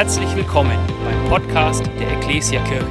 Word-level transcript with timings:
Herzlich 0.00 0.34
willkommen 0.34 0.78
beim 1.04 1.28
Podcast 1.28 1.84
der 1.98 2.10
Ecclesia 2.12 2.64
Kirche. 2.64 2.86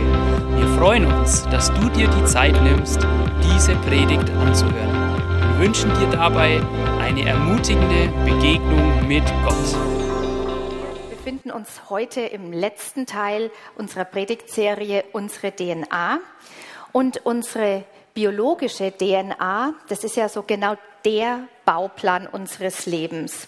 Wir 0.55 0.67
freuen 0.77 1.07
uns, 1.07 1.41
dass 1.49 1.73
du 1.73 1.89
dir 1.89 2.07
die 2.07 2.23
Zeit 2.25 2.53
nimmst, 2.61 2.99
diese 3.43 3.75
Predigt 3.77 4.29
anzuhören. 4.29 5.17
Wir 5.57 5.65
wünschen 5.65 5.89
dir 5.99 6.07
dabei 6.11 6.61
eine 7.01 7.27
ermutigende 7.27 8.09
Begegnung 8.23 9.07
mit 9.07 9.23
Gott. 9.43 9.55
Wir 11.09 11.17
befinden 11.17 11.49
uns 11.49 11.89
heute 11.89 12.21
im 12.21 12.53
letzten 12.53 13.07
Teil 13.07 13.49
unserer 13.75 14.05
Predigtserie 14.05 15.03
Unsere 15.11 15.51
DNA. 15.51 16.19
Und 16.91 17.25
unsere 17.25 17.85
biologische 18.13 18.91
DNA, 18.95 19.73
das 19.87 20.03
ist 20.03 20.15
ja 20.15 20.29
so 20.29 20.43
genau 20.43 20.75
der 21.05 21.39
Bauplan 21.65 22.27
unseres 22.27 22.85
Lebens. 22.85 23.47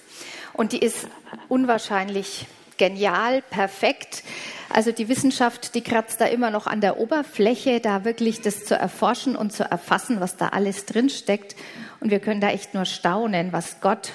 Und 0.54 0.72
die 0.72 0.80
ist 0.80 1.08
unwahrscheinlich 1.48 2.48
genial, 2.82 3.44
perfekt. 3.44 4.24
Also 4.68 4.92
die 4.92 5.08
Wissenschaft, 5.08 5.76
die 5.76 5.82
kratzt 5.82 6.20
da 6.20 6.26
immer 6.26 6.50
noch 6.50 6.66
an 6.66 6.82
der 6.82 7.00
Oberfläche, 7.00 7.80
da 7.80 8.06
wirklich 8.06 8.42
das 8.42 8.66
zu 8.66 8.74
erforschen 8.74 9.36
und 9.36 9.54
zu 9.54 9.64
erfassen, 9.64 10.20
was 10.20 10.36
da 10.36 10.48
alles 10.48 10.88
drin 10.88 11.10
steckt. 11.10 11.56
Und 12.00 12.10
wir 12.10 12.18
können 12.18 12.42
da 12.42 12.50
echt 12.50 12.74
nur 12.74 12.86
staunen, 12.86 13.54
was 13.54 13.82
Gott. 13.82 14.14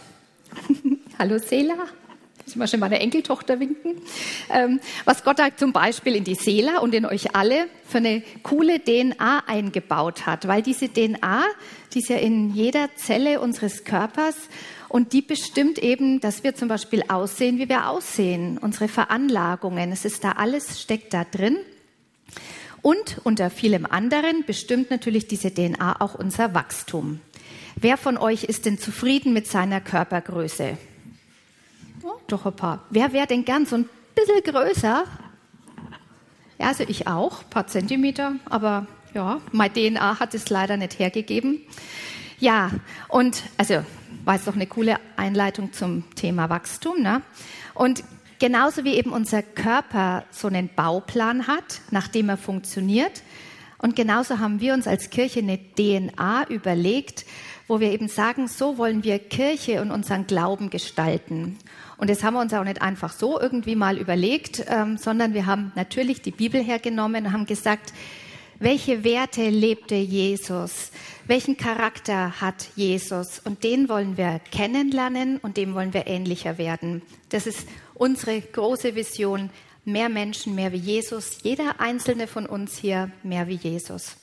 Hallo 1.20 1.38
Sela. 1.38 1.76
Ich 2.44 2.56
mal 2.56 2.66
schon 2.66 2.80
meine 2.80 2.98
Enkeltochter 2.98 3.60
winken. 3.60 4.02
Ähm, 4.52 4.80
was 5.04 5.22
Gott 5.22 5.38
da 5.38 5.56
zum 5.56 5.72
Beispiel 5.72 6.16
in 6.16 6.24
die 6.24 6.34
Seele 6.34 6.80
und 6.80 6.92
in 6.92 7.06
euch 7.06 7.36
alle 7.36 7.68
für 7.84 7.98
eine 7.98 8.24
coole 8.42 8.82
DNA 8.82 9.44
eingebaut 9.46 10.26
hat. 10.26 10.48
Weil 10.48 10.62
diese 10.62 10.88
DNA, 10.88 11.44
die 11.94 12.00
ist 12.00 12.08
ja 12.08 12.16
in 12.16 12.52
jeder 12.52 12.88
Zelle 12.96 13.40
unseres 13.40 13.84
Körpers 13.84 14.36
und 14.88 15.12
die 15.12 15.22
bestimmt 15.22 15.78
eben, 15.78 16.20
dass 16.20 16.44
wir 16.44 16.54
zum 16.54 16.68
Beispiel 16.68 17.02
aussehen, 17.08 17.58
wie 17.58 17.68
wir 17.68 17.88
aussehen, 17.88 18.58
unsere 18.58 18.88
Veranlagungen. 18.88 19.92
Es 19.92 20.04
ist 20.04 20.24
da 20.24 20.32
alles, 20.32 20.80
steckt 20.80 21.12
da 21.12 21.24
drin. 21.24 21.58
Und 22.82 23.20
unter 23.24 23.50
vielem 23.50 23.84
anderen 23.84 24.44
bestimmt 24.46 24.90
natürlich 24.90 25.26
diese 25.26 25.52
DNA 25.52 26.00
auch 26.00 26.14
unser 26.14 26.54
Wachstum. 26.54 27.20
Wer 27.74 27.96
von 27.96 28.16
euch 28.16 28.44
ist 28.44 28.64
denn 28.64 28.78
zufrieden 28.78 29.32
mit 29.32 29.46
seiner 29.46 29.80
Körpergröße? 29.80 30.78
Oh, 32.02 32.12
doch 32.28 32.46
ein 32.46 32.54
paar. 32.54 32.84
Wer 32.90 33.12
wäre 33.12 33.26
denn 33.26 33.44
gern 33.44 33.66
so 33.66 33.76
ein 33.76 33.88
bisschen 34.14 34.42
größer? 34.42 35.04
Ja, 36.58 36.66
also 36.68 36.84
ich 36.86 37.06
auch, 37.06 37.42
ein 37.42 37.50
paar 37.50 37.66
Zentimeter, 37.66 38.36
aber 38.46 38.86
ja, 39.14 39.40
meine 39.52 39.74
DNA 39.74 40.20
hat 40.20 40.34
es 40.34 40.48
leider 40.48 40.76
nicht 40.76 40.98
hergegeben. 40.98 41.60
Ja, 42.38 42.70
und 43.08 43.42
also 43.56 43.82
war 44.24 44.34
jetzt 44.34 44.46
doch 44.46 44.54
eine 44.54 44.66
coole 44.66 44.98
Einleitung 45.16 45.72
zum 45.72 46.04
Thema 46.14 46.48
Wachstum. 46.48 47.02
Ne? 47.02 47.22
Und 47.74 48.02
genauso 48.38 48.84
wie 48.84 48.94
eben 48.94 49.12
unser 49.12 49.42
Körper 49.42 50.24
so 50.30 50.48
einen 50.48 50.68
Bauplan 50.74 51.46
hat, 51.46 51.80
nach 51.90 52.08
dem 52.08 52.28
er 52.28 52.36
funktioniert, 52.36 53.22
und 53.78 53.94
genauso 53.94 54.38
haben 54.38 54.60
wir 54.60 54.72
uns 54.74 54.86
als 54.86 55.10
Kirche 55.10 55.40
eine 55.40 55.58
DNA 55.58 56.48
überlegt, 56.48 57.26
wo 57.68 57.80
wir 57.80 57.92
eben 57.92 58.08
sagen, 58.08 58.48
so 58.48 58.78
wollen 58.78 59.04
wir 59.04 59.18
Kirche 59.18 59.82
und 59.82 59.90
unseren 59.90 60.26
Glauben 60.26 60.70
gestalten. 60.70 61.58
Und 61.98 62.10
das 62.10 62.22
haben 62.22 62.34
wir 62.34 62.40
uns 62.40 62.54
auch 62.54 62.64
nicht 62.64 62.80
einfach 62.80 63.12
so 63.12 63.40
irgendwie 63.40 63.76
mal 63.76 63.98
überlegt, 63.98 64.64
ähm, 64.68 64.96
sondern 64.96 65.34
wir 65.34 65.46
haben 65.46 65.72
natürlich 65.74 66.22
die 66.22 66.30
Bibel 66.30 66.62
hergenommen 66.62 67.26
und 67.26 67.32
haben 67.32 67.46
gesagt, 67.46 67.92
welche 68.58 69.04
Werte 69.04 69.48
lebte 69.50 69.96
Jesus? 69.96 70.90
Welchen 71.26 71.56
Charakter 71.56 72.40
hat 72.40 72.68
Jesus? 72.74 73.40
Und 73.44 73.64
den 73.64 73.88
wollen 73.88 74.16
wir 74.16 74.40
kennenlernen 74.50 75.36
und 75.38 75.56
dem 75.56 75.74
wollen 75.74 75.92
wir 75.92 76.06
ähnlicher 76.06 76.56
werden. 76.56 77.02
Das 77.28 77.46
ist 77.46 77.68
unsere 77.94 78.40
große 78.40 78.94
Vision. 78.94 79.50
Mehr 79.84 80.08
Menschen, 80.08 80.54
mehr 80.54 80.72
wie 80.72 80.78
Jesus. 80.78 81.38
Jeder 81.42 81.80
einzelne 81.80 82.26
von 82.26 82.46
uns 82.46 82.76
hier 82.78 83.10
mehr 83.22 83.46
wie 83.46 83.54
Jesus. 83.54 84.16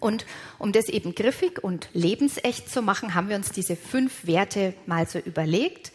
Und 0.00 0.26
um 0.58 0.72
das 0.72 0.88
eben 0.88 1.14
griffig 1.14 1.62
und 1.62 1.88
lebensecht 1.92 2.70
zu 2.70 2.82
machen, 2.82 3.14
haben 3.14 3.28
wir 3.28 3.36
uns 3.36 3.50
diese 3.50 3.76
fünf 3.76 4.26
Werte 4.26 4.74
mal 4.86 5.06
so 5.06 5.18
überlegt. 5.18 5.92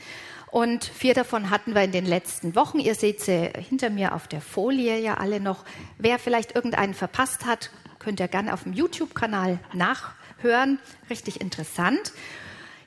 Und 0.51 0.83
vier 0.83 1.13
davon 1.13 1.49
hatten 1.49 1.75
wir 1.75 1.83
in 1.83 1.91
den 1.91 2.05
letzten 2.05 2.55
Wochen. 2.55 2.79
Ihr 2.79 2.95
seht 2.95 3.21
sie 3.21 3.51
hinter 3.69 3.89
mir 3.89 4.15
auf 4.15 4.27
der 4.27 4.41
Folie 4.41 4.99
ja 4.99 5.15
alle 5.15 5.39
noch. 5.39 5.63
Wer 5.97 6.17
vielleicht 6.17 6.55
irgendeinen 6.55 6.93
verpasst 6.95 7.45
hat, 7.45 7.69
könnt 7.99 8.19
ihr 8.19 8.27
gerne 8.27 8.53
auf 8.53 8.63
dem 8.63 8.73
YouTube-Kanal 8.73 9.59
nachhören. 9.73 10.79
Richtig 11.09 11.39
interessant. 11.41 12.13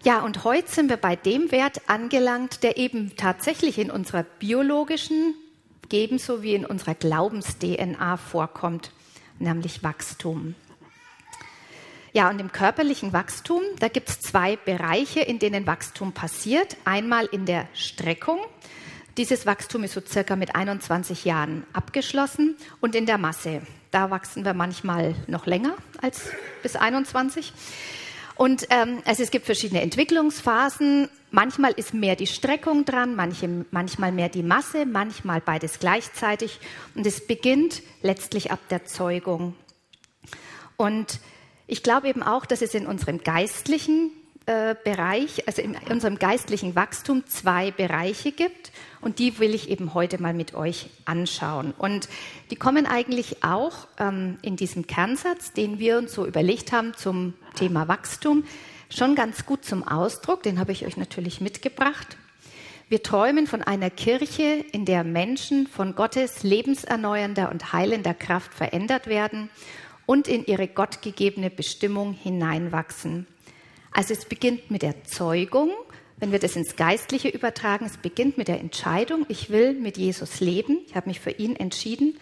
Ja, 0.03 0.23
und 0.23 0.43
heute 0.43 0.69
sind 0.69 0.91
wir 0.91 0.97
bei 0.97 1.15
dem 1.15 1.53
Wert 1.53 1.83
angelangt, 1.87 2.65
der 2.65 2.77
eben 2.77 3.17
tatsächlich 3.17 3.79
in 3.79 3.91
unserer 3.93 4.25
biologischen, 4.25 5.35
ebenso 5.93 6.43
wie 6.43 6.55
in 6.55 6.67
unserer 6.67 6.97
Glaubens-DNA 6.97 8.17
vorkommt, 8.17 8.91
nämlich 9.39 9.85
Wachstum. 9.85 10.57
Ja, 12.15 12.29
und 12.29 12.39
im 12.41 12.53
körperlichen 12.53 13.15
Wachstum, 13.15 13.63
da 13.79 13.89
gibt 13.89 14.11
es 14.11 14.21
zwei 14.21 14.57
Bereiche, 14.57 15.21
in 15.21 15.39
denen 15.39 15.67
Wachstum 15.67 16.13
passiert. 16.13 16.77
Einmal 16.85 17.25
in 17.27 17.47
der 17.47 17.67
Streckung. 17.73 18.39
Dieses 19.17 19.47
Wachstum 19.47 19.85
ist 19.85 19.95
so 19.95 20.03
circa 20.07 20.37
mit 20.37 20.55
21 20.55 21.25
Jahren 21.25 21.65
abgeschlossen. 21.73 22.57
Und 22.81 22.95
in 22.95 23.07
der 23.07 23.17
Masse. 23.17 23.63
Da 23.91 24.11
wachsen 24.11 24.45
wir 24.45 24.53
manchmal 24.53 25.15
noch 25.27 25.47
länger 25.47 25.75
als 26.03 26.31
bis 26.63 26.77
21. 26.77 27.55
Und 28.35 28.67
ähm, 28.69 29.03
also 29.07 29.23
es 29.23 29.31
gibt 29.31 29.47
verschiedene 29.47 29.81
Entwicklungsphasen. 29.81 31.09
Manchmal 31.31 31.73
ist 31.73 31.95
mehr 31.95 32.17
die 32.17 32.27
Streckung 32.27 32.85
dran, 32.85 33.15
manche, 33.17 33.49
manchmal 33.71 34.13
mehr 34.13 34.29
die 34.29 34.43
Masse, 34.43 34.85
manchmal 34.85 35.41
beides 35.41 35.79
gleichzeitig. 35.79 36.61
Und 36.95 37.07
es 37.07 37.27
beginnt 37.27 37.83
letztlich 38.03 38.51
ab 38.51 38.61
der 38.69 38.85
Zeugung. 38.85 39.55
Und 40.77 41.21
ich 41.73 41.83
glaube 41.83 42.09
eben 42.09 42.23
auch, 42.23 42.45
dass 42.45 42.61
es 42.61 42.75
in 42.75 42.87
unserem 42.87 43.25
geistlichen 43.25 44.11
äh, 44.45 44.75
Bereich, 44.85 45.47
also 45.47 45.63
in 45.63 45.75
unserem 45.89 46.19
geistlichen 46.19 46.77
Wachstum 46.77 47.25
zwei 47.27 47.71
Bereiche 47.71 48.31
gibt 48.31 48.73
und 49.01 49.19
die 49.19 49.39
will 49.39 49.55
ich 49.55 49.71
eben 49.71 49.95
heute 49.95 50.21
mal 50.21 50.35
mit 50.35 50.53
euch 50.53 50.91
anschauen. 51.07 51.73
Und 51.79 52.11
die 52.51 52.57
kommen 52.57 52.85
eigentlich 52.85 53.43
auch 53.43 53.89
ähm, 53.99 54.37
in 54.43 54.57
diesem 54.57 54.87
Kernsatz, 54.87 55.55
den 55.55 55.79
wir 55.79 55.97
uns 55.97 56.13
so 56.13 56.27
überlegt 56.27 56.73
haben 56.73 56.93
zum 56.95 57.33
Thema 57.55 57.89
Wachstum, 57.89 58.45
schon 58.91 59.15
ganz 59.15 59.47
gut 59.47 59.65
zum 59.65 59.83
Ausdruck. 59.83 60.43
Den 60.43 60.59
habe 60.59 60.73
ich 60.73 60.85
euch 60.85 60.99
natürlich 60.99 61.41
mitgebracht. 61.41 62.19
Wir 62.91 63.03
träumen 63.03 63.47
von 63.47 63.63
einer 63.63 63.89
Kirche, 63.89 64.63
in 64.73 64.85
der 64.85 65.05
Menschen 65.05 65.67
von 65.67 65.95
Gottes 65.95 66.43
lebenserneuernder 66.43 67.51
und 67.51 67.73
heilender 67.73 68.13
Kraft 68.13 68.53
verändert 68.53 69.07
werden 69.07 69.49
und 70.13 70.29
in 70.29 70.45
ihre 70.45 70.69
gottgegebene 70.69 71.49
Bestimmung 71.49 72.13
hineinwachsen. 72.13 73.27
Also 73.93 74.13
es 74.13 74.27
beginnt 74.27 74.71
mit 74.71 74.83
der 74.83 75.05
Zeugung, 75.05 75.71
wenn 76.19 76.33
wir 76.33 76.39
das 76.39 76.55
ins 76.55 76.77
Geistliche 76.77 77.31
übertragen, 77.31 77.87
es 77.87 77.97
beginnt 77.97 78.37
mit 78.37 78.49
der 78.49 78.61
Entscheidung, 78.61 79.25
ich 79.31 79.49
will 79.49 79.73
mit 79.73 79.97
Jesus 79.97 80.41
leben, 80.41 80.81
ich 80.87 80.97
habe 80.97 81.09
mich 81.09 81.19
für 81.19 81.31
ihn 81.31 81.57
entschieden. 81.57 82.19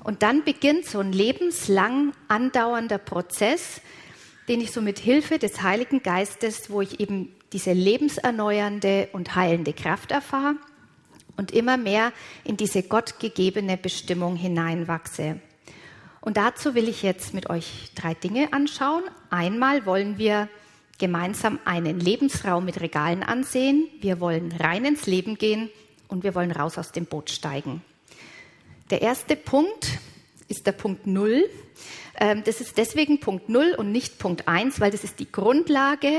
Und 0.00 0.22
dann 0.22 0.44
beginnt 0.44 0.84
so 0.84 0.98
ein 0.98 1.14
lebenslang 1.14 2.12
andauernder 2.28 2.98
Prozess, 2.98 3.80
den 4.48 4.60
ich 4.60 4.70
so 4.70 4.82
mit 4.82 4.98
Hilfe 4.98 5.38
des 5.38 5.62
Heiligen 5.62 6.02
Geistes, 6.02 6.68
wo 6.68 6.82
ich 6.82 7.00
eben 7.00 7.34
diese 7.54 7.72
lebenserneuernde 7.72 9.08
und 9.14 9.34
heilende 9.34 9.72
Kraft 9.72 10.10
erfahre 10.10 10.56
und 11.38 11.52
immer 11.52 11.78
mehr 11.78 12.12
in 12.44 12.58
diese 12.58 12.82
gottgegebene 12.82 13.78
Bestimmung 13.78 14.36
hineinwachse. 14.36 15.40
Und 16.24 16.38
dazu 16.38 16.74
will 16.74 16.88
ich 16.88 17.02
jetzt 17.02 17.34
mit 17.34 17.50
euch 17.50 17.90
drei 17.94 18.14
Dinge 18.14 18.54
anschauen. 18.54 19.02
Einmal 19.28 19.84
wollen 19.84 20.16
wir 20.16 20.48
gemeinsam 20.96 21.58
einen 21.66 22.00
Lebensraum 22.00 22.64
mit 22.64 22.80
Regalen 22.80 23.22
ansehen. 23.22 23.88
Wir 24.00 24.20
wollen 24.20 24.50
rein 24.52 24.86
ins 24.86 25.04
Leben 25.04 25.36
gehen 25.36 25.68
und 26.08 26.24
wir 26.24 26.34
wollen 26.34 26.50
raus 26.50 26.78
aus 26.78 26.92
dem 26.92 27.04
Boot 27.04 27.28
steigen. 27.28 27.82
Der 28.88 29.02
erste 29.02 29.36
Punkt 29.36 29.98
ist 30.48 30.66
der 30.66 30.72
Punkt 30.72 31.06
Null. 31.06 31.44
Ähm, 32.18 32.42
das 32.42 32.62
ist 32.62 32.78
deswegen 32.78 33.20
Punkt 33.20 33.50
Null 33.50 33.74
und 33.76 33.92
nicht 33.92 34.18
Punkt 34.18 34.48
Eins, 34.48 34.80
weil 34.80 34.92
das 34.92 35.04
ist 35.04 35.20
die 35.20 35.30
Grundlage 35.30 36.10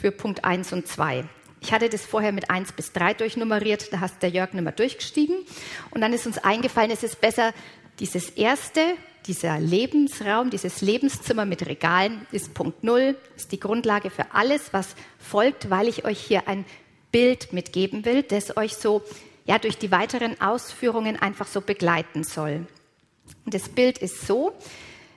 für 0.00 0.12
Punkt 0.12 0.46
Eins 0.46 0.72
und 0.72 0.88
Zwei. 0.88 1.24
Ich 1.60 1.74
hatte 1.74 1.90
das 1.90 2.06
vorher 2.06 2.32
mit 2.32 2.48
eins 2.48 2.72
bis 2.72 2.94
drei 2.94 3.12
durchnummeriert, 3.12 3.92
da 3.92 4.00
hast 4.00 4.22
der 4.22 4.30
Jörg 4.30 4.54
nicht 4.54 4.62
mehr 4.62 4.72
durchgestiegen. 4.72 5.36
Und 5.90 6.00
dann 6.00 6.14
ist 6.14 6.26
uns 6.26 6.38
eingefallen, 6.38 6.90
es 6.90 7.02
ist 7.02 7.20
besser, 7.20 7.52
dieses 7.98 8.30
erste 8.30 8.80
dieser 9.26 9.58
Lebensraum, 9.58 10.50
dieses 10.50 10.80
Lebenszimmer 10.80 11.44
mit 11.44 11.66
Regalen 11.66 12.26
ist 12.32 12.54
Punkt 12.54 12.84
Null, 12.84 13.16
ist 13.36 13.52
die 13.52 13.60
Grundlage 13.60 14.10
für 14.10 14.34
alles, 14.34 14.72
was 14.72 14.94
folgt, 15.18 15.70
weil 15.70 15.88
ich 15.88 16.04
euch 16.04 16.20
hier 16.20 16.48
ein 16.48 16.64
Bild 17.12 17.52
mitgeben 17.52 18.04
will, 18.04 18.22
das 18.22 18.56
euch 18.56 18.76
so 18.76 19.02
ja, 19.44 19.58
durch 19.58 19.78
die 19.78 19.90
weiteren 19.90 20.40
Ausführungen 20.40 21.16
einfach 21.16 21.46
so 21.46 21.60
begleiten 21.60 22.24
soll. 22.24 22.66
Und 23.44 23.54
das 23.54 23.68
Bild 23.68 23.98
ist 23.98 24.26
so, 24.26 24.52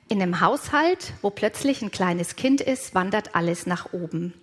in 0.07 0.21
einem 0.21 0.41
Haushalt, 0.41 1.13
wo 1.21 1.29
plötzlich 1.29 1.81
ein 1.81 1.91
kleines 1.91 2.35
Kind 2.35 2.61
ist, 2.61 2.95
wandert 2.95 3.35
alles 3.35 3.65
nach 3.65 3.93
oben. 3.93 4.33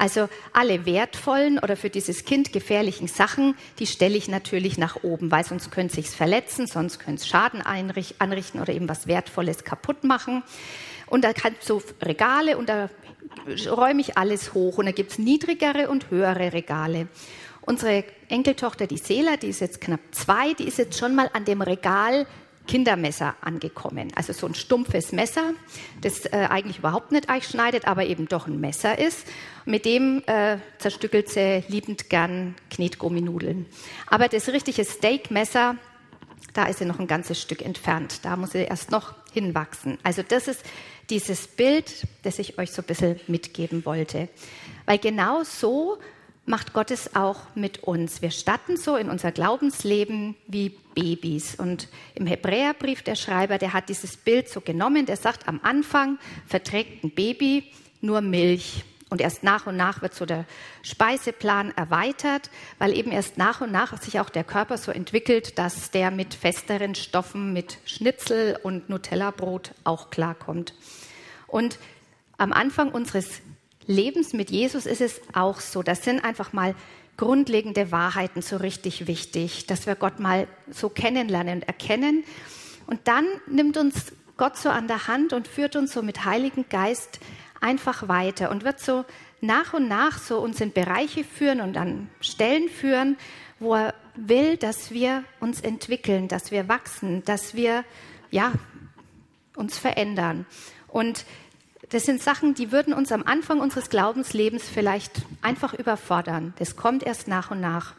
Also 0.00 0.30
alle 0.54 0.86
wertvollen 0.86 1.58
oder 1.58 1.76
für 1.76 1.90
dieses 1.90 2.24
Kind 2.24 2.54
gefährlichen 2.54 3.06
Sachen, 3.06 3.54
die 3.78 3.86
stelle 3.86 4.16
ich 4.16 4.28
natürlich 4.28 4.78
nach 4.78 5.02
oben, 5.02 5.30
weil 5.30 5.44
sonst 5.44 5.70
könnte 5.70 6.00
es 6.00 6.06
sich 6.06 6.16
verletzen, 6.16 6.66
sonst 6.66 7.00
könnte 7.00 7.20
es 7.20 7.28
Schaden 7.28 7.60
anrichten 7.60 8.62
oder 8.62 8.72
eben 8.72 8.88
was 8.88 9.06
Wertvolles 9.06 9.62
kaputt 9.62 10.02
machen. 10.02 10.42
Und 11.04 11.22
da 11.22 11.34
kann 11.34 11.54
so 11.60 11.82
Regale 12.00 12.56
und 12.56 12.70
da 12.70 12.88
räume 13.68 14.00
ich 14.00 14.16
alles 14.16 14.54
hoch 14.54 14.78
und 14.78 14.86
da 14.86 14.92
gibt 14.92 15.10
es 15.12 15.18
niedrigere 15.18 15.90
und 15.90 16.08
höhere 16.08 16.54
Regale. 16.54 17.08
Unsere 17.60 18.04
Enkeltochter, 18.30 18.86
die 18.86 18.96
Sela, 18.96 19.36
die 19.36 19.48
ist 19.48 19.60
jetzt 19.60 19.82
knapp 19.82 20.00
zwei, 20.12 20.54
die 20.54 20.64
ist 20.64 20.78
jetzt 20.78 20.98
schon 20.98 21.14
mal 21.14 21.28
an 21.34 21.44
dem 21.44 21.60
Regal 21.60 22.26
Kindermesser 22.66 23.34
angekommen. 23.40 24.12
Also 24.14 24.32
so 24.32 24.46
ein 24.46 24.54
stumpfes 24.54 25.12
Messer, 25.12 25.54
das 26.02 26.26
äh, 26.26 26.46
eigentlich 26.48 26.78
überhaupt 26.78 27.12
nicht 27.12 27.26
schneidet, 27.44 27.86
aber 27.86 28.04
eben 28.04 28.28
doch 28.28 28.46
ein 28.46 28.60
Messer 28.60 28.98
ist. 28.98 29.26
Mit 29.64 29.84
dem 29.84 30.22
äh, 30.26 30.58
zerstückelt 30.78 31.28
sie 31.28 31.64
liebend 31.68 32.10
gern 32.10 32.54
Knetgumminudeln. 32.70 33.66
Aber 34.06 34.28
das 34.28 34.48
richtige 34.48 34.84
Steakmesser, 34.84 35.76
da 36.52 36.66
ist 36.66 36.78
sie 36.78 36.84
noch 36.84 36.98
ein 36.98 37.06
ganzes 37.06 37.40
Stück 37.40 37.62
entfernt. 37.62 38.20
Da 38.22 38.36
muss 38.36 38.52
sie 38.52 38.64
erst 38.64 38.90
noch 38.90 39.14
hinwachsen. 39.32 39.98
Also 40.02 40.22
das 40.22 40.48
ist 40.48 40.62
dieses 41.08 41.48
Bild, 41.48 42.06
das 42.22 42.38
ich 42.38 42.58
euch 42.58 42.70
so 42.70 42.82
ein 42.82 42.86
bisschen 42.86 43.20
mitgeben 43.26 43.84
wollte. 43.84 44.28
Weil 44.86 44.98
genau 44.98 45.42
so 45.44 45.98
macht 46.50 46.72
Gott 46.72 46.90
es 46.90 47.14
auch 47.14 47.42
mit 47.54 47.84
uns. 47.84 48.20
Wir 48.22 48.32
statten 48.32 48.76
so 48.76 48.96
in 48.96 49.08
unser 49.08 49.30
Glaubensleben 49.30 50.34
wie 50.48 50.76
Babys. 50.94 51.54
Und 51.54 51.88
im 52.16 52.26
Hebräerbrief 52.26 53.02
der 53.02 53.14
Schreiber, 53.14 53.56
der 53.56 53.72
hat 53.72 53.88
dieses 53.88 54.16
Bild 54.16 54.48
so 54.48 54.60
genommen, 54.60 55.06
der 55.06 55.16
sagt, 55.16 55.46
am 55.48 55.60
Anfang 55.62 56.18
verträgt 56.46 57.04
ein 57.04 57.12
Baby 57.12 57.70
nur 58.00 58.20
Milch. 58.20 58.84
Und 59.10 59.20
erst 59.20 59.44
nach 59.44 59.66
und 59.66 59.76
nach 59.76 60.02
wird 60.02 60.14
so 60.14 60.26
der 60.26 60.44
Speiseplan 60.82 61.72
erweitert, 61.76 62.50
weil 62.78 62.96
eben 62.96 63.12
erst 63.12 63.38
nach 63.38 63.60
und 63.60 63.70
nach 63.72 64.00
sich 64.00 64.18
auch 64.20 64.30
der 64.30 64.44
Körper 64.44 64.76
so 64.76 64.90
entwickelt, 64.90 65.56
dass 65.58 65.90
der 65.92 66.10
mit 66.10 66.34
festeren 66.34 66.94
Stoffen, 66.96 67.52
mit 67.52 67.78
Schnitzel 67.84 68.58
und 68.62 68.88
Nutella-Brot 68.88 69.72
auch 69.84 70.10
klarkommt. 70.10 70.74
Und 71.46 71.78
am 72.38 72.52
Anfang 72.52 72.90
unseres 72.90 73.40
Lebens 73.90 74.32
mit 74.32 74.50
Jesus 74.50 74.86
ist 74.86 75.00
es 75.00 75.20
auch 75.34 75.60
so. 75.60 75.82
Das 75.82 76.04
sind 76.04 76.24
einfach 76.24 76.52
mal 76.52 76.74
grundlegende 77.16 77.92
Wahrheiten 77.92 78.40
so 78.40 78.56
richtig 78.56 79.06
wichtig, 79.06 79.66
dass 79.66 79.86
wir 79.86 79.94
Gott 79.94 80.20
mal 80.20 80.46
so 80.70 80.88
kennenlernen 80.88 81.56
und 81.56 81.62
erkennen. 81.64 82.24
Und 82.86 83.00
dann 83.04 83.26
nimmt 83.46 83.76
uns 83.76 84.12
Gott 84.36 84.56
so 84.56 84.70
an 84.70 84.86
der 84.86 85.06
Hand 85.06 85.32
und 85.32 85.46
führt 85.46 85.76
uns 85.76 85.92
so 85.92 86.02
mit 86.02 86.24
Heiligen 86.24 86.66
Geist 86.70 87.20
einfach 87.60 88.08
weiter 88.08 88.50
und 88.50 88.64
wird 88.64 88.80
so 88.80 89.04
nach 89.42 89.74
und 89.74 89.88
nach 89.88 90.18
so 90.18 90.38
uns 90.38 90.60
in 90.60 90.72
Bereiche 90.72 91.24
führen 91.24 91.60
und 91.60 91.76
an 91.76 92.08
Stellen 92.20 92.68
führen, 92.68 93.18
wo 93.58 93.74
er 93.74 93.94
will, 94.14 94.56
dass 94.56 94.90
wir 94.90 95.24
uns 95.40 95.60
entwickeln, 95.60 96.28
dass 96.28 96.50
wir 96.50 96.68
wachsen, 96.68 97.22
dass 97.24 97.54
wir 97.54 97.84
ja 98.30 98.52
uns 99.56 99.78
verändern. 99.78 100.46
Und 100.88 101.24
das 101.90 102.04
sind 102.04 102.22
Sachen, 102.22 102.54
die 102.54 102.72
würden 102.72 102.92
uns 102.92 103.12
am 103.12 103.24
Anfang 103.24 103.60
unseres 103.60 103.90
Glaubenslebens 103.90 104.68
vielleicht 104.68 105.22
einfach 105.42 105.74
überfordern. 105.74 106.54
Das 106.58 106.76
kommt 106.76 107.02
erst 107.02 107.28
nach 107.28 107.50
und 107.50 107.60
nach. 107.60 107.94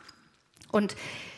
Und 0.71 0.95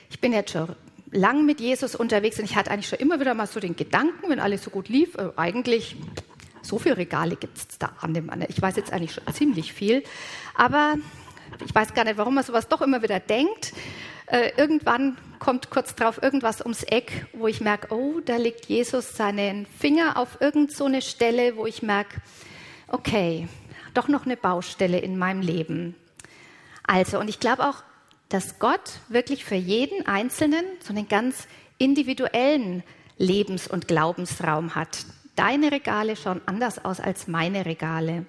ich 0.09 0.19
bin 0.19 0.33
jetzt 0.33 0.51
schon 0.51 0.75
lang 1.11 1.45
mit 1.45 1.59
Jesus 1.59 1.95
unterwegs 1.95 2.39
und 2.39 2.45
ich 2.45 2.55
hatte 2.55 2.71
eigentlich 2.71 2.87
schon 2.87 2.99
immer 2.99 3.19
wieder 3.19 3.33
mal 3.33 3.47
so 3.47 3.59
den 3.59 3.75
Gedanken, 3.75 4.29
wenn 4.29 4.39
alles 4.39 4.63
so 4.63 4.69
gut 4.69 4.89
lief, 4.89 5.15
äh, 5.15 5.29
eigentlich 5.35 5.95
so 6.61 6.79
viele 6.79 6.97
Regale 6.97 7.35
gibt 7.35 7.57
es 7.57 7.77
da 7.77 7.91
an 8.01 8.13
dem 8.13 8.29
anderen. 8.29 8.51
Ich 8.55 8.61
weiß 8.61 8.75
jetzt 8.75 8.93
eigentlich 8.93 9.13
schon 9.13 9.33
ziemlich 9.33 9.73
viel, 9.73 10.03
aber 10.55 10.95
ich 11.65 11.73
weiß 11.73 11.93
gar 11.93 12.05
nicht, 12.05 12.17
warum 12.17 12.35
man 12.35 12.43
sowas 12.43 12.67
doch 12.67 12.81
immer 12.81 13.01
wieder 13.03 13.19
denkt. 13.19 13.73
Äh, 14.27 14.51
irgendwann 14.57 15.17
kommt 15.39 15.69
kurz 15.69 15.95
drauf 15.95 16.21
irgendwas 16.21 16.61
ums 16.61 16.83
Eck, 16.83 17.25
wo 17.33 17.47
ich 17.47 17.59
merke, 17.59 17.93
oh, 17.93 18.21
da 18.23 18.37
legt 18.37 18.67
Jesus 18.67 19.17
seinen 19.17 19.65
Finger 19.65 20.17
auf 20.17 20.39
irgend 20.39 20.71
so 20.71 20.85
eine 20.85 21.01
Stelle, 21.01 21.57
wo 21.57 21.65
ich 21.65 21.81
merke, 21.81 22.21
okay, 22.87 23.47
doch 23.93 24.07
noch 24.07 24.25
eine 24.25 24.37
Baustelle 24.37 24.99
in 24.99 25.17
meinem 25.17 25.41
Leben. 25.41 25.95
Also, 26.85 27.19
und 27.19 27.29
ich 27.29 27.39
glaube 27.39 27.67
auch, 27.67 27.83
dass 28.29 28.59
Gott 28.59 28.99
wirklich 29.09 29.45
für 29.45 29.55
jeden 29.55 30.07
Einzelnen 30.07 30.65
so 30.79 30.93
einen 30.93 31.07
ganz 31.07 31.47
individuellen 31.77 32.83
Lebens- 33.17 33.67
und 33.67 33.87
Glaubensraum 33.87 34.75
hat. 34.75 35.05
Deine 35.35 35.71
Regale 35.71 36.15
schauen 36.15 36.41
anders 36.45 36.83
aus 36.83 36.99
als 36.99 37.27
meine 37.27 37.65
Regale. 37.65 38.25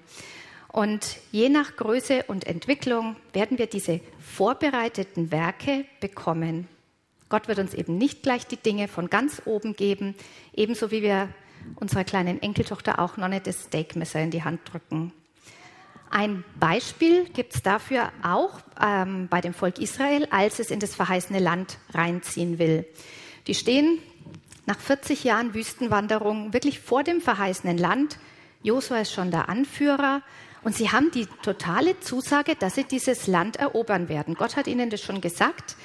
Und 0.75 1.19
je 1.31 1.47
nach 1.47 1.77
Größe 1.77 2.23
und 2.23 2.45
Entwicklung 2.47 3.15
werden 3.31 3.57
wir 3.57 3.67
diese 3.67 4.01
vorbereiteten 4.19 5.31
Werke 5.31 5.85
bekommen. 6.01 6.67
Gott 7.29 7.47
wird 7.47 7.59
uns 7.59 7.73
eben 7.73 7.97
nicht 7.97 8.23
gleich 8.23 8.45
die 8.45 8.57
Dinge 8.57 8.89
von 8.89 9.09
ganz 9.09 9.41
oben 9.45 9.77
geben, 9.77 10.15
ebenso 10.53 10.91
wie 10.91 11.01
wir 11.01 11.29
unserer 11.75 12.03
kleinen 12.03 12.41
Enkeltochter 12.41 12.99
auch 12.99 13.15
noch 13.15 13.29
nicht 13.29 13.47
das 13.47 13.63
Steakmesser 13.63 14.19
in 14.19 14.31
die 14.31 14.43
Hand 14.43 14.59
drücken. 14.69 15.13
Ein 16.09 16.43
Beispiel 16.59 17.23
gibt 17.29 17.55
es 17.55 17.63
dafür 17.63 18.11
auch 18.21 18.59
ähm, 18.85 19.29
bei 19.29 19.39
dem 19.39 19.53
Volk 19.53 19.79
Israel, 19.79 20.27
als 20.29 20.59
es 20.59 20.71
in 20.71 20.81
das 20.81 20.93
verheißene 20.93 21.39
Land 21.39 21.77
reinziehen 21.93 22.59
will. 22.59 22.85
Die 23.47 23.55
stehen 23.55 23.99
nach 24.65 24.81
40 24.81 25.23
Jahren 25.23 25.53
Wüstenwanderung 25.53 26.51
wirklich 26.51 26.81
vor 26.81 27.05
dem 27.05 27.21
verheißenen 27.21 27.77
Land. 27.77 28.19
Josua 28.61 28.97
ist 28.97 29.13
schon 29.13 29.31
der 29.31 29.47
Anführer 29.47 30.21
und 30.65 30.75
sie 30.75 30.91
haben 30.91 31.11
die 31.11 31.27
totale 31.43 31.99
Zusage, 31.99 32.55
dass 32.55 32.73
sie 32.73 32.85
dieses 32.85 33.27
Land 33.27 33.57
erobern 33.57 34.09
werden. 34.09 34.33
Gott 34.33 34.55
hat 34.55 34.65
ihnen 34.65 34.89
das 34.89 34.99
schon 34.99 35.21
gesagt. 35.21 35.75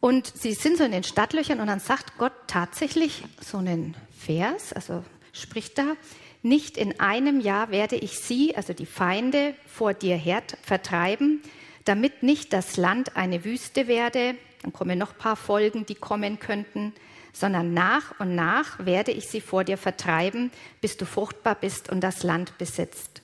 Und 0.00 0.26
sie 0.26 0.54
sind 0.54 0.76
so 0.76 0.82
in 0.82 0.90
den 0.90 1.04
Stadtlöchern 1.04 1.60
und 1.60 1.68
dann 1.68 1.78
sagt 1.78 2.18
Gott 2.18 2.32
tatsächlich 2.48 3.22
so 3.40 3.58
einen 3.58 3.96
Vers, 4.18 4.72
also 4.72 5.04
spricht 5.32 5.78
da, 5.78 5.94
nicht 6.42 6.76
in 6.76 6.98
einem 6.98 7.38
Jahr 7.40 7.70
werde 7.70 7.94
ich 7.94 8.18
sie, 8.18 8.56
also 8.56 8.72
die 8.72 8.86
Feinde, 8.86 9.54
vor 9.68 9.94
dir 9.94 10.16
her 10.16 10.42
vertreiben, 10.62 11.40
damit 11.84 12.24
nicht 12.24 12.52
das 12.52 12.76
Land 12.76 13.16
eine 13.16 13.44
Wüste 13.44 13.86
werde. 13.86 14.34
Dann 14.62 14.72
kommen 14.72 14.98
noch 14.98 15.12
ein 15.12 15.18
paar 15.18 15.36
Folgen, 15.36 15.86
die 15.86 15.94
kommen 15.94 16.40
könnten 16.40 16.92
sondern 17.32 17.74
nach 17.74 18.18
und 18.18 18.34
nach 18.34 18.86
werde 18.86 19.12
ich 19.12 19.28
sie 19.28 19.42
vor 19.42 19.62
dir 19.62 19.76
vertreiben, 19.76 20.50
bis 20.80 20.96
du 20.96 21.04
fruchtbar 21.04 21.54
bist 21.54 21.90
und 21.90 22.00
das 22.00 22.22
Land 22.22 22.56
besitzt. 22.56 23.20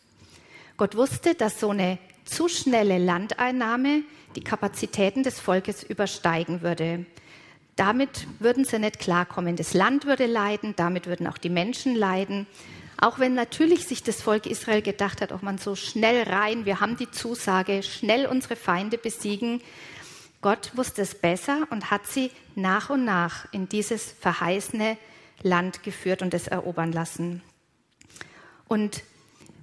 Gott 0.82 0.96
wusste, 0.96 1.36
dass 1.36 1.60
so 1.60 1.70
eine 1.70 1.96
zu 2.24 2.48
schnelle 2.48 2.98
Landeinnahme 2.98 4.02
die 4.34 4.42
Kapazitäten 4.42 5.22
des 5.22 5.38
Volkes 5.38 5.84
übersteigen 5.84 6.60
würde. 6.60 7.06
Damit 7.76 8.26
würden 8.40 8.64
sie 8.64 8.80
nicht 8.80 8.98
klarkommen. 8.98 9.54
Das 9.54 9.74
Land 9.74 10.06
würde 10.06 10.26
leiden, 10.26 10.74
damit 10.74 11.06
würden 11.06 11.28
auch 11.28 11.38
die 11.38 11.50
Menschen 11.50 11.94
leiden. 11.94 12.48
Auch 13.00 13.20
wenn 13.20 13.34
natürlich 13.34 13.86
sich 13.86 14.02
das 14.02 14.22
Volk 14.22 14.46
Israel 14.46 14.82
gedacht 14.82 15.20
hat, 15.20 15.30
auch 15.30 15.42
man 15.42 15.58
so 15.58 15.76
schnell 15.76 16.24
rein, 16.24 16.64
wir 16.64 16.80
haben 16.80 16.96
die 16.96 17.12
Zusage, 17.12 17.84
schnell 17.84 18.26
unsere 18.26 18.56
Feinde 18.56 18.98
besiegen, 18.98 19.62
Gott 20.40 20.72
wusste 20.74 21.02
es 21.02 21.14
besser 21.14 21.68
und 21.70 21.92
hat 21.92 22.08
sie 22.08 22.32
nach 22.56 22.90
und 22.90 23.04
nach 23.04 23.46
in 23.52 23.68
dieses 23.68 24.10
verheißene 24.18 24.98
Land 25.44 25.84
geführt 25.84 26.22
und 26.22 26.34
es 26.34 26.48
erobern 26.48 26.90
lassen. 26.90 27.40
Und 28.66 29.04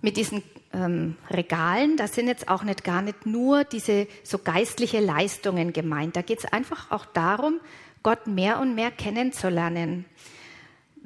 mit 0.01 0.15
diesen 0.15 0.43
ähm, 0.73 1.15
Regalen, 1.29 1.97
da 1.97 2.07
sind 2.07 2.27
jetzt 2.27 2.47
auch 2.47 2.63
nicht 2.63 2.83
gar 2.83 3.01
nicht 3.01 3.25
nur 3.25 3.63
diese 3.63 4.07
so 4.23 4.37
geistliche 4.37 4.99
Leistungen 4.99 5.73
gemeint. 5.73 6.15
Da 6.15 6.21
geht 6.21 6.39
es 6.39 6.45
einfach 6.45 6.91
auch 6.91 7.05
darum, 7.05 7.59
Gott 8.03 8.27
mehr 8.27 8.59
und 8.59 8.75
mehr 8.75 8.91
kennenzulernen. 8.91 10.05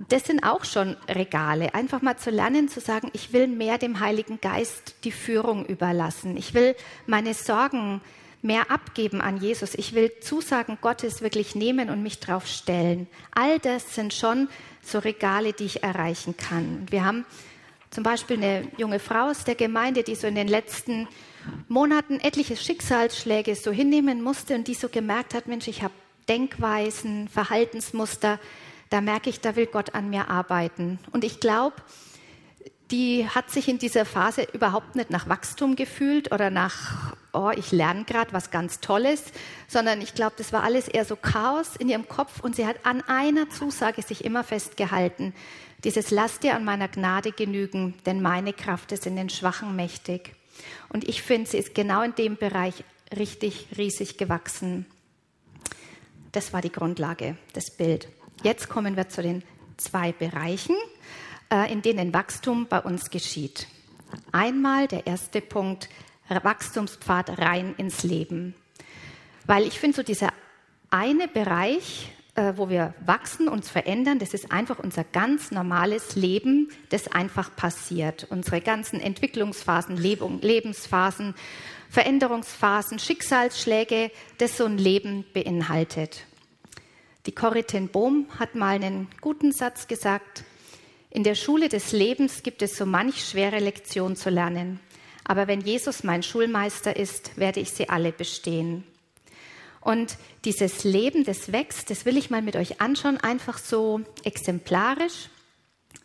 Das 0.09 0.25
sind 0.25 0.43
auch 0.43 0.65
schon 0.65 0.97
Regale. 1.07 1.73
Einfach 1.73 2.01
mal 2.01 2.17
zu 2.17 2.29
lernen, 2.29 2.67
zu 2.67 2.79
sagen, 2.79 3.09
ich 3.13 3.31
will 3.31 3.47
mehr 3.47 3.77
dem 3.77 3.99
Heiligen 3.99 4.41
Geist 4.41 4.95
die 5.03 5.11
Führung 5.11 5.65
überlassen. 5.65 6.35
Ich 6.35 6.53
will 6.53 6.75
meine 7.05 7.33
Sorgen 7.33 8.01
mehr 8.41 8.69
abgeben 8.71 9.21
an 9.21 9.37
Jesus. 9.37 9.75
Ich 9.75 9.93
will 9.93 10.11
Zusagen 10.19 10.77
Gottes 10.81 11.21
wirklich 11.21 11.55
nehmen 11.55 11.89
und 11.89 12.03
mich 12.03 12.19
drauf 12.19 12.47
stellen. 12.47 13.07
All 13.31 13.59
das 13.59 13.95
sind 13.95 14.13
schon 14.13 14.49
so 14.81 14.99
Regale, 14.99 15.53
die 15.53 15.65
ich 15.65 15.83
erreichen 15.83 16.35
kann. 16.35 16.85
Wir 16.89 17.05
haben 17.05 17.25
zum 17.93 18.03
Beispiel 18.03 18.37
eine 18.37 18.67
junge 18.77 18.99
Frau 18.99 19.29
aus 19.29 19.43
der 19.43 19.55
Gemeinde, 19.55 20.03
die 20.03 20.15
so 20.15 20.25
in 20.25 20.35
den 20.35 20.47
letzten 20.47 21.07
Monaten 21.67 22.19
etliche 22.19 22.57
Schicksalsschläge 22.57 23.55
so 23.55 23.71
hinnehmen 23.71 24.21
musste 24.21 24.55
und 24.55 24.67
die 24.67 24.73
so 24.73 24.89
gemerkt 24.89 25.33
hat, 25.33 25.47
Mensch, 25.47 25.67
ich 25.67 25.83
habe 25.83 25.93
Denkweisen, 26.27 27.27
Verhaltensmuster, 27.27 28.39
da 28.89 29.01
merke 29.01 29.29
ich, 29.29 29.41
da 29.41 29.55
will 29.55 29.67
Gott 29.67 29.93
an 29.93 30.09
mir 30.09 30.29
arbeiten. 30.29 30.99
Und 31.11 31.23
ich 31.23 31.39
glaube, 31.39 31.75
die 32.89 33.27
hat 33.27 33.49
sich 33.49 33.67
in 33.67 33.79
dieser 33.79 34.05
Phase 34.05 34.47
überhaupt 34.53 34.95
nicht 34.95 35.09
nach 35.09 35.27
Wachstum 35.29 35.75
gefühlt 35.75 36.31
oder 36.31 36.49
nach, 36.49 37.15
oh, 37.33 37.51
ich 37.55 37.71
lerne 37.71 38.05
gerade 38.05 38.33
was 38.33 38.51
ganz 38.51 38.79
Tolles, 38.79 39.23
sondern 39.67 40.01
ich 40.01 40.13
glaube, 40.13 40.33
das 40.37 40.53
war 40.53 40.63
alles 40.63 40.87
eher 40.87 41.05
so 41.05 41.15
Chaos 41.15 41.75
in 41.75 41.89
ihrem 41.89 42.07
Kopf 42.07 42.39
und 42.41 42.55
sie 42.55 42.65
hat 42.65 42.77
an 42.83 43.01
einer 43.07 43.49
Zusage 43.49 44.01
sich 44.01 44.23
immer 44.25 44.43
festgehalten. 44.43 45.33
Dieses 45.83 46.11
Lass 46.11 46.39
dir 46.39 46.55
an 46.55 46.63
meiner 46.63 46.87
Gnade 46.87 47.31
genügen, 47.31 47.95
denn 48.05 48.21
meine 48.21 48.53
Kraft 48.53 48.91
ist 48.91 49.05
in 49.05 49.15
den 49.15 49.29
Schwachen 49.29 49.75
mächtig. 49.75 50.33
Und 50.89 51.07
ich 51.07 51.21
finde, 51.21 51.49
sie 51.49 51.57
ist 51.57 51.75
genau 51.75 52.03
in 52.03 52.15
dem 52.15 52.37
Bereich 52.37 52.83
richtig 53.15 53.67
riesig 53.77 54.17
gewachsen. 54.17 54.85
Das 56.31 56.53
war 56.53 56.61
die 56.61 56.71
Grundlage, 56.71 57.37
das 57.53 57.69
Bild. 57.69 58.07
Jetzt 58.43 58.69
kommen 58.69 58.95
wir 58.95 59.09
zu 59.09 59.21
den 59.21 59.43
zwei 59.77 60.11
Bereichen, 60.11 60.75
äh, 61.51 61.71
in 61.71 61.81
denen 61.81 62.13
Wachstum 62.13 62.67
bei 62.67 62.79
uns 62.79 63.09
geschieht. 63.09 63.67
Einmal 64.31 64.87
der 64.87 65.05
erste 65.05 65.41
Punkt, 65.41 65.89
Wachstumspfad 66.29 67.37
rein 67.39 67.75
ins 67.77 68.03
Leben. 68.03 68.55
Weil 69.45 69.67
ich 69.67 69.79
finde, 69.79 69.97
so 69.97 70.03
dieser 70.03 70.29
eine 70.89 71.27
Bereich, 71.27 72.11
äh, 72.35 72.53
wo 72.55 72.69
wir 72.69 72.93
wachsen, 73.05 73.47
uns 73.47 73.69
verändern, 73.69 74.19
das 74.19 74.33
ist 74.33 74.51
einfach 74.51 74.79
unser 74.79 75.03
ganz 75.03 75.51
normales 75.51 76.15
Leben, 76.15 76.69
das 76.89 77.07
einfach 77.07 77.55
passiert. 77.55 78.25
Unsere 78.29 78.59
ganzen 78.59 78.99
Entwicklungsphasen, 78.99 79.97
Lebensphasen, 79.97 81.35
Veränderungsphasen, 81.89 82.97
Schicksalsschläge, 82.97 84.09
das 84.39 84.57
so 84.57 84.65
ein 84.65 84.79
Leben 84.79 85.25
beinhaltet. 85.33 86.25
Die 87.27 87.33
Corrie 87.33 87.63
Bohm 87.91 88.25
hat 88.39 88.55
mal 88.55 88.75
einen 88.75 89.07
guten 89.21 89.51
Satz 89.51 89.87
gesagt. 89.87 90.43
In 91.11 91.23
der 91.23 91.35
Schule 91.35 91.69
des 91.69 91.91
Lebens 91.91 92.41
gibt 92.41 92.63
es 92.63 92.75
so 92.75 92.87
manch 92.87 93.23
schwere 93.23 93.59
Lektion 93.59 94.15
zu 94.15 94.31
lernen. 94.31 94.79
Aber 95.23 95.47
wenn 95.47 95.61
Jesus 95.61 96.03
mein 96.03 96.23
Schulmeister 96.23 96.95
ist, 96.95 97.37
werde 97.37 97.59
ich 97.59 97.71
sie 97.71 97.89
alle 97.89 98.11
bestehen. 98.11 98.83
Und 99.83 100.17
dieses 100.45 100.85
Leben, 100.85 101.25
das 101.25 101.51
wächst, 101.51 101.89
das 101.89 102.05
will 102.05 102.17
ich 102.17 102.29
mal 102.29 102.41
mit 102.41 102.55
euch 102.55 102.79
anschauen, 102.79 103.17
einfach 103.17 103.57
so 103.57 104.01
exemplarisch 104.23 105.29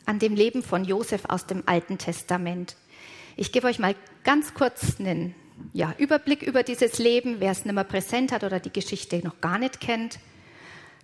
an 0.04 0.18
dem 0.18 0.34
Leben 0.34 0.64
von 0.64 0.84
Josef 0.84 1.26
aus 1.28 1.46
dem 1.46 1.62
Alten 1.66 1.96
Testament. 1.96 2.76
Ich 3.36 3.52
gebe 3.52 3.68
euch 3.68 3.78
mal 3.78 3.94
ganz 4.24 4.52
kurz 4.52 4.98
einen 4.98 5.34
ja, 5.72 5.94
Überblick 5.96 6.42
über 6.42 6.64
dieses 6.64 6.98
Leben, 6.98 7.36
wer 7.38 7.52
es 7.52 7.64
nicht 7.64 7.74
mehr 7.74 7.84
präsent 7.84 8.32
hat 8.32 8.42
oder 8.42 8.58
die 8.58 8.72
Geschichte 8.72 9.24
noch 9.24 9.40
gar 9.40 9.58
nicht 9.58 9.80
kennt. 9.80 10.18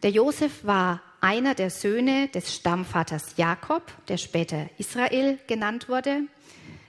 Der 0.02 0.10
Josef 0.10 0.64
war 0.64 1.00
einer 1.20 1.54
der 1.54 1.70
Söhne 1.70 2.28
des 2.28 2.54
Stammvaters 2.54 3.36
Jakob, 3.36 3.82
der 4.08 4.16
später 4.16 4.68
Israel 4.78 5.38
genannt 5.46 5.88
wurde. 5.88 6.22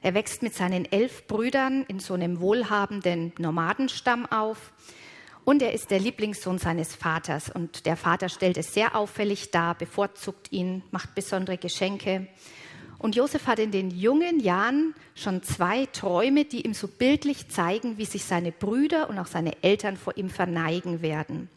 Er 0.01 0.13
wächst 0.15 0.41
mit 0.41 0.55
seinen 0.55 0.85
elf 0.91 1.27
Brüdern 1.27 1.85
in 1.87 1.99
so 1.99 2.15
einem 2.15 2.39
wohlhabenden 2.39 3.33
Nomadenstamm 3.37 4.25
auf. 4.25 4.71
Und 5.45 5.61
er 5.61 5.73
ist 5.73 5.91
der 5.91 5.99
Lieblingssohn 5.99 6.57
seines 6.57 6.95
Vaters. 6.95 7.49
Und 7.49 7.85
der 7.85 7.95
Vater 7.95 8.29
stellt 8.29 8.57
es 8.57 8.73
sehr 8.73 8.95
auffällig 8.95 9.51
dar, 9.51 9.75
bevorzugt 9.75 10.51
ihn, 10.51 10.81
macht 10.89 11.13
besondere 11.13 11.57
Geschenke. 11.57 12.27
Und 12.97 13.15
Josef 13.15 13.45
hat 13.45 13.59
in 13.59 13.69
den 13.69 13.91
jungen 13.91 14.39
Jahren 14.39 14.95
schon 15.13 15.43
zwei 15.43 15.85
Träume, 15.85 16.45
die 16.45 16.65
ihm 16.65 16.73
so 16.73 16.87
bildlich 16.87 17.49
zeigen, 17.49 17.99
wie 17.99 18.05
sich 18.05 18.25
seine 18.25 18.51
Brüder 18.51 19.07
und 19.09 19.19
auch 19.19 19.27
seine 19.27 19.61
Eltern 19.61 19.97
vor 19.97 20.17
ihm 20.17 20.29
verneigen 20.31 21.03
werden. 21.03 21.49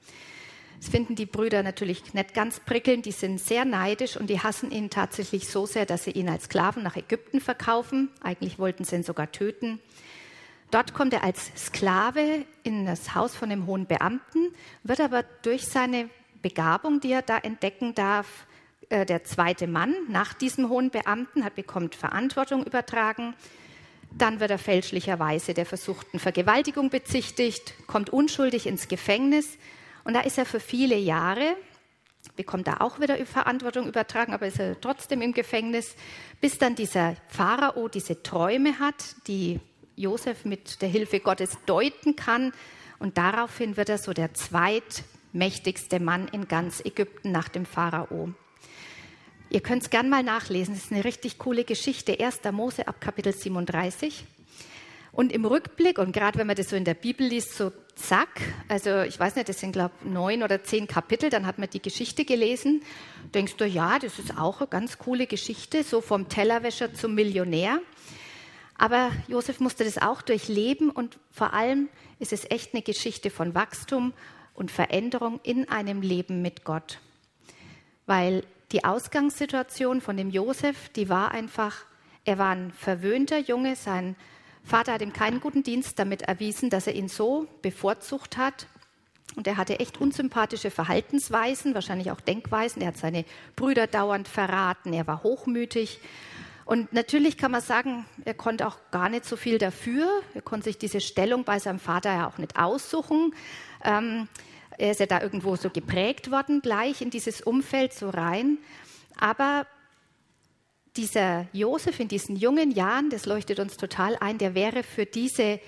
Das 0.78 0.90
finden 0.90 1.14
die 1.14 1.26
Brüder 1.26 1.62
natürlich 1.62 2.12
nicht 2.12 2.34
ganz 2.34 2.60
prickelnd, 2.60 3.06
die 3.06 3.12
sind 3.12 3.40
sehr 3.40 3.64
neidisch 3.64 4.16
und 4.16 4.28
die 4.30 4.40
hassen 4.40 4.70
ihn 4.70 4.90
tatsächlich 4.90 5.48
so 5.48 5.66
sehr, 5.66 5.86
dass 5.86 6.04
sie 6.04 6.12
ihn 6.12 6.28
als 6.28 6.44
Sklaven 6.44 6.82
nach 6.82 6.96
Ägypten 6.96 7.40
verkaufen. 7.40 8.10
Eigentlich 8.20 8.58
wollten 8.58 8.84
sie 8.84 8.96
ihn 8.96 9.02
sogar 9.02 9.32
töten. 9.32 9.80
Dort 10.70 10.92
kommt 10.92 11.14
er 11.14 11.24
als 11.24 11.50
Sklave 11.56 12.44
in 12.62 12.84
das 12.84 13.14
Haus 13.14 13.34
von 13.34 13.48
dem 13.48 13.66
hohen 13.66 13.86
Beamten, 13.86 14.52
wird 14.82 15.00
aber 15.00 15.22
durch 15.42 15.66
seine 15.66 16.10
Begabung, 16.42 17.00
die 17.00 17.12
er 17.12 17.22
da 17.22 17.38
entdecken 17.38 17.94
darf, 17.94 18.46
äh, 18.90 19.06
der 19.06 19.24
zweite 19.24 19.66
Mann 19.66 19.94
nach 20.08 20.34
diesem 20.34 20.68
hohen 20.68 20.90
Beamten, 20.90 21.44
hat 21.44 21.54
bekommt 21.54 21.94
Verantwortung 21.94 22.64
übertragen. 22.64 23.34
Dann 24.10 24.40
wird 24.40 24.50
er 24.50 24.58
fälschlicherweise 24.58 25.54
der 25.54 25.66
versuchten 25.66 26.18
Vergewaltigung 26.18 26.90
bezichtigt, 26.90 27.74
kommt 27.86 28.10
unschuldig 28.10 28.66
ins 28.66 28.88
Gefängnis 28.88 29.58
und 30.04 30.14
da 30.14 30.20
ist 30.20 30.38
er 30.38 30.46
für 30.46 30.60
viele 30.60 30.96
Jahre, 30.96 31.56
bekommt 32.36 32.66
da 32.66 32.78
auch 32.80 33.00
wieder 33.00 33.16
Verantwortung 33.26 33.86
übertragen, 33.86 34.32
aber 34.32 34.46
ist 34.46 34.60
er 34.60 34.80
trotzdem 34.80 35.22
im 35.22 35.32
Gefängnis, 35.32 35.96
bis 36.40 36.58
dann 36.58 36.74
dieser 36.74 37.16
Pharao 37.28 37.88
diese 37.88 38.22
Träume 38.22 38.78
hat, 38.78 39.16
die 39.26 39.60
Josef 39.98 40.44
mit 40.44 40.80
der 40.82 40.88
Hilfe 40.88 41.20
Gottes 41.20 41.58
deuten 41.66 42.16
kann. 42.16 42.52
Und 42.98 43.18
daraufhin 43.18 43.76
wird 43.76 43.88
er 43.88 43.98
so 43.98 44.12
der 44.12 44.34
zweitmächtigste 44.34 46.00
Mann 46.00 46.28
in 46.28 46.48
ganz 46.48 46.80
Ägypten 46.84 47.32
nach 47.32 47.48
dem 47.48 47.66
Pharao. 47.66 48.32
Ihr 49.50 49.60
könnt 49.60 49.82
es 49.82 49.90
gern 49.90 50.10
mal 50.10 50.22
nachlesen, 50.22 50.74
es 50.74 50.84
ist 50.84 50.92
eine 50.92 51.04
richtig 51.04 51.38
coole 51.38 51.64
Geschichte. 51.64 52.20
1. 52.20 52.40
Mose 52.52 52.86
ab 52.86 53.00
Kapitel 53.00 53.32
37. 53.32 54.24
Und 55.10 55.32
im 55.32 55.44
Rückblick, 55.46 55.98
und 55.98 56.12
gerade 56.12 56.38
wenn 56.38 56.46
man 56.46 56.54
das 56.54 56.68
so 56.68 56.76
in 56.76 56.84
der 56.84 56.94
Bibel 56.94 57.26
liest, 57.26 57.56
so 57.56 57.72
zack, 57.96 58.40
also 58.68 59.00
ich 59.02 59.18
weiß 59.18 59.36
nicht, 59.36 59.48
das 59.48 59.58
sind 59.58 59.72
glaube 59.72 59.92
ich 60.04 60.10
neun 60.10 60.42
oder 60.42 60.62
zehn 60.62 60.86
Kapitel, 60.86 61.30
dann 61.30 61.46
hat 61.46 61.58
man 61.58 61.68
die 61.70 61.82
Geschichte 61.82 62.24
gelesen, 62.24 62.82
denkst 63.34 63.56
du, 63.56 63.66
ja, 63.66 63.98
das 63.98 64.18
ist 64.18 64.36
auch 64.38 64.60
eine 64.60 64.68
ganz 64.68 64.98
coole 64.98 65.26
Geschichte, 65.26 65.82
so 65.82 66.00
vom 66.00 66.28
Tellerwäscher 66.28 66.94
zum 66.94 67.14
Millionär. 67.14 67.80
Aber 68.78 69.10
Josef 69.26 69.58
musste 69.58 69.84
das 69.84 69.98
auch 69.98 70.22
durchleben 70.22 70.90
und 70.90 71.18
vor 71.32 71.52
allem 71.52 71.88
ist 72.20 72.32
es 72.32 72.48
echt 72.48 72.74
eine 72.74 72.82
Geschichte 72.82 73.28
von 73.28 73.54
Wachstum 73.54 74.12
und 74.54 74.70
Veränderung 74.70 75.40
in 75.42 75.68
einem 75.68 76.00
Leben 76.00 76.42
mit 76.42 76.64
Gott. 76.64 77.00
Weil 78.06 78.44
die 78.70 78.84
Ausgangssituation 78.84 80.00
von 80.00 80.16
dem 80.16 80.30
Josef, 80.30 80.88
die 80.90 81.08
war 81.08 81.32
einfach, 81.32 81.84
er 82.24 82.38
war 82.38 82.50
ein 82.50 82.72
verwöhnter 82.72 83.38
Junge, 83.38 83.74
sein 83.74 84.14
Vater 84.64 84.92
hat 84.92 85.02
ihm 85.02 85.12
keinen 85.12 85.40
guten 85.40 85.62
Dienst 85.62 85.98
damit 85.98 86.22
erwiesen, 86.22 86.70
dass 86.70 86.86
er 86.86 86.94
ihn 86.94 87.08
so 87.08 87.48
bevorzugt 87.62 88.36
hat. 88.36 88.66
Und 89.34 89.46
er 89.46 89.56
hatte 89.56 89.80
echt 89.80 89.98
unsympathische 89.98 90.70
Verhaltensweisen, 90.70 91.74
wahrscheinlich 91.74 92.10
auch 92.10 92.20
Denkweisen. 92.20 92.82
Er 92.82 92.88
hat 92.88 92.96
seine 92.96 93.24
Brüder 93.56 93.86
dauernd 93.86 94.28
verraten, 94.28 94.92
er 94.92 95.06
war 95.06 95.22
hochmütig 95.22 96.00
und 96.68 96.92
natürlich 96.92 97.38
kann 97.38 97.50
man 97.50 97.62
sagen, 97.62 98.04
er 98.26 98.34
konnte 98.34 98.66
auch 98.66 98.76
gar 98.90 99.08
nicht 99.08 99.24
so 99.24 99.36
viel 99.36 99.56
dafür. 99.56 100.06
Er 100.34 100.42
konnte 100.42 100.64
sich 100.64 100.76
diese 100.76 101.00
Stellung 101.00 101.44
bei 101.44 101.58
seinem 101.58 101.78
Vater 101.78 102.12
ja 102.12 102.28
auch 102.28 102.36
nicht 102.36 102.58
aussuchen. 102.58 103.34
Ähm, 103.82 104.28
er 104.76 104.90
ist 104.90 105.00
ja 105.00 105.06
da 105.06 105.22
irgendwo 105.22 105.56
so 105.56 105.70
geprägt 105.70 106.30
worden, 106.30 106.60
gleich 106.60 107.00
in 107.00 107.08
dieses 107.08 107.40
Umfeld 107.40 107.94
so 107.94 108.10
rein. 108.10 108.58
Aber 109.16 109.66
dieser 110.94 111.46
Josef 111.54 112.00
in 112.00 112.08
diesen 112.08 112.36
jungen 112.36 112.70
Jahren, 112.70 113.08
das 113.08 113.24
leuchtet 113.24 113.60
uns 113.60 113.78
total 113.78 114.18
ein, 114.20 114.36
der 114.36 114.54
wäre 114.54 114.82
für 114.82 115.06
diese 115.06 115.60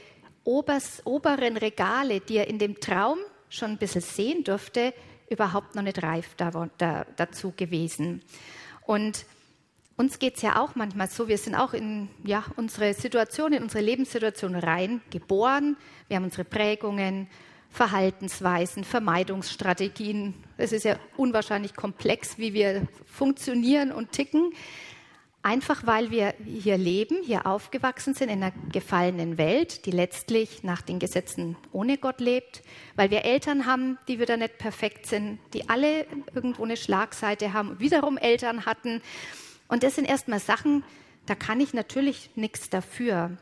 obers, 0.44 1.00
oberen 1.06 1.56
Regale, 1.56 2.20
die 2.20 2.36
er 2.36 2.48
in 2.48 2.58
dem 2.58 2.78
Traum 2.78 3.16
schon 3.48 3.70
ein 3.70 3.78
bisschen 3.78 4.02
sehen 4.02 4.44
durfte, 4.44 4.92
überhaupt 5.30 5.76
noch 5.76 5.82
nicht 5.82 6.02
reif 6.02 6.34
da, 6.36 6.68
da, 6.76 7.06
dazu 7.16 7.54
gewesen. 7.56 8.22
Und 8.84 9.24
uns 10.00 10.18
geht 10.18 10.36
es 10.36 10.42
ja 10.42 10.58
auch 10.58 10.76
manchmal 10.76 11.10
so, 11.10 11.28
wir 11.28 11.36
sind 11.36 11.54
auch 11.54 11.74
in 11.74 12.08
ja, 12.24 12.42
unsere 12.56 12.94
Situation, 12.94 13.52
in 13.52 13.62
unsere 13.62 13.84
Lebenssituation 13.84 14.54
rein 14.54 15.02
geboren. 15.10 15.76
Wir 16.08 16.16
haben 16.16 16.24
unsere 16.24 16.44
Prägungen, 16.44 17.28
Verhaltensweisen, 17.68 18.82
Vermeidungsstrategien. 18.82 20.32
Es 20.56 20.72
ist 20.72 20.86
ja 20.86 20.96
unwahrscheinlich 21.18 21.76
komplex, 21.76 22.38
wie 22.38 22.54
wir 22.54 22.88
funktionieren 23.04 23.92
und 23.92 24.12
ticken. 24.12 24.54
Einfach 25.42 25.86
weil 25.86 26.10
wir 26.10 26.32
hier 26.46 26.78
leben, 26.78 27.18
hier 27.22 27.46
aufgewachsen 27.46 28.14
sind 28.14 28.30
in 28.30 28.42
einer 28.42 28.54
gefallenen 28.72 29.36
Welt, 29.36 29.84
die 29.84 29.90
letztlich 29.90 30.62
nach 30.62 30.80
den 30.80 30.98
Gesetzen 30.98 31.58
ohne 31.72 31.98
Gott 31.98 32.20
lebt, 32.20 32.62
weil 32.96 33.10
wir 33.10 33.26
Eltern 33.26 33.66
haben, 33.66 33.98
die 34.08 34.18
wieder 34.18 34.38
nicht 34.38 34.56
perfekt 34.56 35.04
sind, 35.06 35.40
die 35.52 35.68
alle 35.68 36.06
irgendwo 36.34 36.64
eine 36.64 36.78
Schlagseite 36.78 37.52
haben, 37.52 37.78
wiederum 37.80 38.16
Eltern 38.16 38.64
hatten, 38.64 39.02
und 39.70 39.84
das 39.84 39.94
sind 39.94 40.04
erstmal 40.04 40.40
Sachen, 40.40 40.84
da 41.26 41.34
kann 41.36 41.60
ich 41.60 41.72
natürlich 41.72 42.30
nichts 42.34 42.70
dafür. 42.70 43.38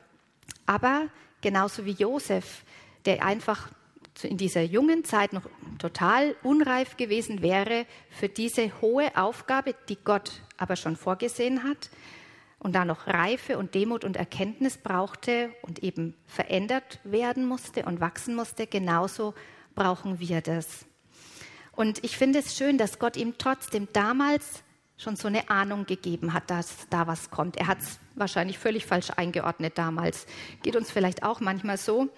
Aber 0.67 1.09
genauso 1.41 1.87
wie 1.87 1.93
Josef, 1.93 2.65
der 3.07 3.25
einfach 3.25 3.71
in 4.23 4.37
dieser 4.37 4.63
jungen 4.63 5.05
Zeit 5.05 5.33
noch 5.33 5.49
total 5.79 6.37
unreif 6.43 6.97
gewesen 6.97 7.41
wäre 7.41 7.87
für 8.11 8.29
diese 8.29 8.71
hohe 8.83 9.17
Aufgabe, 9.17 9.75
die 9.89 9.97
Gott 9.97 10.43
aber 10.59 10.77
schon 10.77 10.97
vorgesehen 10.97 11.65
hat 11.65 11.89
und 12.59 12.75
da 12.75 12.85
noch 12.85 13.07
Reife 13.07 13.57
und 13.57 13.75
Demut 13.75 14.05
und 14.05 14.17
Erkenntnis 14.17 14.77
brauchte 14.77 15.51
und 15.63 15.83
eben 15.83 16.15
verändert 16.27 16.99
werden 17.05 17.47
musste 17.47 17.85
und 17.85 18.01
wachsen 18.01 18.35
musste, 18.35 18.67
genauso 18.67 19.33
brauchen 19.75 20.21
wir 20.21 20.43
das. 20.43 20.85
Und 21.73 22.05
ich 22.05 22.19
finde 22.19 22.41
es 22.41 22.57
schön, 22.57 22.77
dass 22.77 22.99
Gott 22.99 23.17
ihm 23.17 23.39
trotzdem 23.39 23.89
damals 23.93 24.65
schon 24.99 25.17
so 25.17 25.29
eine 25.29 25.49
Ahnung 25.49 25.87
gegeben 25.87 26.35
hat, 26.35 26.51
dass 26.51 26.89
da 26.91 27.07
was 27.07 27.31
kommt. 27.31 27.57
Er 27.57 27.69
hat 27.69 27.79
es 27.79 27.99
wahrscheinlich 28.17 28.59
völlig 28.59 28.85
falsch 28.85 29.11
eingeordnet 29.17 29.79
damals. 29.79 30.27
Geht 30.63 30.77
uns 30.77 30.91
vielleicht 30.91 31.23
auch 31.23 31.41
manchmal 31.41 31.79
so. 31.79 32.09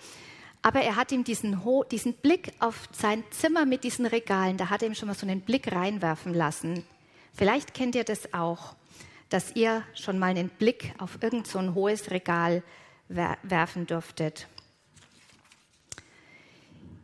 Aber 0.63 0.81
er 0.81 0.97
hat 0.97 1.13
ihm 1.13 1.25
diesen, 1.25 1.61
diesen 1.91 2.15
Blick 2.15 2.53
auf 2.59 2.89
sein 2.93 3.23
Zimmer 3.31 3.65
mit 3.65 3.85
diesen 3.85 4.07
Regalen, 4.07 4.57
da 4.57 4.69
hat 4.69 4.83
er 4.83 4.89
ihm 4.89 4.95
schon 4.95 5.09
mal 5.09 5.15
so 5.15 5.27
einen 5.27 5.43
Blick 5.43 5.73
reinwerfen 5.73 6.35
lassen. 6.35 6.85
Vielleicht 7.33 7.73
kennt 7.75 7.95
ihr 7.95 8.05
das 8.05 8.35
auch, 8.35 8.75
dass 9.29 9.55
ihr 9.57 9.85
schon 9.95 10.19
mal 10.19 10.27
einen 10.27 10.49
Blick 10.49 10.93
auf 10.99 11.19
irgend 11.23 11.47
so 11.47 11.59
ein 11.59 11.75
hohes 11.75 12.11
Regal 12.11 12.63
werfen 13.09 13.87
durftet. 13.87 14.49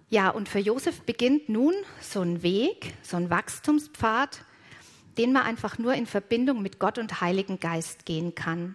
Ja, 0.08 0.30
und 0.30 0.48
für 0.48 0.60
Josef 0.60 1.00
beginnt 1.02 1.48
nun 1.48 1.74
so 2.00 2.20
ein 2.20 2.42
Weg, 2.42 2.94
so 3.02 3.16
ein 3.16 3.28
Wachstumspfad, 3.28 4.44
den 5.18 5.32
man 5.32 5.42
einfach 5.42 5.78
nur 5.78 5.94
in 5.94 6.06
Verbindung 6.06 6.62
mit 6.62 6.78
Gott 6.78 6.98
und 6.98 7.20
Heiligen 7.20 7.60
Geist 7.60 8.06
gehen 8.06 8.34
kann. 8.34 8.74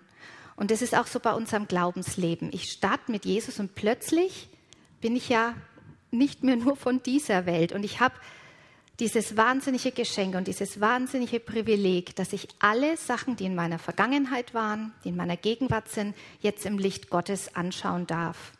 Und 0.55 0.71
das 0.71 0.81
ist 0.81 0.95
auch 0.95 1.07
so 1.07 1.19
bei 1.19 1.33
unserem 1.33 1.67
Glaubensleben. 1.67 2.51
Ich 2.53 2.71
starte 2.71 3.11
mit 3.11 3.25
Jesus 3.25 3.59
und 3.59 3.75
plötzlich 3.75 4.49
bin 5.01 5.15
ich 5.15 5.29
ja 5.29 5.55
nicht 6.11 6.43
mehr 6.43 6.55
nur 6.55 6.75
von 6.75 7.01
dieser 7.01 7.45
Welt. 7.45 7.71
Und 7.71 7.83
ich 7.83 7.99
habe 7.99 8.13
dieses 8.99 9.35
wahnsinnige 9.37 9.91
Geschenk 9.91 10.35
und 10.35 10.47
dieses 10.47 10.79
wahnsinnige 10.79 11.39
Privileg, 11.39 12.15
dass 12.15 12.33
ich 12.33 12.47
alle 12.59 12.97
Sachen, 12.97 13.35
die 13.35 13.45
in 13.45 13.55
meiner 13.55 13.79
Vergangenheit 13.79 14.53
waren, 14.53 14.93
die 15.03 15.09
in 15.09 15.15
meiner 15.15 15.37
Gegenwart 15.37 15.89
sind, 15.89 16.15
jetzt 16.41 16.65
im 16.65 16.77
Licht 16.77 17.09
Gottes 17.09 17.55
anschauen 17.55 18.05
darf 18.05 18.53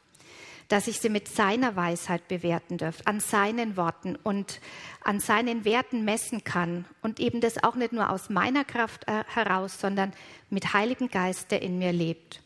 dass 0.72 0.88
ich 0.88 1.00
sie 1.00 1.10
mit 1.10 1.28
seiner 1.28 1.76
Weisheit 1.76 2.30
bewerten 2.30 2.78
darf, 2.78 3.00
an 3.04 3.20
seinen 3.20 3.76
Worten 3.76 4.16
und 4.16 4.62
an 5.04 5.20
seinen 5.20 5.66
Werten 5.66 6.06
messen 6.06 6.46
kann 6.46 6.86
und 7.02 7.20
eben 7.20 7.42
das 7.42 7.62
auch 7.62 7.76
nicht 7.76 7.92
nur 7.92 8.10
aus 8.10 8.30
meiner 8.30 8.64
Kraft 8.64 9.06
äh, 9.08 9.26
heraus, 9.28 9.80
sondern 9.82 10.14
mit 10.50 10.74
Heiligen 10.74 11.10
Geist, 11.10 11.52
der 11.52 11.62
in 11.62 11.78
mir 11.78 11.92
lebt. 11.92 12.42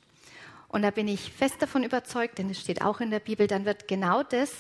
Und 0.70 0.82
da 0.82 0.90
bin 0.90 1.08
ich 1.08 1.32
fest 1.32 1.62
davon 1.62 1.84
überzeugt, 1.84 2.40
denn 2.40 2.50
es 2.50 2.60
steht 2.60 2.82
auch 2.82 3.00
in 3.00 3.12
der 3.12 3.20
Bibel, 3.20 3.46
dann 3.46 3.64
wird 3.64 3.88
genau 3.88 4.24
das 4.24 4.52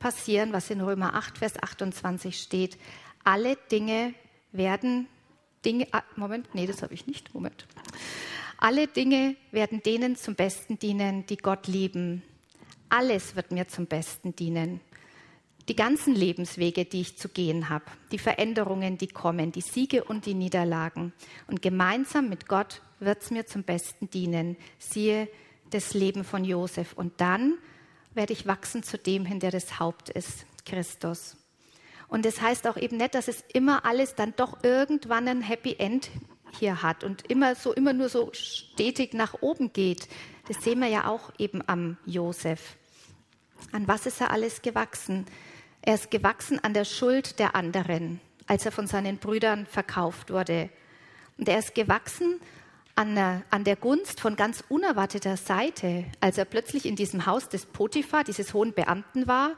passieren, 0.00 0.52
was 0.52 0.68
in 0.70 0.80
Römer 0.80 1.14
8, 1.14 1.38
Vers 1.38 1.62
28 1.62 2.36
steht. 2.36 2.76
Alle 3.22 3.56
Dinge 3.70 4.14
werden 4.50 5.06
Dinge, 5.64 5.86
ah, 5.92 6.02
Moment, 6.16 6.54
nee, 6.54 6.66
das 6.66 6.82
habe 6.82 6.92
ich 6.92 7.06
nicht, 7.06 7.32
Moment. 7.34 7.66
Alle 8.58 8.88
Dinge 8.88 9.36
werden 9.52 9.80
denen 9.80 10.16
zum 10.16 10.34
Besten 10.34 10.78
dienen, 10.80 11.24
die 11.26 11.36
Gott 11.36 11.68
lieben, 11.68 12.24
alles 12.92 13.36
wird 13.36 13.52
mir 13.52 13.68
zum 13.68 13.86
Besten 13.86 14.36
dienen. 14.36 14.80
Die 15.68 15.76
ganzen 15.76 16.14
Lebenswege, 16.14 16.84
die 16.84 17.00
ich 17.00 17.16
zu 17.16 17.28
gehen 17.28 17.68
habe, 17.70 17.86
die 18.10 18.18
Veränderungen, 18.18 18.98
die 18.98 19.08
kommen, 19.08 19.50
die 19.50 19.62
Siege 19.62 20.04
und 20.04 20.26
die 20.26 20.34
Niederlagen. 20.34 21.12
Und 21.46 21.62
gemeinsam 21.62 22.28
mit 22.28 22.48
Gott 22.48 22.82
wird 23.00 23.22
es 23.22 23.30
mir 23.30 23.46
zum 23.46 23.62
Besten 23.62 24.10
dienen. 24.10 24.56
Siehe 24.78 25.28
das 25.70 25.94
Leben 25.94 26.24
von 26.24 26.44
Josef. 26.44 26.92
Und 26.92 27.20
dann 27.20 27.54
werde 28.12 28.34
ich 28.34 28.46
wachsen 28.46 28.82
zu 28.82 28.98
dem 28.98 29.24
hin, 29.24 29.40
der 29.40 29.52
das 29.52 29.78
Haupt 29.78 30.10
ist, 30.10 30.44
Christus. 30.66 31.36
Und 32.08 32.26
das 32.26 32.42
heißt 32.42 32.66
auch 32.66 32.76
eben 32.76 32.98
nicht, 32.98 33.14
dass 33.14 33.28
es 33.28 33.42
immer 33.54 33.86
alles 33.86 34.16
dann 34.16 34.34
doch 34.36 34.62
irgendwann 34.62 35.28
ein 35.28 35.40
Happy 35.40 35.76
End 35.78 36.10
hier 36.58 36.82
hat 36.82 37.04
und 37.04 37.30
immer 37.30 37.54
so, 37.54 37.72
immer 37.72 37.94
nur 37.94 38.10
so 38.10 38.30
stetig 38.34 39.14
nach 39.14 39.40
oben 39.40 39.72
geht. 39.72 40.08
Das 40.48 40.62
sehen 40.62 40.80
wir 40.80 40.88
ja 40.88 41.06
auch 41.06 41.32
eben 41.38 41.66
am 41.66 41.96
Josef. 42.04 42.76
An 43.70 43.86
was 43.88 44.06
ist 44.06 44.20
er 44.20 44.30
alles 44.30 44.62
gewachsen? 44.62 45.26
Er 45.82 45.94
ist 45.94 46.10
gewachsen 46.10 46.62
an 46.62 46.74
der 46.74 46.84
Schuld 46.84 47.38
der 47.38 47.54
anderen, 47.56 48.20
als 48.46 48.64
er 48.64 48.72
von 48.72 48.86
seinen 48.86 49.18
Brüdern 49.18 49.66
verkauft 49.66 50.30
wurde. 50.30 50.70
Und 51.38 51.48
er 51.48 51.58
ist 51.58 51.74
gewachsen 51.74 52.40
an 52.94 53.14
der, 53.14 53.42
an 53.50 53.64
der 53.64 53.76
Gunst 53.76 54.20
von 54.20 54.36
ganz 54.36 54.62
unerwarteter 54.68 55.36
Seite, 55.36 56.04
als 56.20 56.38
er 56.38 56.44
plötzlich 56.44 56.86
in 56.86 56.94
diesem 56.94 57.26
Haus 57.26 57.48
des 57.48 57.66
Potiphar, 57.66 58.22
dieses 58.22 58.54
hohen 58.54 58.74
Beamten 58.74 59.26
war, 59.26 59.52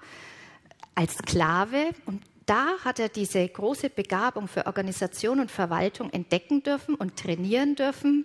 als 0.95 1.15
Sklave. 1.15 1.91
Und 2.07 2.23
da 2.47 2.79
hat 2.85 2.99
er 2.99 3.09
diese 3.09 3.47
große 3.47 3.91
Begabung 3.91 4.49
für 4.49 4.67
Organisation 4.67 5.41
und 5.41 5.51
Verwaltung 5.51 6.11
entdecken 6.11 6.63
dürfen 6.63 6.95
und 6.95 7.17
trainieren 7.17 7.75
dürfen. 7.75 8.25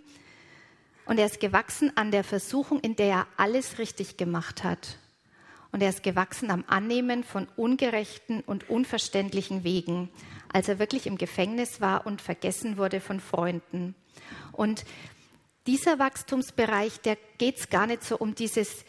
Und 1.05 1.17
er 1.17 1.25
ist 1.25 1.39
gewachsen 1.39 1.91
an 1.98 2.12
der 2.12 2.24
Versuchung, 2.24 2.79
in 2.79 2.95
der 2.95 3.07
er 3.07 3.27
alles 3.36 3.79
richtig 3.79 4.15
gemacht 4.15 4.63
hat 4.63 4.99
und 5.72 5.82
er 5.82 5.90
ist 5.90 6.04
gewachsen 6.04 6.52
am 6.52 6.64
Annehmen 6.68 7.24
von 7.24 7.48
ungerechten 7.56 8.42
und 8.42 8.70
unverständlichen 8.70 9.64
Wegen, 9.64 10.10
als 10.52 10.68
er 10.68 10.80
wirklich 10.80 11.06
im 11.06 11.18
Gefängnis 11.18 11.80
war 11.80 12.06
und 12.06 12.22
vergessen 12.22 12.78
wurde 12.78 13.02
von 13.02 13.20
Freunden. 13.20 13.96
Und 14.51 14.84
dieser 15.68 16.00
Wachstumsbereich, 16.00 17.01
der 17.01 17.18
geht 17.38 17.60
es 17.60 17.70
gar 17.70 17.86
nicht 17.86 18.03
so 18.03 18.18
um 18.18 18.34
dieses 18.34 18.84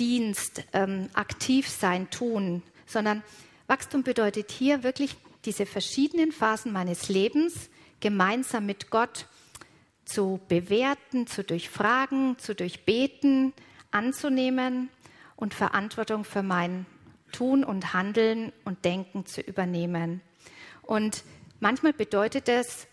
Dienst, 0.00 0.64
ähm, 0.72 1.08
aktiv 1.12 1.68
sein, 1.68 2.10
tun, 2.10 2.62
sondern 2.86 3.22
Wachstum 3.68 4.02
bedeutet 4.02 4.50
hier 4.50 4.82
wirklich 4.82 5.16
diese 5.44 5.66
verschiedenen 5.66 6.32
Phasen 6.32 6.72
meines 6.72 7.08
Lebens 7.08 7.70
gemeinsam 8.00 8.66
mit 8.66 8.90
Gott 8.90 9.26
zu 10.04 10.40
bewerten, 10.48 11.26
zu 11.26 11.44
durchfragen, 11.44 12.38
zu 12.38 12.54
durchbeten, 12.54 13.52
anzunehmen 13.90 14.90
und 15.36 15.54
Verantwortung 15.54 16.24
für 16.24 16.42
mein 16.42 16.86
Tun 17.32 17.64
und 17.64 17.92
Handeln 17.92 18.52
und 18.64 18.84
Denken 18.84 19.26
zu 19.26 19.40
übernehmen. 19.40 20.20
Und 20.82 21.24
manchmal 21.60 21.92
bedeutet 21.92 22.48
das 22.48 22.86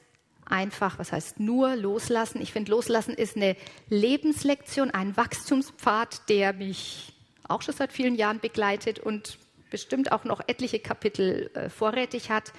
einfach, 0.46 1.00
was 1.00 1.12
heißt 1.12 1.40
nur 1.40 1.76
loslassen. 1.76 2.42
Ich 2.42 2.52
finde, 2.52 2.72
loslassen 2.72 3.14
ist 3.14 3.36
eine 3.36 3.56
Lebenslektion, 3.90 4.92
ein 4.92 5.16
Wachstumspfad, 5.16 6.30
der 6.30 6.54
mich 6.54 7.14
auch 7.48 7.62
schon 7.62 7.76
seit 7.76 7.94
vielen 7.94 8.16
Jahren 8.16 8.40
begleitet 8.40 9.00
und 9.00 9.38
bestimmt 9.70 10.12
auch 10.12 10.26
noch 10.26 10.42
etliche 10.48 10.80
Kapitel 10.80 11.50
äh, 11.54 11.70
vorrätig 11.70 12.30
hat. 12.30 12.52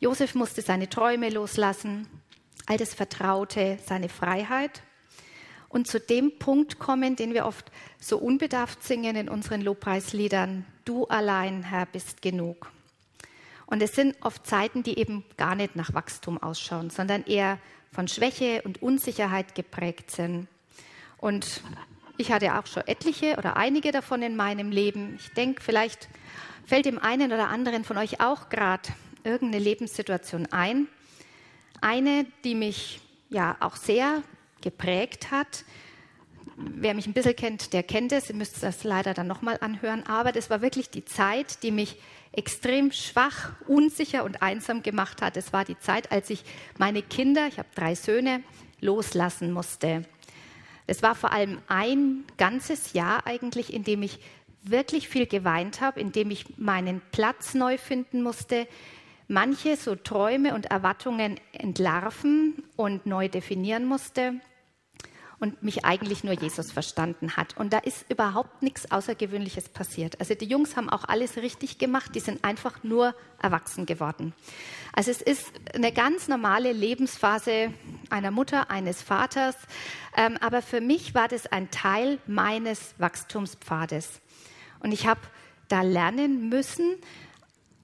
Josef 0.00 0.34
musste 0.34 0.62
seine 0.62 0.88
Träume 0.88 1.30
loslassen, 1.30 2.06
all 2.66 2.76
das 2.76 2.94
Vertraute, 2.94 3.78
seine 3.84 4.08
Freiheit 4.08 4.82
und 5.68 5.86
zu 5.86 6.00
dem 6.00 6.38
Punkt 6.38 6.78
kommen, 6.78 7.16
den 7.16 7.34
wir 7.34 7.46
oft 7.46 7.70
so 8.00 8.18
unbedarft 8.18 8.82
singen 8.82 9.16
in 9.16 9.28
unseren 9.28 9.60
Lobpreisliedern, 9.60 10.64
du 10.84 11.04
allein, 11.06 11.62
Herr, 11.62 11.86
bist 11.86 12.22
genug. 12.22 12.70
Und 13.66 13.82
es 13.82 13.94
sind 13.94 14.16
oft 14.22 14.46
Zeiten, 14.46 14.82
die 14.82 14.98
eben 14.98 15.24
gar 15.36 15.54
nicht 15.54 15.76
nach 15.76 15.92
Wachstum 15.92 16.42
ausschauen, 16.42 16.88
sondern 16.88 17.24
eher 17.24 17.58
von 17.92 18.08
Schwäche 18.08 18.62
und 18.62 18.82
Unsicherheit 18.82 19.54
geprägt 19.54 20.10
sind. 20.10 20.48
Und 21.18 21.62
ich 22.16 22.32
hatte 22.32 22.58
auch 22.58 22.66
schon 22.66 22.86
etliche 22.86 23.36
oder 23.36 23.56
einige 23.56 23.92
davon 23.92 24.22
in 24.22 24.36
meinem 24.36 24.70
Leben. 24.70 25.16
Ich 25.16 25.28
denke, 25.34 25.62
vielleicht 25.62 26.08
fällt 26.64 26.86
dem 26.86 26.98
einen 26.98 27.32
oder 27.32 27.48
anderen 27.48 27.84
von 27.84 27.98
euch 27.98 28.20
auch 28.20 28.48
gerade 28.48 28.88
irgendeine 29.24 29.62
Lebenssituation 29.62 30.46
ein. 30.46 30.88
Eine, 31.80 32.26
die 32.44 32.54
mich 32.54 33.00
ja 33.28 33.56
auch 33.60 33.76
sehr 33.76 34.22
geprägt 34.60 35.30
hat. 35.30 35.64
Wer 36.56 36.94
mich 36.94 37.06
ein 37.06 37.12
bisschen 37.12 37.36
kennt, 37.36 37.72
der 37.72 37.82
kennt 37.82 38.12
es. 38.12 38.28
Ihr 38.28 38.36
müsst 38.36 38.62
das 38.62 38.82
leider 38.84 39.14
dann 39.14 39.26
nochmal 39.26 39.58
anhören. 39.60 40.04
Aber 40.06 40.32
das 40.32 40.50
war 40.50 40.60
wirklich 40.60 40.90
die 40.90 41.04
Zeit, 41.04 41.62
die 41.62 41.70
mich 41.70 41.96
extrem 42.32 42.92
schwach, 42.92 43.52
unsicher 43.66 44.24
und 44.24 44.42
einsam 44.42 44.82
gemacht 44.82 45.22
hat. 45.22 45.36
Es 45.36 45.52
war 45.52 45.64
die 45.64 45.78
Zeit, 45.78 46.10
als 46.12 46.30
ich 46.30 46.44
meine 46.78 47.02
Kinder, 47.02 47.46
ich 47.46 47.58
habe 47.58 47.68
drei 47.74 47.94
Söhne, 47.94 48.42
loslassen 48.80 49.52
musste. 49.52 50.04
Es 50.86 51.02
war 51.02 51.14
vor 51.14 51.32
allem 51.32 51.58
ein 51.68 52.24
ganzes 52.36 52.92
Jahr 52.92 53.26
eigentlich, 53.26 53.72
in 53.72 53.84
dem 53.84 54.02
ich 54.02 54.20
wirklich 54.62 55.08
viel 55.08 55.26
geweint 55.26 55.80
habe, 55.80 56.00
in 56.00 56.12
dem 56.12 56.30
ich 56.30 56.58
meinen 56.58 57.02
Platz 57.12 57.54
neu 57.54 57.78
finden 57.78 58.22
musste, 58.22 58.66
manche 59.28 59.76
so 59.76 59.94
Träume 59.94 60.54
und 60.54 60.66
Erwartungen 60.66 61.38
entlarven 61.52 62.64
und 62.76 63.06
neu 63.06 63.28
definieren 63.28 63.84
musste 63.84 64.40
und 65.40 65.62
mich 65.62 65.84
eigentlich 65.84 66.24
nur 66.24 66.34
Jesus 66.34 66.72
verstanden 66.72 67.36
hat. 67.36 67.56
Und 67.56 67.72
da 67.72 67.78
ist 67.78 68.10
überhaupt 68.10 68.62
nichts 68.62 68.90
Außergewöhnliches 68.90 69.68
passiert. 69.68 70.18
Also 70.20 70.34
die 70.34 70.46
Jungs 70.46 70.76
haben 70.76 70.88
auch 70.88 71.04
alles 71.04 71.36
richtig 71.36 71.78
gemacht, 71.78 72.14
die 72.14 72.20
sind 72.20 72.42
einfach 72.44 72.82
nur 72.82 73.14
erwachsen 73.40 73.86
geworden. 73.86 74.32
Also 74.92 75.10
es 75.10 75.22
ist 75.22 75.52
eine 75.74 75.92
ganz 75.92 76.26
normale 76.26 76.72
Lebensphase 76.72 77.72
einer 78.10 78.30
Mutter, 78.30 78.70
eines 78.70 79.02
Vaters, 79.02 79.56
ähm, 80.16 80.38
aber 80.40 80.62
für 80.62 80.80
mich 80.80 81.14
war 81.14 81.28
das 81.28 81.46
ein 81.46 81.70
Teil 81.70 82.18
meines 82.26 82.94
Wachstumspfades. 82.98 84.20
Und 84.80 84.92
ich 84.92 85.06
habe 85.06 85.20
da 85.68 85.82
lernen 85.82 86.48
müssen, 86.48 86.96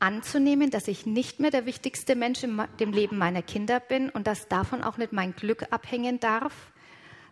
anzunehmen, 0.04 0.70
dass 0.70 0.86
ich 0.86 1.06
nicht 1.06 1.40
mehr 1.40 1.50
der 1.50 1.64
wichtigste 1.64 2.14
Mensch 2.14 2.42
in 2.42 2.62
dem 2.78 2.92
Leben 2.92 3.16
meiner 3.16 3.40
Kinder 3.40 3.80
bin 3.80 4.10
und 4.10 4.26
dass 4.26 4.48
davon 4.48 4.82
auch 4.82 4.98
nicht 4.98 5.14
mein 5.14 5.34
Glück 5.34 5.66
abhängen 5.70 6.20
darf, 6.20 6.52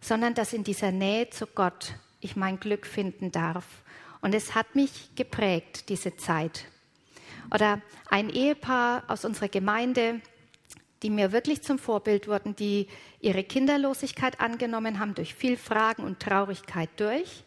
sondern 0.01 0.33
dass 0.33 0.55
in 0.55 0.65
dieser 0.65 0.91
Nähe 0.91 1.29
zu 1.29 1.47
Gott 1.47 1.95
ich 2.21 2.35
mein 2.35 2.59
Glück 2.59 2.87
finden 2.87 3.31
darf. 3.31 3.67
Und 4.23 4.35
es 4.35 4.55
hat 4.55 4.75
mich 4.75 5.15
geprägt, 5.17 5.91
diese 5.91 6.17
Zeit. 6.17 6.65
Oder 7.53 7.83
ein 8.09 8.31
Ehepaar 8.31 9.05
aus 9.09 9.27
unserer 9.27 9.49
Gemeinde, 9.49 10.23
die 11.03 11.11
mir 11.11 11.31
wirklich 11.31 11.61
zum 11.63 11.79
Vorbild 11.79 12.27
wurden, 12.27 12.57
die 12.57 12.89
ihre 13.21 13.45
Kinderlosigkeit 13.45 14.41
angenommen 14.41 14.99
haben, 14.99 15.15
durch 15.15 15.35
viel 15.35 15.59
Fragen 15.59 16.05
und 16.05 16.21
Traurigkeit 16.21 16.89
durch, 16.97 17.45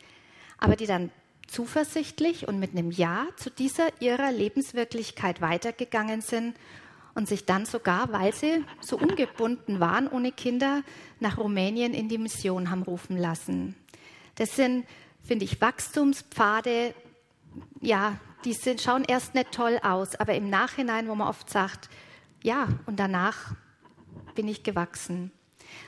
aber 0.60 0.76
die 0.76 0.86
dann 0.86 1.10
zuversichtlich 1.48 2.48
und 2.48 2.60
mit 2.60 2.72
einem 2.72 2.92
Ja 2.92 3.28
zu 3.38 3.50
dieser 3.50 4.02
ihrer 4.02 4.32
Lebenswirklichkeit 4.32 5.42
weitergegangen 5.42 6.22
sind 6.22 6.56
und 7.14 7.28
sich 7.28 7.46
dann 7.46 7.66
sogar, 7.66 8.12
weil 8.12 8.34
sie 8.34 8.64
so 8.82 8.98
ungebunden 8.98 9.80
waren 9.80 10.08
ohne 10.08 10.32
Kinder, 10.32 10.84
nach 11.20 11.38
Rumänien 11.38 11.94
in 11.94 12.10
die 12.10 12.18
Mission 12.18 12.70
haben 12.70 12.84
rufen 12.84 13.18
lassen. 13.18 13.76
Das 14.36 14.56
sind 14.56 14.86
finde 15.26 15.46
ich 15.46 15.60
Wachstumspfade, 15.60 16.94
ja, 17.82 18.18
die 18.46 18.54
sind, 18.54 18.82
schauen 18.82 19.04
erst 19.04 19.34
nicht 19.34 19.52
toll 19.52 19.80
aus, 19.82 20.16
aber 20.16 20.36
im 20.36 20.50
Nachhinein, 20.50 21.08
wo 21.08 21.16
man 21.16 21.28
oft 21.28 21.50
sagt, 21.50 21.90
ja, 22.44 22.68
und 22.86 23.00
danach 23.00 23.56
bin 24.36 24.48
ich 24.48 24.64
gewachsen. 24.64 25.32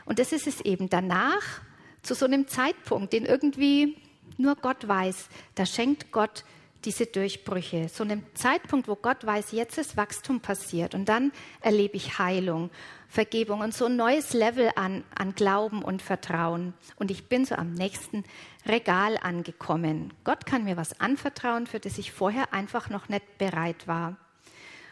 Und 0.06 0.17
das 0.20 0.32
ist 0.32 0.48
es 0.48 0.62
eben. 0.62 0.89
Danach, 0.89 1.62
zu 2.02 2.15
so 2.15 2.26
einem 2.26 2.48
Zeitpunkt, 2.48 3.13
den 3.13 3.26
irgendwie 3.26 3.96
nur 4.38 4.56
Gott 4.56 4.88
weiß, 4.88 5.30
da 5.56 5.65
schenkt 5.65 6.12
Gott 6.12 6.43
diese 6.86 7.06
Durchbrüche. 7.06 7.89
So 7.89 8.04
einem 8.04 8.23
Zeitpunkt, 8.34 8.88
wo 8.88 8.95
Gott 8.95 9.26
weiß, 9.26 9.52
jetzt 9.52 9.78
ist 9.78 9.97
Wachstum 9.97 10.39
passiert 10.39 10.95
und 10.95 11.10
dann 11.10 11.32
erlebe 11.62 11.97
ich 11.97 12.19
Heilung, 12.19 12.69
Vergebung 13.10 13.62
und 13.62 13.73
so 13.73 13.86
ein 13.86 13.95
neues 13.95 14.34
Level 14.34 14.71
an, 14.76 15.04
an 15.15 15.34
Glauben 15.34 15.82
und 15.82 16.02
Vertrauen. 16.02 16.73
Und 16.97 17.12
ich 17.12 17.28
bin 17.28 17.45
so 17.45 17.56
am 17.56 17.73
nächsten 17.73 18.23
Regal 18.65 19.17
angekommen. 19.21 20.13
Gott 20.23 20.45
kann 20.45 20.63
mir 20.63 20.78
was 20.78 21.00
anvertrauen, 21.00 21.67
für 21.67 21.80
das 21.80 21.97
ich 21.97 22.12
vorher 22.12 22.54
einfach 22.54 22.89
noch 22.89 23.10
nicht 23.10 23.38
bereit 23.38 23.88
war. 23.88 24.17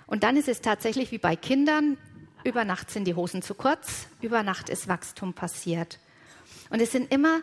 Und 0.08 0.24
dann 0.24 0.38
ist 0.38 0.48
es 0.48 0.62
tatsächlich 0.62 1.12
wie 1.12 1.18
bei 1.18 1.36
Kindern, 1.36 1.98
über 2.44 2.64
Nacht 2.64 2.92
sind 2.92 3.06
die 3.06 3.16
Hosen 3.16 3.42
zu 3.42 3.56
kurz, 3.56 4.08
über 4.22 4.44
Nacht 4.44 4.70
ist 4.70 4.88
Wachstum 4.88 5.34
passiert. 5.34 6.00
Und 6.70 6.80
es 6.80 6.92
sind 6.92 7.12
immer 7.12 7.42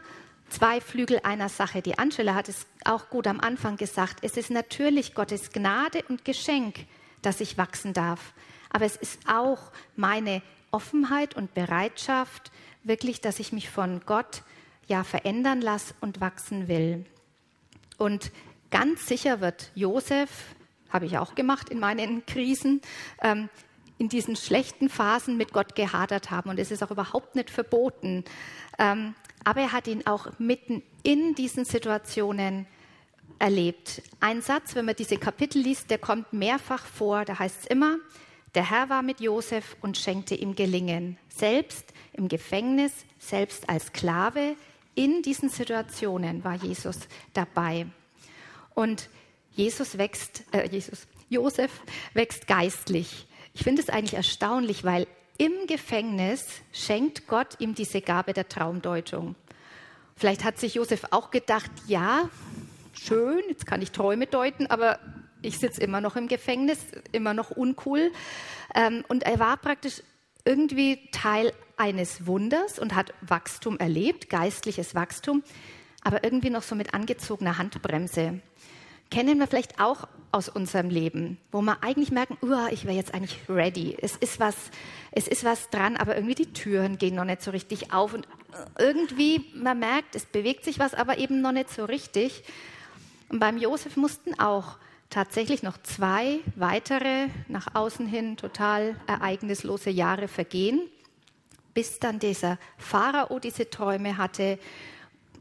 zwei 0.53 0.81
Flügel 0.81 1.21
einer 1.25 1.49
Sache. 1.49 1.83
Die 1.83 1.99
Angela 1.99 2.35
hat 2.35 2.49
es 2.49 2.67
auch 2.85 3.09
gut 3.09 3.27
am 3.27 3.41
Anfang 3.41 3.77
gesagt. 3.77 4.19
Es 4.23 4.37
ist 4.37 4.51
natürlich 4.51 5.15
Gottes 5.15 5.51
Gnade 5.51 6.03
und 6.09 6.25
Geschenk, 6.25 6.87
dass 7.23 7.41
ich 7.41 7.59
wachsen 7.59 7.93
darf. 7.95 8.35
Aber 8.71 8.85
es 8.85 8.97
ist 8.97 9.21
auch 9.27 9.73
meine 9.97 10.43
Offenheit 10.71 11.35
und 11.35 11.55
Bereitschaft, 11.55 12.51
wirklich, 12.85 13.21
dass 13.21 13.39
ich 13.39 13.53
mich 13.53 13.71
von 13.71 14.01
Gott 14.07 14.43
ja 14.87 15.05
verändern 15.05 15.61
lasse 15.61 15.95
und 16.01 16.21
wachsen 16.21 16.69
will. 16.69 17.05
Und 17.99 18.31
ganz 18.71 19.07
sicher 19.07 19.41
wird 19.41 19.71
Josef, 19.75 20.31
habe 20.91 21.07
ich 21.07 21.19
auch 21.19 21.35
gemacht 21.35 21.71
in 21.71 21.79
meinen 21.79 22.27
Krisen, 22.27 22.83
ähm, 23.23 23.49
in 23.99 24.09
diesen 24.09 24.37
schlechten 24.37 24.89
Phasen 24.89 25.37
mit 25.37 25.53
Gott 25.53 25.75
gehadert 25.75 26.31
haben. 26.31 26.51
Und 26.51 26.59
es 26.59 26.71
ist 26.71 26.83
auch 26.83 26.91
überhaupt 26.91 27.37
nicht 27.37 27.51
verboten. 27.51 28.25
Ähm, 28.79 29.15
aber 29.45 29.61
er 29.63 29.73
hat 29.73 29.87
ihn 29.87 30.07
auch 30.07 30.39
mitten 30.39 30.83
in 31.03 31.35
diesen 31.35 31.65
Situationen 31.65 32.67
erlebt. 33.39 34.03
Ein 34.21 34.41
Satz, 34.41 34.75
wenn 34.75 34.85
man 34.85 34.97
diese 34.97 35.17
Kapitel 35.17 35.63
liest, 35.63 35.91
der 35.91 35.99
kommt 35.99 36.33
mehrfach 36.33 36.87
vor. 36.87 37.25
Da 37.25 37.39
heißt 37.39 37.63
es 37.63 37.67
immer, 37.67 37.99
der 38.55 38.71
Herr 38.71 38.89
war 38.89 39.03
mit 39.03 39.21
Josef 39.21 39.77
und 39.81 39.97
schenkte 39.99 40.35
ihm 40.35 40.55
Gelingen. 40.55 41.19
Selbst 41.29 41.93
im 42.13 42.29
Gefängnis, 42.29 42.93
selbst 43.19 43.69
als 43.69 43.87
Sklave, 43.87 44.57
in 44.95 45.23
diesen 45.23 45.49
Situationen 45.49 46.45
war 46.45 46.55
Jesus 46.55 47.01
dabei. 47.33 47.87
Und 48.75 49.09
Jesus 49.53 49.99
wächst, 49.99 50.45
äh, 50.53 50.69
Jesus, 50.69 51.07
Josef 51.29 51.71
wächst 52.15 52.47
geistlich. 52.47 53.27
Ich 53.55 53.65
finde 53.65 53.83
es 53.83 53.89
eigentlich 53.89 54.15
erstaunlich, 54.15 54.85
weil 54.85 55.07
im 55.43 55.67
Gefängnis 55.67 56.47
schenkt 56.73 57.27
Gott 57.27 57.57
ihm 57.59 57.75
diese 57.75 58.01
Gabe 58.01 58.33
der 58.33 58.49
Traumdeutung. 58.49 59.35
Vielleicht 60.15 60.45
hat 60.45 60.57
sich 60.57 60.75
Josef 60.75 61.03
auch 61.11 61.33
gedacht, 61.33 61.69
ja, 61.89 62.31
schön, 62.93 63.43
jetzt 63.49 63.67
kann 63.67 63.83
ich 63.83 63.91
Träume 63.91 64.29
deuten, 64.29 64.69
aber 64.69 65.01
ich 65.43 65.59
sitze 65.59 65.81
immer 65.81 66.01
noch 66.01 66.15
im 66.15 66.29
Gefängnis, 66.29 66.79
immer 67.11 67.35
noch 67.35 67.51
uncool. 67.51 68.13
Ähm, 68.73 69.05
und 69.09 69.25
er 69.25 69.41
war 69.41 69.57
praktisch 69.57 70.05
irgendwie 70.45 71.09
Teil 71.11 71.53
eines 71.77 72.25
Wunders 72.25 72.79
und 72.79 72.95
hat 72.95 73.13
Wachstum 73.21 73.79
erlebt, 73.81 74.31
geistliches 74.31 74.95
Wachstum, 74.95 75.43
aber 76.05 76.23
irgendwie 76.23 76.51
noch 76.51 76.63
so 76.63 76.77
mit 76.77 76.95
angezogener 76.95 77.59
Handbremse 77.59 78.39
kennen 79.13 79.39
wir 79.39 79.47
vielleicht 79.47 79.79
auch 79.79 80.09
aus 80.33 80.49
unserem 80.49 80.89
Leben, 80.89 81.37
wo 81.53 81.61
wir 81.61 81.85
eigentlich 81.85 82.11
merken, 82.11 82.39
ich 82.71 82.87
wäre 82.87 82.97
jetzt 82.97 83.13
eigentlich 83.13 83.39
ready. 83.47 83.95
Es 84.01 84.17
ist, 84.17 84.41
was, 84.41 84.57
es 85.11 85.29
ist 85.29 85.45
was 85.45 85.69
dran, 85.69 85.99
aber 85.99 86.17
irgendwie 86.17 86.35
die 86.35 86.53
Türen 86.55 86.97
gehen 86.97 87.15
noch 87.15 87.27
nicht 87.27 87.43
so 87.43 87.51
richtig 87.51 87.93
auf. 87.93 88.15
Und 88.15 88.27
irgendwie, 88.79 89.45
man 89.55 89.79
merkt, 89.79 90.17
es 90.17 90.25
bewegt 90.25 90.65
sich 90.65 90.79
was, 90.79 90.95
aber 90.95 91.19
eben 91.19 91.43
noch 91.43 91.53
nicht 91.53 91.69
so 91.69 91.85
richtig. 91.85 92.43
Und 93.29 93.41
beim 93.41 93.59
Josef 93.59 93.99
mussten 93.99 94.41
auch 94.41 94.79
tatsächlich 95.11 95.63
noch 95.63 95.77
zwei 95.83 96.39
weitere, 96.57 97.29
nach 97.49 97.75
außen 97.75 98.07
hin 98.07 98.39
total 98.39 98.97
ereignislose 99.07 99.91
Jahre 99.91 100.27
vergehen, 100.27 100.81
bis 101.75 101.99
dann 101.99 102.19
dieser 102.19 102.59
Pharao 102.79 103.39
diese 103.39 103.69
Träume 103.69 104.17
hatte 104.17 104.59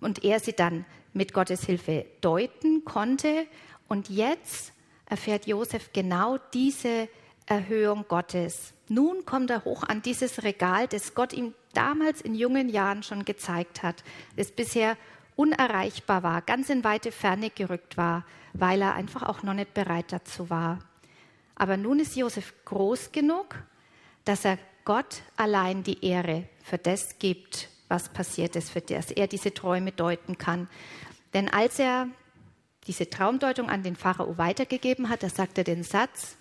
und 0.01 0.25
er 0.25 0.41
sie 0.41 0.53
dann 0.53 0.83
mit 1.13 1.33
Gottes 1.33 1.65
Hilfe 1.65 2.05
deuten 2.21 2.85
konnte. 2.85 3.47
Und 3.87 4.09
jetzt 4.09 4.73
erfährt 5.05 5.47
Josef 5.47 5.91
genau 5.93 6.37
diese 6.53 7.09
Erhöhung 7.45 8.05
Gottes. 8.07 8.73
Nun 8.87 9.25
kommt 9.25 9.49
er 9.49 9.65
hoch 9.65 9.83
an 9.83 10.01
dieses 10.01 10.43
Regal, 10.43 10.87
das 10.87 11.13
Gott 11.13 11.33
ihm 11.33 11.53
damals 11.73 12.21
in 12.21 12.35
jungen 12.35 12.69
Jahren 12.69 13.03
schon 13.03 13.25
gezeigt 13.25 13.83
hat, 13.83 14.03
das 14.35 14.51
bisher 14.51 14.97
unerreichbar 15.35 16.23
war, 16.23 16.41
ganz 16.41 16.69
in 16.69 16.83
weite 16.83 17.11
Ferne 17.11 17.49
gerückt 17.49 17.97
war, 17.97 18.25
weil 18.53 18.81
er 18.81 18.93
einfach 18.93 19.23
auch 19.23 19.43
noch 19.43 19.53
nicht 19.53 19.73
bereit 19.73 20.11
dazu 20.11 20.49
war. 20.49 20.79
Aber 21.55 21.77
nun 21.77 21.99
ist 21.99 22.15
Josef 22.15 22.53
groß 22.65 23.11
genug, 23.11 23.63
dass 24.25 24.45
er 24.45 24.57
Gott 24.85 25.21
allein 25.37 25.83
die 25.83 26.05
Ehre 26.05 26.47
für 26.63 26.77
das 26.77 27.19
gibt, 27.19 27.69
was 27.91 28.09
passiert 28.09 28.55
ist, 28.55 28.71
für 28.71 28.81
das 28.81 29.11
er 29.11 29.27
diese 29.27 29.53
Träume 29.53 29.91
deuten 29.91 30.39
kann. 30.39 30.67
Denn 31.35 31.47
als 31.49 31.77
er 31.77 32.07
diese 32.87 33.09
Traumdeutung 33.09 33.69
an 33.69 33.83
den 33.83 33.95
Pharao 33.95 34.37
weitergegeben 34.39 35.09
hat, 35.09 35.21
da 35.21 35.29
sagt 35.29 35.59
er 35.59 35.63
den 35.63 35.83
Satz, 35.83 36.37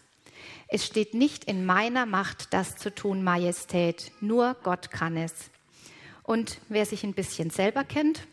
es 0.68 0.86
steht 0.86 1.12
nicht 1.12 1.44
in 1.44 1.66
meiner 1.66 2.06
Macht, 2.06 2.54
das 2.54 2.76
zu 2.76 2.94
tun, 2.94 3.22
Majestät, 3.22 4.12
nur 4.20 4.56
Gott 4.62 4.90
kann 4.90 5.16
es. 5.16 5.50
Und 6.22 6.60
wer 6.68 6.86
sich 6.86 7.04
ein 7.04 7.12
bisschen 7.12 7.50
selber 7.50 7.84
kennt, 7.84 8.26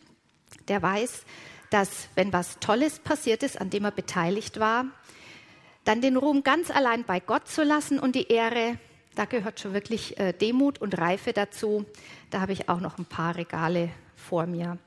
der 0.68 0.80
weiß, 0.80 1.24
dass 1.70 2.08
wenn 2.14 2.32
was 2.32 2.58
Tolles 2.60 3.00
passiert 3.00 3.42
ist, 3.42 3.60
an 3.60 3.70
dem 3.70 3.84
er 3.84 3.90
beteiligt 3.90 4.60
war, 4.60 4.86
dann 5.84 6.00
den 6.00 6.16
Ruhm 6.16 6.42
ganz 6.42 6.70
allein 6.70 7.04
bei 7.04 7.18
Gott 7.20 7.48
zu 7.48 7.62
lassen 7.62 7.98
und 7.98 8.14
die 8.14 8.28
Ehre, 8.28 8.78
da 9.14 9.24
gehört 9.24 9.58
schon 9.58 9.74
wirklich 9.74 10.18
äh, 10.18 10.32
Demut 10.32 10.80
und 10.80 10.96
Reife 10.96 11.32
dazu. 11.32 11.84
Da 12.30 12.40
habe 12.40 12.52
ich 12.52 12.68
auch 12.68 12.80
noch 12.80 12.98
ein 12.98 13.06
paar 13.06 13.36
Regale 13.36 13.90
vor 14.16 14.46
mir. 14.46 14.78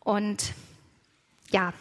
Und 0.00 0.52
ja, 1.50 1.72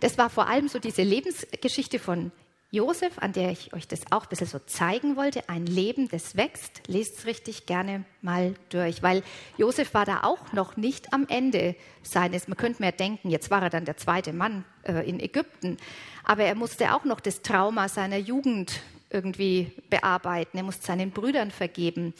das 0.00 0.18
war 0.18 0.30
vor 0.30 0.48
allem 0.48 0.68
so 0.68 0.78
diese 0.78 1.02
Lebensgeschichte 1.02 1.98
von 1.98 2.30
Josef, 2.70 3.18
an 3.18 3.32
der 3.32 3.52
ich 3.52 3.72
euch 3.72 3.88
das 3.88 4.10
auch 4.10 4.24
ein 4.24 4.28
bisschen 4.28 4.48
so 4.48 4.58
zeigen 4.58 5.16
wollte. 5.16 5.48
Ein 5.48 5.66
Leben, 5.66 6.08
das 6.08 6.36
wächst. 6.36 6.82
Lest 6.88 7.18
es 7.18 7.26
richtig 7.26 7.64
gerne 7.64 8.04
mal 8.20 8.54
durch, 8.68 9.02
weil 9.02 9.22
Josef 9.56 9.94
war 9.94 10.04
da 10.04 10.24
auch 10.24 10.52
noch 10.52 10.76
nicht 10.76 11.12
am 11.12 11.26
Ende 11.28 11.76
seines. 12.02 12.48
Man 12.48 12.56
könnte 12.56 12.82
mehr 12.82 12.92
denken, 12.92 13.30
jetzt 13.30 13.50
war 13.50 13.62
er 13.62 13.70
dann 13.70 13.84
der 13.84 13.96
zweite 13.96 14.32
Mann 14.32 14.64
äh, 14.82 15.08
in 15.08 15.20
Ägypten. 15.20 15.78
Aber 16.24 16.42
er 16.42 16.54
musste 16.54 16.92
auch 16.92 17.04
noch 17.04 17.20
das 17.20 17.40
Trauma 17.40 17.88
seiner 17.88 18.18
Jugend 18.18 18.80
irgendwie 19.10 19.72
bearbeiten. 19.90 20.56
Er 20.56 20.64
musste 20.64 20.86
seinen 20.86 21.10
Brüdern 21.10 21.50
vergeben. 21.50 22.14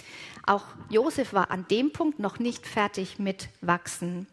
Auch 0.44 0.64
Josef 0.88 1.33
war 1.33 1.51
an 1.51 1.66
dem 1.68 1.92
Punkt 1.92 2.18
noch 2.18 2.38
nicht 2.38 2.66
fertig 2.66 3.18
mit 3.18 3.49
Wachsen. 3.61 4.27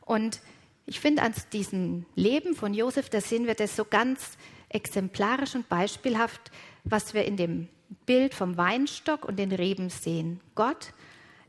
Und 0.00 0.40
ich 0.86 1.00
finde, 1.00 1.22
an 1.22 1.34
diesem 1.52 2.06
Leben 2.14 2.54
von 2.54 2.72
Josef, 2.72 3.10
da 3.10 3.20
sehen 3.20 3.46
wir 3.46 3.54
das 3.54 3.76
so 3.76 3.84
ganz 3.84 4.38
exemplarisch 4.68 5.54
und 5.54 5.68
beispielhaft, 5.68 6.50
was 6.84 7.12
wir 7.12 7.24
in 7.24 7.36
dem 7.36 7.68
Bild 8.04 8.34
vom 8.34 8.56
Weinstock 8.56 9.24
und 9.24 9.38
den 9.38 9.52
Reben 9.52 9.90
sehen. 9.90 10.40
Gott 10.54 10.92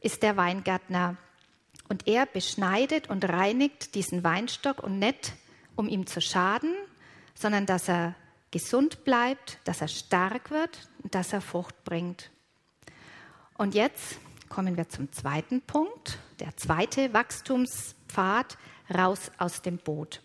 ist 0.01 0.23
der 0.23 0.37
Weingärtner 0.37 1.17
und 1.89 2.07
er 2.07 2.25
beschneidet 2.25 3.09
und 3.09 3.25
reinigt 3.25 3.95
diesen 3.95 4.23
Weinstock 4.23 4.83
und 4.83 4.99
nicht, 4.99 5.33
um 5.75 5.87
ihm 5.87 6.05
zu 6.05 6.21
schaden, 6.21 6.73
sondern 7.33 7.65
dass 7.65 7.87
er 7.87 8.15
gesund 8.51 9.03
bleibt, 9.03 9.59
dass 9.65 9.81
er 9.81 9.87
stark 9.87 10.51
wird 10.51 10.89
und 11.03 11.13
dass 11.15 11.33
er 11.33 11.41
Frucht 11.41 11.83
bringt. 11.83 12.31
Und 13.57 13.75
jetzt 13.75 14.17
kommen 14.49 14.77
wir 14.77 14.87
zum 14.89 15.11
zweiten 15.11 15.61
Punkt, 15.61 16.17
der 16.39 16.55
zweite 16.57 17.13
Wachstumspfad, 17.13 18.57
raus 18.93 19.31
aus 19.37 19.61
dem 19.61 19.77
Boot. 19.77 20.21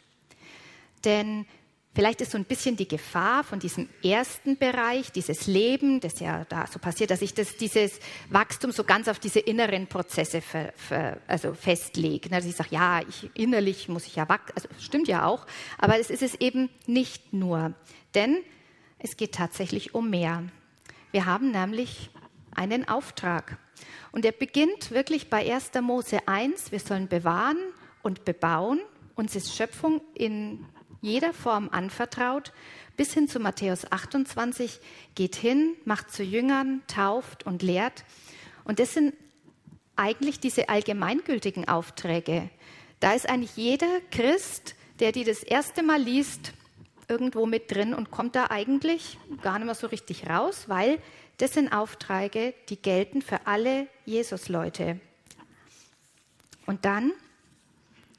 Denn 1.04 1.46
vielleicht 1.94 2.20
ist 2.20 2.30
so 2.30 2.38
ein 2.38 2.44
bisschen 2.44 2.76
die 2.76 2.86
Gefahr 2.86 3.42
von 3.42 3.58
diesem 3.58 3.88
ersten 4.02 4.56
Bereich, 4.56 5.10
dieses 5.10 5.46
Leben, 5.46 6.00
das 6.00 6.20
ja 6.20 6.44
da 6.44 6.66
so 6.66 6.78
passiert, 6.78 7.10
dass 7.10 7.22
ich 7.22 7.34
das, 7.34 7.56
dieses 7.56 7.98
Wachstum 8.30 8.70
so 8.70 8.84
ganz 8.84 9.08
auf 9.08 9.18
diese 9.18 9.40
inneren 9.40 9.86
Prozesse 9.88 10.40
ver, 10.40 10.72
ver, 10.76 11.18
also 11.26 11.54
festlege. 11.54 12.32
Also 12.32 12.48
ich 12.48 12.56
sage, 12.56 12.70
ja, 12.72 13.00
ich, 13.00 13.30
innerlich 13.34 13.88
muss 13.88 14.06
ich 14.06 14.16
ja 14.16 14.28
wachsen, 14.28 14.54
also 14.54 14.68
stimmt 14.78 15.08
ja 15.08 15.26
auch, 15.26 15.46
aber 15.78 15.98
es 15.98 16.10
ist 16.10 16.22
es 16.22 16.34
eben 16.36 16.70
nicht 16.86 17.32
nur. 17.32 17.74
Denn 18.14 18.38
es 18.98 19.16
geht 19.16 19.34
tatsächlich 19.34 19.94
um 19.94 20.10
mehr. 20.10 20.44
Wir 21.10 21.26
haben 21.26 21.50
nämlich 21.50 22.10
einen 22.54 22.88
Auftrag. 22.88 23.58
Und 24.12 24.24
er 24.24 24.32
beginnt 24.32 24.90
wirklich 24.90 25.30
bei 25.30 25.52
1. 25.52 25.72
Mose 25.80 26.26
1, 26.26 26.72
wir 26.72 26.80
sollen 26.80 27.08
bewahren 27.08 27.58
und 28.02 28.24
bebauen 28.24 28.80
Uns 29.14 29.36
ist 29.36 29.54
Schöpfung 29.54 30.00
in 30.14 30.64
jeder 31.00 31.32
Form 31.32 31.68
anvertraut, 31.70 32.52
bis 32.96 33.12
hin 33.12 33.28
zu 33.28 33.40
Matthäus 33.40 33.90
28, 33.90 34.80
geht 35.14 35.36
hin, 35.36 35.74
macht 35.84 36.10
zu 36.10 36.22
Jüngern, 36.22 36.82
tauft 36.86 37.44
und 37.44 37.62
lehrt. 37.62 38.04
Und 38.64 38.78
das 38.78 38.94
sind 38.94 39.14
eigentlich 39.96 40.40
diese 40.40 40.68
allgemeingültigen 40.68 41.68
Aufträge. 41.68 42.48
Da 43.00 43.12
ist 43.12 43.28
eigentlich 43.28 43.56
jeder 43.56 44.00
Christ, 44.10 44.76
der 45.00 45.12
die 45.12 45.24
das 45.24 45.42
erste 45.42 45.82
Mal 45.82 46.00
liest, 46.00 46.52
irgendwo 47.12 47.44
mit 47.46 47.70
drin 47.70 47.92
und 47.92 48.10
kommt 48.10 48.34
da 48.34 48.46
eigentlich 48.50 49.18
gar 49.42 49.58
nicht 49.58 49.66
mehr 49.66 49.74
so 49.74 49.86
richtig 49.86 50.28
raus, 50.28 50.64
weil 50.68 50.98
das 51.36 51.52
sind 51.52 51.72
Aufträge, 51.72 52.54
die 52.70 52.80
gelten 52.80 53.20
für 53.20 53.46
alle 53.46 53.86
Jesus-Leute. 54.06 54.98
Und 56.64 56.86
dann 56.86 57.12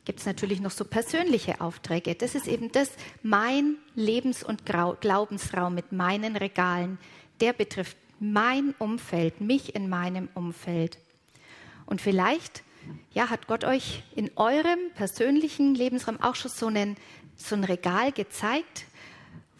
gibt 0.05 0.19
es 0.19 0.25
natürlich 0.27 0.61
noch 0.61 0.71
so 0.71 0.85
persönliche 0.85 1.59
Aufträge. 1.59 2.13
Das 2.13 2.35
ist 2.35 2.47
eben 2.47 2.71
das, 2.71 2.91
mein 3.23 3.77
Lebens- 3.95 4.43
und 4.43 4.63
Glaubensraum 4.65 5.73
mit 5.73 5.91
meinen 5.91 6.35
Regalen, 6.35 6.99
der 7.41 7.53
betrifft 7.53 7.97
mein 8.19 8.75
Umfeld, 8.77 9.41
mich 9.41 9.73
in 9.73 9.89
meinem 9.89 10.29
Umfeld. 10.35 10.99
Und 11.85 11.99
vielleicht 11.99 12.63
ja, 13.13 13.29
hat 13.29 13.47
Gott 13.47 13.63
euch 13.63 14.03
in 14.15 14.31
eurem 14.35 14.79
persönlichen 14.95 15.75
Lebensraum 15.75 16.21
auch 16.21 16.35
schon 16.35 16.51
so, 16.51 16.67
einen, 16.67 16.97
so 17.35 17.55
ein 17.55 17.63
Regal 17.63 18.11
gezeigt, 18.11 18.85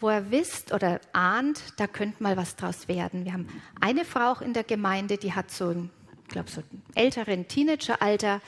wo 0.00 0.08
er 0.08 0.30
wisst 0.30 0.72
oder 0.72 1.00
ahnt, 1.12 1.62
da 1.76 1.86
könnte 1.86 2.22
mal 2.22 2.36
was 2.36 2.56
draus 2.56 2.88
werden. 2.88 3.24
Wir 3.24 3.32
haben 3.32 3.48
eine 3.80 4.04
Frau 4.04 4.32
auch 4.32 4.40
in 4.40 4.52
der 4.52 4.64
Gemeinde, 4.64 5.16
die 5.16 5.32
hat 5.32 5.50
so 5.50 5.68
ein, 5.68 5.90
ich 6.24 6.28
glaube, 6.28 6.50
so 6.50 6.60
ein 6.60 6.82
älteren 6.94 7.48
Teenageralter, 7.48 8.40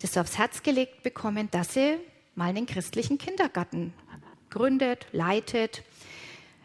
das 0.00 0.16
aufs 0.16 0.38
Herz 0.38 0.62
gelegt 0.62 1.02
bekommen, 1.02 1.50
dass 1.50 1.74
sie 1.74 1.98
mal 2.34 2.48
einen 2.48 2.66
christlichen 2.66 3.18
Kindergarten 3.18 3.92
gründet, 4.50 5.06
leitet. 5.12 5.82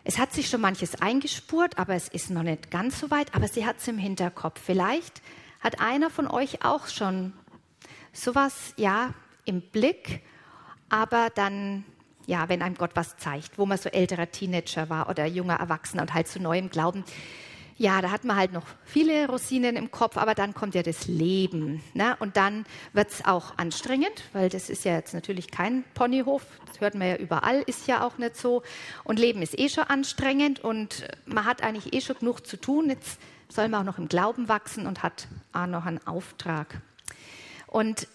Es 0.04 0.18
hat 0.18 0.34
sich 0.34 0.50
schon 0.50 0.62
manches 0.62 1.02
eingespurt, 1.02 1.78
aber 1.78 1.96
es 1.96 2.08
ist 2.08 2.30
noch 2.30 2.44
nicht 2.44 2.72
ganz 2.72 3.00
so 3.00 3.10
weit, 3.10 3.34
aber 3.36 3.48
sie 3.48 3.66
hat 3.66 3.78
es 3.78 3.88
im 3.88 3.98
Hinterkopf. 3.98 4.60
Vielleicht 4.64 5.22
hat 5.62 5.80
einer 5.80 6.10
von 6.10 6.28
euch 6.28 6.64
auch 6.64 6.88
schon 6.88 7.34
sowas, 8.12 8.74
ja, 8.78 9.14
im 9.46 9.62
Blick, 9.62 10.22
aber 10.90 11.30
dann, 11.34 11.86
ja, 12.26 12.50
wenn 12.50 12.62
einem 12.62 12.76
Gott 12.76 12.92
was 12.96 13.18
zeigt, 13.18 13.58
wo 13.58 13.66
man 13.66 13.78
so 13.78 13.90
älterer 13.90 14.32
Teenager 14.32 14.90
war 14.90 15.10
oder 15.10 15.26
junger 15.26 15.56
Erwachsener 15.56 16.04
und 16.04 16.14
halt 16.14 16.28
zu 16.28 16.42
neuem 16.42 16.70
Glauben, 16.70 17.04
ja, 17.78 18.02
da 18.02 18.12
hat 18.12 18.24
man 18.24 18.38
halt 18.38 18.54
noch 18.54 18.66
viele 18.86 19.28
Rosinen 19.28 19.76
im 19.76 19.90
Kopf, 19.90 20.18
aber 20.18 20.36
dann 20.36 20.54
kommt 20.54 20.76
ja 20.76 20.84
das 20.84 21.08
Leben. 21.08 21.82
Ne? 21.94 22.16
Und 22.20 22.38
dann 22.38 22.66
wird 22.94 23.10
es 23.10 23.26
auch 23.26 23.58
anstrengend, 23.58 24.24
weil 24.32 24.50
das 24.50 24.70
ist 24.70 24.86
ja 24.86 24.94
jetzt 24.96 25.14
natürlich 25.14 25.50
kein 25.50 25.84
Ponyhof, 25.96 26.46
das 26.68 26.82
hört 26.82 26.96
man 26.96 27.08
ja 27.08 27.16
überall, 27.16 27.62
ist 27.66 27.88
ja 27.88 28.06
auch 28.06 28.18
nicht 28.18 28.38
so. 28.38 28.62
Und 29.04 29.20
Leben 29.20 29.42
ist 29.42 29.58
eh 29.58 29.70
schon 29.70 29.86
anstrengend 29.86 30.60
und 30.60 31.08
man 31.26 31.46
hat 31.46 31.64
eigentlich 31.64 31.94
eh 31.94 32.02
schon 32.02 32.20
genug 32.20 32.46
zu 32.46 32.58
tun. 32.58 32.90
Jetzt 32.90 33.20
soll 33.50 33.70
man 33.70 33.82
auch 33.82 33.94
noch 33.94 33.98
im 33.98 34.08
Glauben 34.08 34.48
wachsen 34.48 34.86
und 34.86 35.02
hat 35.02 35.28
auch 35.52 35.68
noch 35.68 35.86
einen 35.86 36.06
Auftrag. 36.06 36.82
Und 37.68 38.08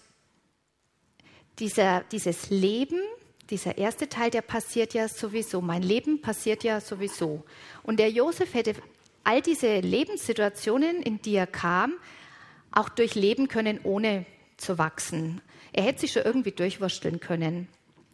dieser, 1.59 2.01
dieses 2.11 2.49
Leben, 2.49 2.99
dieser 3.49 3.77
erste 3.77 4.09
Teil, 4.09 4.29
der 4.29 4.41
passiert 4.41 4.93
ja 4.93 5.07
sowieso. 5.07 5.61
Mein 5.61 5.81
Leben 5.81 6.21
passiert 6.21 6.63
ja 6.63 6.79
sowieso. 6.79 7.43
Und 7.83 7.99
der 7.99 8.11
Josef 8.11 8.53
hätte 8.53 8.75
all 9.23 9.41
diese 9.41 9.79
Lebenssituationen, 9.79 11.01
in 11.01 11.21
die 11.21 11.35
er 11.35 11.47
kam, 11.47 11.93
auch 12.71 12.89
durchleben 12.89 13.47
können, 13.47 13.79
ohne 13.83 14.25
zu 14.57 14.77
wachsen. 14.77 15.41
Er 15.73 15.83
hätte 15.83 16.01
sich 16.01 16.11
schon 16.11 16.23
irgendwie 16.23 16.51
durchwursteln 16.51 17.19
können. 17.19 17.67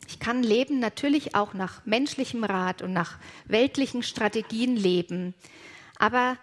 Ich 0.08 0.20
kann 0.20 0.44
Leben 0.44 0.80
natürlich 0.80 1.36
auch 1.36 1.54
nach 1.54 1.86
menschlichem 1.86 2.44
Rat 2.44 2.82
und 2.82 2.94
nach 2.94 3.18
weltlichen 3.46 4.04
Strategien 4.04 4.76
leben. 4.76 5.34
Aber 5.98 6.38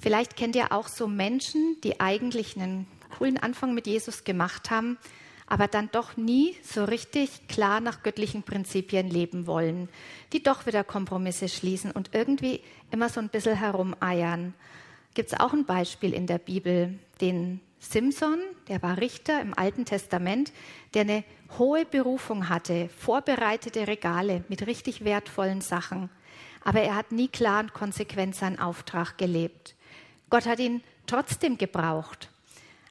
vielleicht 0.00 0.36
kennt 0.36 0.56
ihr 0.56 0.72
auch 0.72 0.88
so 0.88 1.06
Menschen, 1.06 1.76
die 1.84 2.00
eigentlich 2.00 2.56
einen 2.56 2.86
coolen 3.16 3.38
Anfang 3.38 3.74
mit 3.74 3.86
Jesus 3.86 4.24
gemacht 4.24 4.70
haben, 4.70 4.98
aber 5.46 5.68
dann 5.68 5.88
doch 5.92 6.16
nie 6.16 6.56
so 6.62 6.84
richtig 6.84 7.48
klar 7.48 7.80
nach 7.80 8.02
göttlichen 8.02 8.42
Prinzipien 8.42 9.08
leben 9.08 9.46
wollen, 9.46 9.88
die 10.32 10.42
doch 10.42 10.66
wieder 10.66 10.84
Kompromisse 10.84 11.48
schließen 11.48 11.92
und 11.92 12.10
irgendwie 12.12 12.60
immer 12.90 13.08
so 13.08 13.20
ein 13.20 13.28
bisschen 13.28 13.56
herumeiern. 13.56 14.54
Gibt 15.14 15.32
es 15.32 15.40
auch 15.40 15.52
ein 15.52 15.64
Beispiel 15.64 16.12
in 16.12 16.26
der 16.26 16.38
Bibel, 16.38 16.98
den 17.20 17.60
Simson, 17.78 18.40
der 18.68 18.82
war 18.82 18.98
Richter 18.98 19.40
im 19.40 19.56
Alten 19.56 19.84
Testament, 19.84 20.52
der 20.94 21.02
eine 21.02 21.24
hohe 21.58 21.84
Berufung 21.84 22.48
hatte, 22.48 22.88
vorbereitete 22.88 23.86
Regale 23.86 24.44
mit 24.48 24.66
richtig 24.66 25.04
wertvollen 25.04 25.60
Sachen. 25.60 26.10
Aber 26.64 26.80
er 26.80 26.96
hat 26.96 27.12
nie 27.12 27.28
klar 27.28 27.60
und 27.60 27.72
konsequent 27.72 28.34
seinen 28.34 28.58
Auftrag 28.58 29.18
gelebt. 29.18 29.76
Gott 30.30 30.46
hat 30.46 30.58
ihn 30.58 30.82
trotzdem 31.06 31.58
gebraucht. 31.58 32.28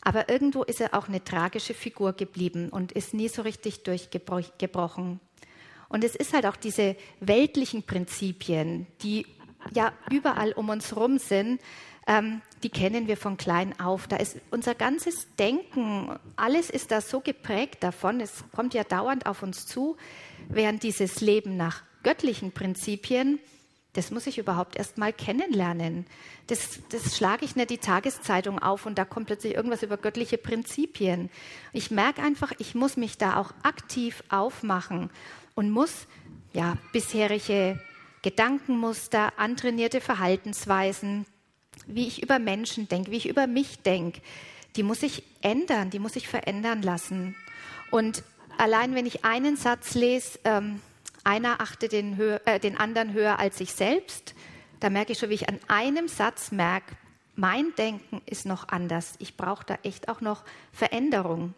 Aber 0.05 0.29
irgendwo 0.29 0.63
ist 0.63 0.79
er 0.79 0.93
auch 0.93 1.07
eine 1.07 1.23
tragische 1.23 1.73
Figur 1.73 2.13
geblieben 2.13 2.69
und 2.69 2.91
ist 2.91 3.13
nie 3.13 3.27
so 3.27 3.41
richtig 3.41 3.83
durchgebrochen. 3.83 5.19
Und 5.89 6.03
es 6.03 6.15
ist 6.15 6.33
halt 6.33 6.45
auch 6.45 6.55
diese 6.55 6.95
weltlichen 7.19 7.83
Prinzipien, 7.83 8.85
die 9.01 9.25
ja 9.73 9.91
überall 10.11 10.51
um 10.53 10.69
uns 10.69 10.91
herum 10.91 11.17
sind, 11.17 11.59
ähm, 12.07 12.41
die 12.61 12.69
kennen 12.69 13.07
wir 13.07 13.17
von 13.17 13.35
klein 13.35 13.79
auf. 13.79 14.05
Da 14.07 14.17
ist 14.17 14.37
unser 14.51 14.75
ganzes 14.75 15.27
Denken, 15.37 16.19
alles 16.35 16.69
ist 16.69 16.91
da 16.91 17.01
so 17.01 17.19
geprägt 17.19 17.81
davon. 17.81 18.21
Es 18.21 18.43
kommt 18.55 18.75
ja 18.75 18.83
dauernd 18.83 19.25
auf 19.25 19.41
uns 19.41 19.65
zu, 19.65 19.97
während 20.49 20.83
dieses 20.83 21.19
Leben 21.21 21.57
nach 21.57 21.81
göttlichen 22.03 22.51
Prinzipien 22.51 23.39
das 23.95 24.11
muss 24.11 24.27
ich 24.27 24.37
überhaupt 24.37 24.75
erst 24.75 24.97
mal 24.97 25.13
kennenlernen. 25.13 26.05
Das, 26.47 26.79
das 26.89 27.17
schlage 27.17 27.45
ich 27.45 27.55
nicht 27.55 27.69
die 27.69 27.77
Tageszeitung 27.77 28.59
auf 28.59 28.85
und 28.85 28.97
da 28.97 29.05
kommt 29.05 29.27
plötzlich 29.27 29.55
irgendwas 29.55 29.83
über 29.83 29.97
göttliche 29.97 30.37
Prinzipien. 30.37 31.29
Ich 31.71 31.91
merke 31.91 32.21
einfach, 32.21 32.51
ich 32.59 32.75
muss 32.75 32.97
mich 32.97 33.17
da 33.17 33.37
auch 33.37 33.51
aktiv 33.63 34.21
aufmachen 34.29 35.09
und 35.55 35.71
muss 35.71 36.07
ja 36.53 36.77
bisherige 36.91 37.79
Gedankenmuster, 38.21 39.33
antrainierte 39.37 40.01
Verhaltensweisen, 40.01 41.25
wie 41.87 42.07
ich 42.07 42.21
über 42.21 42.37
Menschen 42.37 42.89
denke, 42.89 43.11
wie 43.11 43.17
ich 43.17 43.29
über 43.29 43.47
mich 43.47 43.79
denke, 43.79 44.21
die 44.75 44.83
muss 44.83 45.03
ich 45.03 45.23
ändern, 45.41 45.89
die 45.89 45.99
muss 45.99 46.17
ich 46.17 46.27
verändern 46.27 46.81
lassen. 46.81 47.35
Und 47.91 48.23
allein 48.57 48.93
wenn 48.93 49.05
ich 49.05 49.23
einen 49.23 49.55
Satz 49.55 49.93
lese, 49.93 50.39
ähm, 50.43 50.81
einer 51.25 51.61
achtet 51.61 51.91
den, 51.91 52.19
äh, 52.19 52.59
den 52.59 52.77
anderen 52.77 53.13
höher 53.13 53.39
als 53.39 53.57
sich 53.57 53.73
selbst. 53.73 54.35
Da 54.79 54.89
merke 54.89 55.13
ich 55.13 55.19
schon, 55.19 55.29
wie 55.29 55.35
ich 55.35 55.49
an 55.49 55.59
einem 55.67 56.07
Satz 56.07 56.51
merke, 56.51 56.95
mein 57.35 57.73
Denken 57.75 58.21
ist 58.25 58.45
noch 58.45 58.69
anders. 58.69 59.15
Ich 59.19 59.35
brauche 59.35 59.65
da 59.65 59.77
echt 59.83 60.07
auch 60.07 60.21
noch 60.21 60.43
Veränderung. 60.71 61.53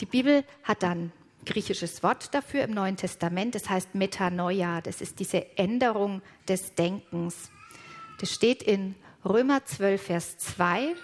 Die 0.00 0.06
Bibel 0.06 0.44
hat 0.64 0.82
dann 0.82 1.12
griechisches 1.44 2.02
Wort 2.02 2.34
dafür 2.34 2.64
im 2.64 2.72
Neuen 2.72 2.96
Testament, 2.96 3.54
das 3.54 3.68
heißt 3.68 3.94
Metanoia, 3.94 4.80
das 4.80 5.00
ist 5.00 5.20
diese 5.20 5.56
Änderung 5.56 6.22
des 6.48 6.74
Denkens. 6.74 7.50
Das 8.18 8.32
steht 8.32 8.62
in 8.62 8.94
Römer 9.24 9.64
12, 9.64 10.02
Vers 10.02 10.38
2. 10.38 10.94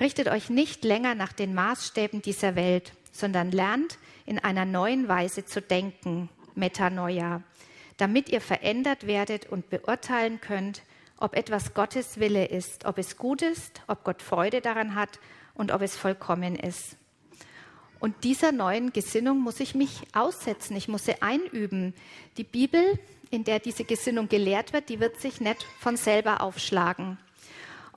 Richtet 0.00 0.28
euch 0.28 0.48
nicht 0.50 0.84
länger 0.84 1.14
nach 1.14 1.32
den 1.32 1.54
Maßstäben 1.54 2.22
dieser 2.22 2.54
Welt, 2.54 2.92
sondern 3.10 3.50
lernt 3.50 3.98
in 4.24 4.38
einer 4.38 4.64
neuen 4.64 5.08
Weise 5.08 5.44
zu 5.44 5.60
denken, 5.60 6.28
Metanoia, 6.54 7.42
damit 7.96 8.28
ihr 8.28 8.40
verändert 8.40 9.06
werdet 9.06 9.50
und 9.50 9.70
beurteilen 9.70 10.40
könnt, 10.40 10.82
ob 11.18 11.36
etwas 11.36 11.74
Gottes 11.74 12.18
Wille 12.18 12.46
ist, 12.46 12.84
ob 12.84 12.98
es 12.98 13.16
gut 13.16 13.42
ist, 13.42 13.80
ob 13.86 14.04
Gott 14.04 14.22
Freude 14.22 14.60
daran 14.60 14.94
hat 14.94 15.20
und 15.54 15.72
ob 15.72 15.82
es 15.82 15.96
vollkommen 15.96 16.56
ist. 16.56 16.96
Und 18.00 18.24
dieser 18.24 18.50
neuen 18.50 18.92
Gesinnung 18.92 19.38
muss 19.38 19.60
ich 19.60 19.74
mich 19.76 20.02
aussetzen, 20.12 20.76
ich 20.76 20.88
muss 20.88 21.04
sie 21.04 21.22
einüben. 21.22 21.94
Die 22.36 22.44
Bibel, 22.44 22.98
in 23.30 23.44
der 23.44 23.60
diese 23.60 23.84
Gesinnung 23.84 24.28
gelehrt 24.28 24.72
wird, 24.72 24.88
die 24.88 24.98
wird 24.98 25.20
sich 25.20 25.40
nicht 25.40 25.62
von 25.78 25.96
selber 25.96 26.40
aufschlagen 26.40 27.18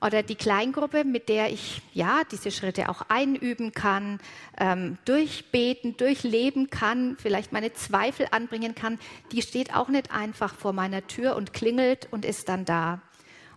oder 0.00 0.22
die 0.22 0.34
Kleingruppe, 0.34 1.04
mit 1.04 1.28
der 1.28 1.50
ich 1.50 1.82
ja 1.92 2.22
diese 2.30 2.50
Schritte 2.50 2.88
auch 2.88 3.02
einüben 3.08 3.72
kann, 3.72 4.20
ähm, 4.58 4.98
durchbeten, 5.04 5.96
durchleben 5.96 6.68
kann, 6.68 7.16
vielleicht 7.18 7.52
meine 7.52 7.72
Zweifel 7.72 8.26
anbringen 8.30 8.74
kann, 8.74 8.98
die 9.32 9.42
steht 9.42 9.74
auch 9.74 9.88
nicht 9.88 10.10
einfach 10.10 10.54
vor 10.54 10.72
meiner 10.72 11.06
Tür 11.06 11.36
und 11.36 11.52
klingelt 11.52 12.08
und 12.10 12.24
ist 12.24 12.48
dann 12.48 12.64
da. 12.64 13.00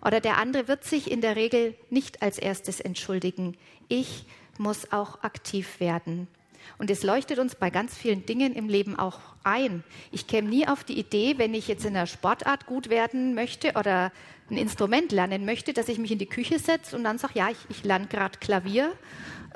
Oder 0.02 0.22
der 0.22 0.38
andere 0.38 0.68
wird 0.68 0.86
sich 0.86 1.12
in 1.12 1.22
der 1.22 1.36
Regel 1.36 1.76
nicht 1.90 2.22
als 2.22 2.38
erstes 2.38 2.80
entschuldigen. 2.80 3.58
Ich 3.90 4.26
muss 4.58 4.92
auch 4.94 5.24
aktiv 5.24 5.80
werden. 5.80 6.28
Und 6.78 6.90
es 6.90 7.04
leuchtet 7.04 7.40
uns 7.40 7.56
bei 7.56 7.70
ganz 7.70 7.98
vielen 7.98 8.26
Dingen 8.26 8.54
im 8.54 8.70
Leben 8.70 8.98
auch 8.98 9.20
ein. 9.44 9.84
Ich 10.12 10.28
käme 10.28 10.50
nie 10.50 10.68
auf 10.68 10.84
die 10.84 11.00
Idee, 11.00 11.36
wenn 11.38 11.54
ich 11.54 11.68
jetzt 11.68 11.86
in 11.86 11.96
einer 11.96 12.08
Sportart 12.08 12.66
gut 12.66 12.90
werden 12.90 13.34
möchte 13.34 13.74
oder 13.74 14.12
ein 14.50 14.58
Instrument 14.58 15.12
lernen 15.12 15.46
möchte, 15.46 15.74
dass 15.74 15.90
ich 15.90 16.00
mich 16.00 16.12
in 16.12 16.20
die 16.20 16.26
Küche 16.26 16.60
setze 16.60 16.96
und 16.96 17.04
dann 17.04 17.18
sage, 17.18 17.34
ja, 17.36 17.50
ich, 17.50 17.58
ich 17.70 17.84
lerne 17.84 18.08
gerade 18.08 18.40
Klavier. 18.40 18.94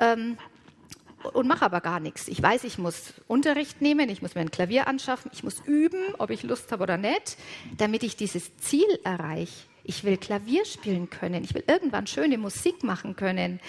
Ähm, 0.00 0.36
und 1.32 1.48
mache 1.48 1.64
aber 1.64 1.80
gar 1.80 2.00
nichts. 2.00 2.28
Ich 2.28 2.42
weiß, 2.42 2.64
ich 2.64 2.78
muss 2.78 3.14
Unterricht 3.26 3.80
nehmen, 3.80 4.08
ich 4.10 4.20
muss 4.20 4.34
mir 4.34 4.42
ein 4.42 4.50
Klavier 4.50 4.86
anschaffen, 4.86 5.30
ich 5.32 5.42
muss 5.42 5.62
üben, 5.64 6.14
ob 6.18 6.30
ich 6.30 6.42
Lust 6.42 6.70
habe 6.70 6.82
oder 6.82 6.98
nicht, 6.98 7.38
damit 7.78 8.02
ich 8.02 8.16
dieses 8.16 8.56
Ziel 8.58 8.86
erreiche. 9.04 9.64
Ich 9.84 10.04
will 10.04 10.16
Klavier 10.16 10.64
spielen 10.64 11.10
können, 11.10 11.44
ich 11.44 11.54
will 11.54 11.64
irgendwann 11.66 12.06
schöne 12.06 12.38
Musik 12.38 12.84
machen 12.84 13.16
können. 13.16 13.60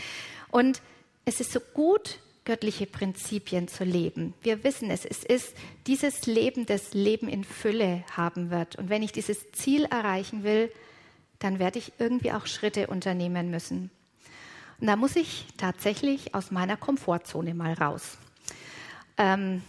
Und 0.51 0.81
es 1.25 1.39
ist 1.39 1.51
so 1.51 1.59
gut, 1.59 2.19
göttliche 2.45 2.85
Prinzipien 2.85 3.67
zu 3.67 3.83
leben. 3.83 4.33
Wir 4.41 4.63
wissen 4.63 4.89
es, 4.91 5.03
es 5.03 5.23
ist 5.23 5.55
dieses 5.87 6.27
Leben, 6.27 6.65
das 6.65 6.93
Leben 6.93 7.27
in 7.27 7.43
Fülle 7.43 8.03
haben 8.15 8.51
wird. 8.51 8.75
Und 8.75 8.89
wenn 8.89 9.03
ich 9.03 9.11
dieses 9.11 9.51
Ziel 9.51 9.85
erreichen 9.85 10.43
will, 10.43 10.71
dann 11.39 11.59
werde 11.59 11.79
ich 11.79 11.93
irgendwie 11.99 12.31
auch 12.31 12.45
Schritte 12.45 12.87
unternehmen 12.87 13.49
müssen. 13.49 13.89
Und 14.79 14.87
da 14.87 14.95
muss 14.95 15.15
ich 15.15 15.45
tatsächlich 15.57 16.35
aus 16.35 16.51
meiner 16.51 16.77
Komfortzone 16.77 17.53
mal 17.53 17.73
raus. 17.73 18.17
Ähm, 19.17 19.61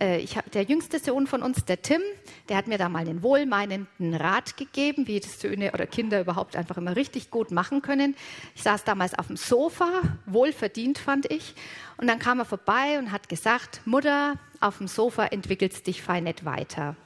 äh, 0.00 0.18
ich 0.18 0.36
hab, 0.36 0.50
der 0.52 0.62
jüngste 0.62 0.98
Sohn 0.98 1.26
von 1.26 1.42
uns, 1.42 1.64
der 1.64 1.82
Tim, 1.82 2.00
der 2.48 2.56
hat 2.56 2.66
mir 2.66 2.78
da 2.78 2.88
mal 2.88 3.00
einen 3.00 3.22
wohlmeinenden 3.22 4.14
Rat 4.14 4.56
gegeben, 4.56 5.06
wie 5.06 5.20
das 5.20 5.40
Söhne 5.40 5.72
oder 5.72 5.86
Kinder 5.86 6.20
überhaupt 6.20 6.56
einfach 6.56 6.76
immer 6.76 6.96
richtig 6.96 7.30
gut 7.30 7.50
machen 7.50 7.82
können. 7.82 8.16
Ich 8.54 8.62
saß 8.62 8.84
damals 8.84 9.18
auf 9.18 9.26
dem 9.26 9.36
Sofa, 9.36 10.02
wohlverdient 10.26 10.98
fand 10.98 11.30
ich, 11.30 11.54
und 11.96 12.06
dann 12.06 12.18
kam 12.18 12.38
er 12.38 12.44
vorbei 12.44 12.98
und 12.98 13.10
hat 13.10 13.28
gesagt, 13.28 13.80
Mutter, 13.84 14.34
auf 14.60 14.78
dem 14.78 14.88
Sofa 14.88 15.26
entwickelst 15.26 15.86
dich 15.86 16.02
fein 16.02 16.24
nicht 16.24 16.44
weiter. 16.44 16.96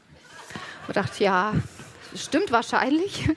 Ich 0.89 0.95
dachte, 0.95 1.25
ja, 1.25 1.55
stimmt 2.15 2.53
wahrscheinlich. 2.53 3.29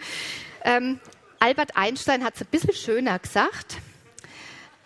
Ähm, 0.67 0.99
Albert 1.39 1.77
Einstein 1.77 2.23
hat 2.23 2.35
es 2.35 2.41
ein 2.41 2.47
bisschen 2.47 2.73
schöner 2.73 3.19
gesagt. 3.19 3.77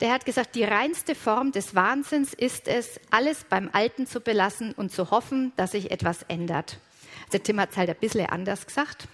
Der 0.01 0.13
hat 0.13 0.25
gesagt, 0.25 0.55
die 0.55 0.63
reinste 0.63 1.13
Form 1.13 1.51
des 1.51 1.75
Wahnsinns 1.75 2.33
ist 2.33 2.67
es, 2.69 2.99
alles 3.11 3.43
beim 3.43 3.69
Alten 3.73 4.07
zu 4.07 4.21
belassen 4.21 4.71
und 4.73 4.91
zu 4.93 5.11
hoffen, 5.11 5.51
dass 5.57 5.71
sich 5.71 5.91
etwas 5.91 6.23
ändert. 6.23 6.79
Also 7.25 7.39
Tim 7.39 7.59
hat 7.59 7.71
es 7.71 7.77
halt 7.77 7.89
ein 7.89 7.97
bisschen 7.97 8.25
anders 8.25 8.65
gesagt, 8.65 9.09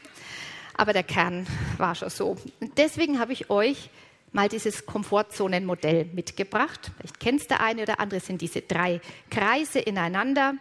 aber 0.75 0.93
der 0.93 1.03
Kern 1.03 1.47
war 1.77 1.95
schon 1.95 2.09
so. 2.09 2.37
Deswegen 2.77 3.19
habe 3.19 3.33
ich 3.33 3.49
euch 3.49 3.89
mal 4.31 4.47
dieses 4.47 4.85
Komfortzonenmodell 4.85 6.05
mitgebracht. 6.13 6.91
Vielleicht 6.97 7.19
kennt 7.19 7.41
es 7.41 7.47
der 7.47 7.61
eine 7.61 7.81
oder 7.81 7.99
andere, 7.99 8.19
sind 8.19 8.41
diese 8.41 8.61
drei 8.61 9.01
Kreise 9.31 9.79
ineinander. 9.79 10.53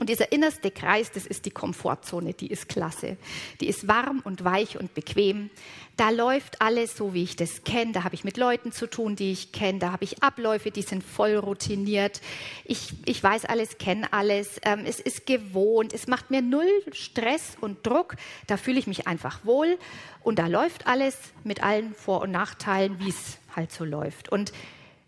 Und 0.00 0.08
dieser 0.08 0.32
innerste 0.32 0.70
Kreis, 0.70 1.12
das 1.12 1.26
ist 1.26 1.44
die 1.44 1.50
Komfortzone, 1.50 2.32
die 2.32 2.46
ist 2.46 2.70
klasse. 2.70 3.18
Die 3.60 3.68
ist 3.68 3.86
warm 3.86 4.20
und 4.24 4.44
weich 4.44 4.80
und 4.80 4.94
bequem. 4.94 5.50
Da 5.98 6.08
läuft 6.08 6.62
alles 6.62 6.96
so, 6.96 7.12
wie 7.12 7.22
ich 7.22 7.36
das 7.36 7.64
kenne. 7.64 7.92
Da 7.92 8.02
habe 8.02 8.14
ich 8.14 8.24
mit 8.24 8.38
Leuten 8.38 8.72
zu 8.72 8.88
tun, 8.88 9.14
die 9.14 9.30
ich 9.30 9.52
kenne. 9.52 9.78
Da 9.78 9.92
habe 9.92 10.04
ich 10.04 10.22
Abläufe, 10.22 10.70
die 10.70 10.80
sind 10.80 11.04
voll 11.04 11.36
routiniert. 11.36 12.22
Ich, 12.64 12.94
ich 13.04 13.22
weiß 13.22 13.44
alles, 13.44 13.76
kenne 13.76 14.10
alles. 14.10 14.58
Ähm, 14.64 14.86
es 14.86 15.00
ist 15.00 15.26
gewohnt. 15.26 15.92
Es 15.92 16.06
macht 16.06 16.30
mir 16.30 16.40
null 16.40 16.70
Stress 16.92 17.58
und 17.60 17.86
Druck. 17.86 18.16
Da 18.46 18.56
fühle 18.56 18.78
ich 18.78 18.86
mich 18.86 19.06
einfach 19.06 19.44
wohl. 19.44 19.78
Und 20.22 20.38
da 20.38 20.46
läuft 20.46 20.86
alles 20.86 21.18
mit 21.44 21.62
allen 21.62 21.94
Vor- 21.94 22.22
und 22.22 22.30
Nachteilen, 22.30 22.98
wie 23.00 23.10
es 23.10 23.36
halt 23.54 23.70
so 23.70 23.84
läuft. 23.84 24.30
Und 24.30 24.52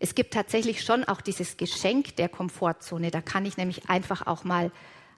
es 0.03 0.17
gibt 0.17 0.35
tatsächlich 0.35 0.83
schon 0.83 1.05
auch 1.05 1.21
dieses 1.21 1.57
Geschenk 1.57 2.17
der 2.17 2.29
Komfortzone. 2.29 3.12
Da 3.12 3.21
kann 3.21 3.47
ich 3.47 3.57
nämlich 3.57 3.88
einfach 3.88 4.27
auch 4.27 4.43
mal 4.43 4.73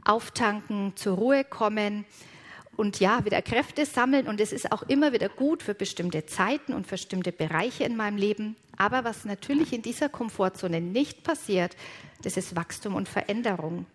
auftanken, 0.05 0.92
zur 0.94 1.16
Ruhe 1.16 1.42
kommen 1.42 2.05
und 2.77 3.01
ja, 3.01 3.25
wieder 3.25 3.40
Kräfte 3.40 3.87
sammeln. 3.87 4.29
Und 4.29 4.42
es 4.42 4.53
ist 4.53 4.70
auch 4.73 4.83
immer 4.83 5.14
wieder 5.14 5.31
gut 5.31 5.62
für 5.62 5.73
bestimmte 5.73 6.27
Zeiten 6.27 6.75
und 6.75 6.87
für 6.87 6.97
bestimmte 6.97 7.33
Bereiche 7.33 7.85
in 7.85 7.97
meinem 7.97 8.18
Leben. 8.18 8.57
Aber 8.77 9.05
was 9.05 9.25
natürlich 9.25 9.73
in 9.73 9.81
dieser 9.81 10.11
Komfortzone 10.11 10.83
nicht 10.83 11.23
passiert, 11.23 11.77
das 12.23 12.37
ist 12.37 12.55
Wachstum 12.55 12.94
und 12.94 13.09
Veränderung. 13.09 13.87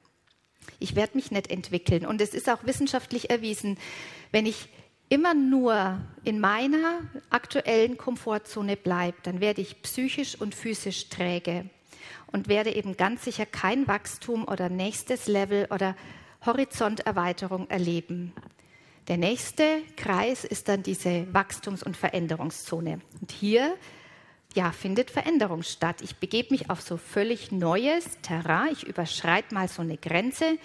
Ich 0.80 0.96
werde 0.96 1.18
mich 1.18 1.30
nicht 1.30 1.52
entwickeln. 1.52 2.04
Und 2.04 2.20
es 2.20 2.34
ist 2.34 2.50
auch 2.50 2.64
wissenschaftlich 2.64 3.30
erwiesen, 3.30 3.78
wenn 4.32 4.48
ich 4.48 4.70
immer 5.10 5.34
nur 5.34 6.00
in 6.24 6.40
meiner 6.40 7.02
aktuellen 7.30 7.98
Komfortzone 7.98 8.78
bleibe, 8.78 9.18
dann 9.24 9.42
werde 9.42 9.62
ich 9.62 9.82
psychisch 9.82 10.40
und 10.40 10.56
physisch 10.56 11.10
träge 11.10 11.66
und 12.32 12.48
werde 12.48 12.74
eben 12.74 12.96
ganz 12.96 13.26
sicher 13.26 13.46
kein 13.46 13.88
Wachstum 13.88 14.48
oder 14.48 14.70
nächstes 14.70 15.28
Level 15.28 15.68
oder 15.72 15.96
Horizonterweiterung 16.46 17.70
erleben. 17.70 18.34
Der 19.08 19.18
nächste 19.18 19.82
Kreis 19.98 20.46
ist 20.46 20.70
dann 20.70 20.84
diese 20.84 21.26
Wachstums- 21.34 21.84
und 21.84 21.98
Veränderungszone. 21.98 23.02
Und 23.20 23.32
hier 23.32 23.76
ja, 24.54 24.72
findet 24.72 25.10
Veränderung 25.10 25.64
statt. 25.64 26.02
Ich 26.02 26.18
begebe 26.18 26.52
mich 26.52 26.70
auf 26.70 26.82
so 26.82 26.98
völlig 26.98 27.52
neues 27.52 28.06
Terrain. 28.22 28.70
Ich 28.72 28.84
überschreite 28.84 29.54
mal 29.54 29.68
so 29.68 29.82
eine 29.82 29.98
Grenze. 29.98 30.58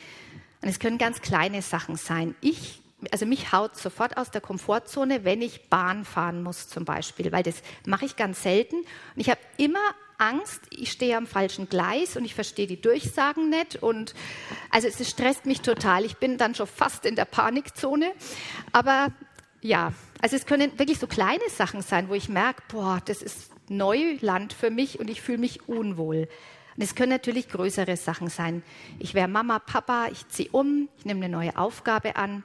Und 0.63 0.69
es 0.69 0.79
können 0.79 0.99
ganz 0.99 1.23
kleine 1.23 1.63
Sachen 1.63 1.97
sein. 1.97 2.35
Ich 2.43 2.83
also 3.13 3.27
mich 3.27 3.53
haut 3.53 3.77
sofort 3.77 4.17
aus 4.17 4.31
der 4.31 4.41
Komfortzone, 4.41 5.25
wenn 5.25 5.43
ich 5.43 5.69
Bahn 5.69 6.05
fahren 6.05 6.43
muss 6.43 6.69
zum 6.69 6.85
Beispiel, 6.85 7.33
weil 7.33 7.43
das 7.43 7.57
mache 7.87 8.05
ich 8.05 8.17
ganz 8.17 8.43
selten. 8.43 8.77
Und 8.77 8.87
ich 9.17 9.31
habe 9.31 9.41
immer 9.57 9.81
Angst, 10.19 10.63
ich 10.71 10.93
stehe 10.93 11.17
am 11.17 11.27
falschen 11.27 11.69
Gleis 11.69 12.17
und 12.17 12.25
ich 12.25 12.35
verstehe 12.35 12.67
die 12.67 12.81
Durchsagen 12.81 13.51
nicht. 13.51 13.83
Und 13.83 14.15
also 14.71 14.89
es 14.89 15.09
stresst 15.09 15.47
mich 15.47 15.61
total. 15.61 16.05
Ich 16.05 16.17
bin 16.17 16.39
dann 16.39 16.55
schon 16.55 16.67
fast 16.67 17.05
in 17.05 17.17
der 17.17 17.25
Panikzone. 17.25 18.13
Aber 18.73 19.09
ja, 19.61 19.93
also 20.21 20.37
es 20.37 20.47
können 20.47 20.79
wirklich 20.79 20.99
so 20.99 21.07
kleine 21.07 21.49
Sachen 21.51 21.83
sein, 21.83 22.09
wo 22.09 22.15
ich 22.15 22.29
merke, 22.29 22.63
boah, 22.69 23.01
das 23.05 23.23
ist 23.23 23.51
Neuland 23.69 24.53
für 24.53 24.71
mich 24.71 25.01
und 25.01 25.09
ich 25.09 25.21
fühle 25.21 25.39
mich 25.39 25.69
unwohl. 25.69 26.29
Und 26.77 26.83
es 26.83 26.95
können 26.95 27.11
natürlich 27.11 27.49
größere 27.49 27.97
Sachen 27.97 28.29
sein. 28.29 28.63
Ich 28.99 29.15
wäre 29.15 29.29
Mama, 29.29 29.59
Papa, 29.59 30.09
ich 30.11 30.29
ziehe 30.29 30.49
um, 30.51 30.89
ich 30.99 31.05
nehme 31.05 31.25
eine 31.25 31.35
neue 31.35 31.57
Aufgabe 31.57 32.17
an 32.17 32.43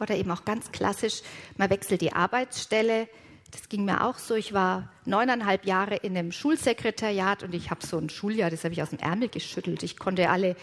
oder 0.00 0.16
eben 0.16 0.30
auch 0.30 0.44
ganz 0.44 0.72
klassisch, 0.72 1.22
man 1.56 1.70
wechselt 1.70 2.00
die 2.00 2.12
Arbeitsstelle. 2.12 3.08
Das 3.50 3.68
ging 3.68 3.84
mir 3.84 4.04
auch 4.04 4.18
so. 4.18 4.34
Ich 4.34 4.52
war 4.52 4.90
neuneinhalb 5.04 5.64
Jahre 5.66 5.96
in 5.96 6.16
einem 6.16 6.32
Schulsekretariat 6.32 7.42
und 7.42 7.54
ich 7.54 7.70
habe 7.70 7.86
so 7.86 7.96
ein 7.96 8.10
Schuljahr, 8.10 8.50
das 8.50 8.64
habe 8.64 8.74
ich 8.74 8.82
aus 8.82 8.90
dem 8.90 8.98
Ärmel 8.98 9.28
geschüttelt. 9.28 9.82
Ich 9.82 9.98
konnte 9.98 10.28
alle 10.28 10.56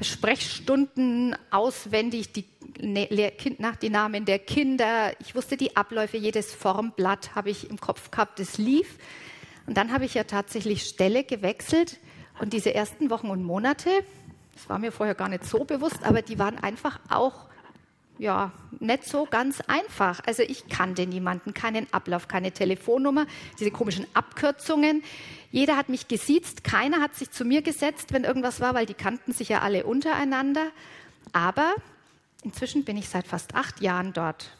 Sprechstunden 0.00 1.36
auswendig, 1.50 2.32
die, 2.32 2.46
nach 3.58 3.76
die 3.76 3.90
Namen 3.90 4.24
der 4.24 4.38
Kinder. 4.38 5.12
Ich 5.20 5.34
wusste 5.34 5.56
die 5.56 5.76
Abläufe, 5.76 6.16
jedes 6.16 6.54
Formblatt 6.54 7.34
habe 7.34 7.50
ich 7.50 7.68
im 7.68 7.78
Kopf 7.78 8.10
gehabt, 8.10 8.38
das 8.38 8.58
lief. 8.58 8.98
Und 9.66 9.76
dann 9.76 9.92
habe 9.92 10.04
ich 10.04 10.14
ja 10.14 10.24
tatsächlich 10.24 10.84
Stelle 10.84 11.24
gewechselt 11.24 11.98
und 12.40 12.52
diese 12.52 12.74
ersten 12.74 13.10
Wochen 13.10 13.30
und 13.30 13.42
Monate, 13.42 13.90
das 14.54 14.68
war 14.68 14.78
mir 14.78 14.92
vorher 14.92 15.14
gar 15.14 15.28
nicht 15.28 15.44
so 15.44 15.64
bewusst, 15.64 16.02
aber 16.02 16.22
die 16.22 16.38
waren 16.38 16.58
einfach 16.58 16.98
auch 17.08 17.46
ja, 18.18 18.52
nicht 18.78 19.04
so 19.04 19.26
ganz 19.26 19.60
einfach. 19.62 20.20
Also 20.26 20.42
ich 20.42 20.68
kannte 20.68 21.06
niemanden, 21.06 21.54
keinen 21.54 21.92
Ablauf, 21.92 22.28
keine 22.28 22.52
Telefonnummer, 22.52 23.26
diese 23.58 23.70
komischen 23.70 24.06
Abkürzungen. 24.14 25.02
Jeder 25.50 25.76
hat 25.76 25.88
mich 25.88 26.08
gesiezt, 26.08 26.64
keiner 26.64 27.00
hat 27.00 27.14
sich 27.14 27.30
zu 27.30 27.44
mir 27.44 27.62
gesetzt, 27.62 28.12
wenn 28.12 28.24
irgendwas 28.24 28.60
war, 28.60 28.74
weil 28.74 28.86
die 28.86 28.94
kannten 28.94 29.32
sich 29.32 29.48
ja 29.48 29.60
alle 29.60 29.84
untereinander. 29.84 30.68
Aber 31.32 31.74
inzwischen 32.42 32.84
bin 32.84 32.96
ich 32.96 33.08
seit 33.08 33.26
fast 33.26 33.54
acht 33.54 33.80
Jahren 33.80 34.12
dort. 34.12 34.56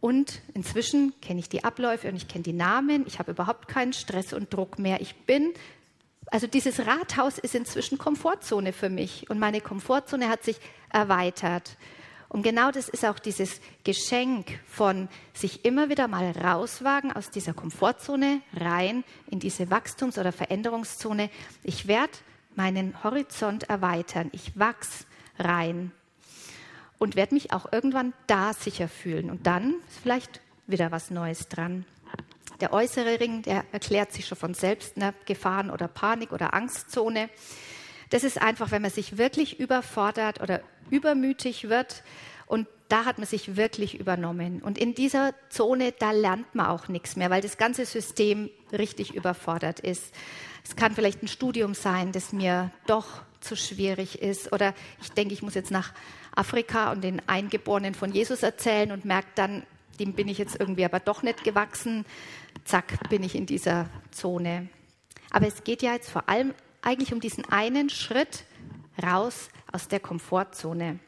Und 0.00 0.42
inzwischen 0.52 1.12
kenne 1.20 1.38
ich 1.38 1.48
die 1.48 1.62
Abläufe 1.62 2.08
und 2.08 2.16
ich 2.16 2.26
kenne 2.26 2.42
die 2.42 2.52
Namen. 2.52 3.04
Ich 3.06 3.20
habe 3.20 3.30
überhaupt 3.30 3.68
keinen 3.68 3.92
Stress 3.92 4.32
und 4.32 4.52
Druck 4.52 4.80
mehr. 4.80 5.00
Ich 5.00 5.14
bin, 5.14 5.52
also 6.26 6.48
dieses 6.48 6.86
Rathaus 6.86 7.38
ist 7.38 7.54
inzwischen 7.54 7.98
Komfortzone 7.98 8.72
für 8.72 8.88
mich. 8.88 9.30
Und 9.30 9.38
meine 9.38 9.60
Komfortzone 9.60 10.28
hat 10.28 10.42
sich 10.42 10.56
erweitert. 10.90 11.76
Und 12.32 12.42
genau 12.42 12.70
das 12.70 12.88
ist 12.88 13.04
auch 13.04 13.18
dieses 13.18 13.60
Geschenk 13.84 14.58
von 14.66 15.10
sich 15.34 15.66
immer 15.66 15.90
wieder 15.90 16.08
mal 16.08 16.30
rauswagen 16.30 17.12
aus 17.12 17.28
dieser 17.28 17.52
Komfortzone 17.52 18.40
rein 18.56 19.04
in 19.30 19.38
diese 19.38 19.70
Wachstums- 19.70 20.18
oder 20.18 20.32
Veränderungszone. 20.32 21.28
Ich 21.62 21.88
werde 21.88 22.12
meinen 22.54 23.04
Horizont 23.04 23.64
erweitern. 23.64 24.30
Ich 24.32 24.58
wachs 24.58 25.04
rein 25.38 25.92
und 26.96 27.16
werde 27.16 27.34
mich 27.34 27.52
auch 27.52 27.70
irgendwann 27.70 28.14
da 28.28 28.54
sicher 28.54 28.88
fühlen. 28.88 29.28
Und 29.28 29.46
dann 29.46 29.74
ist 29.90 29.98
vielleicht 30.00 30.40
wieder 30.66 30.90
was 30.90 31.10
Neues 31.10 31.48
dran. 31.48 31.84
Der 32.62 32.72
äußere 32.72 33.20
Ring, 33.20 33.42
der 33.42 33.66
erklärt 33.72 34.10
sich 34.10 34.26
schon 34.26 34.38
von 34.38 34.54
selbst, 34.54 34.96
eine 34.96 35.12
Gefahren- 35.26 35.70
oder 35.70 35.86
Panik- 35.86 36.32
oder 36.32 36.54
Angstzone. 36.54 37.28
Das 38.08 38.24
ist 38.24 38.40
einfach, 38.40 38.70
wenn 38.70 38.82
man 38.82 38.90
sich 38.90 39.18
wirklich 39.18 39.60
überfordert 39.60 40.40
oder 40.40 40.62
übermütig 40.90 41.68
wird. 41.68 42.02
Und 42.46 42.66
da 42.88 43.04
hat 43.04 43.18
man 43.18 43.26
sich 43.26 43.56
wirklich 43.56 43.98
übernommen. 43.98 44.62
Und 44.62 44.76
in 44.76 44.94
dieser 44.94 45.34
Zone, 45.48 45.92
da 45.98 46.12
lernt 46.12 46.54
man 46.54 46.66
auch 46.66 46.88
nichts 46.88 47.16
mehr, 47.16 47.30
weil 47.30 47.40
das 47.40 47.56
ganze 47.56 47.86
System 47.86 48.50
richtig 48.70 49.14
überfordert 49.14 49.80
ist. 49.80 50.12
Es 50.64 50.76
kann 50.76 50.94
vielleicht 50.94 51.22
ein 51.22 51.28
Studium 51.28 51.74
sein, 51.74 52.12
das 52.12 52.32
mir 52.32 52.70
doch 52.86 53.22
zu 53.40 53.56
schwierig 53.56 54.20
ist. 54.20 54.52
Oder 54.52 54.74
ich 55.00 55.10
denke, 55.12 55.34
ich 55.34 55.42
muss 55.42 55.54
jetzt 55.54 55.70
nach 55.70 55.92
Afrika 56.34 56.92
und 56.92 57.02
den 57.02 57.26
Eingeborenen 57.28 57.94
von 57.94 58.12
Jesus 58.12 58.42
erzählen 58.42 58.92
und 58.92 59.04
merke 59.04 59.28
dann, 59.34 59.62
dem 59.98 60.14
bin 60.14 60.28
ich 60.28 60.38
jetzt 60.38 60.58
irgendwie 60.58 60.84
aber 60.84 61.00
doch 61.00 61.22
nicht 61.22 61.44
gewachsen. 61.44 62.04
Zack, 62.64 63.08
bin 63.08 63.22
ich 63.22 63.34
in 63.34 63.46
dieser 63.46 63.88
Zone. 64.10 64.68
Aber 65.30 65.46
es 65.46 65.64
geht 65.64 65.82
ja 65.82 65.92
jetzt 65.92 66.10
vor 66.10 66.28
allem 66.28 66.54
eigentlich 66.82 67.12
um 67.12 67.20
diesen 67.20 67.44
einen 67.46 67.90
Schritt 67.90 68.44
raus 69.02 69.48
aus 69.72 69.88
der 69.88 70.00
Komfortzone. 70.00 70.98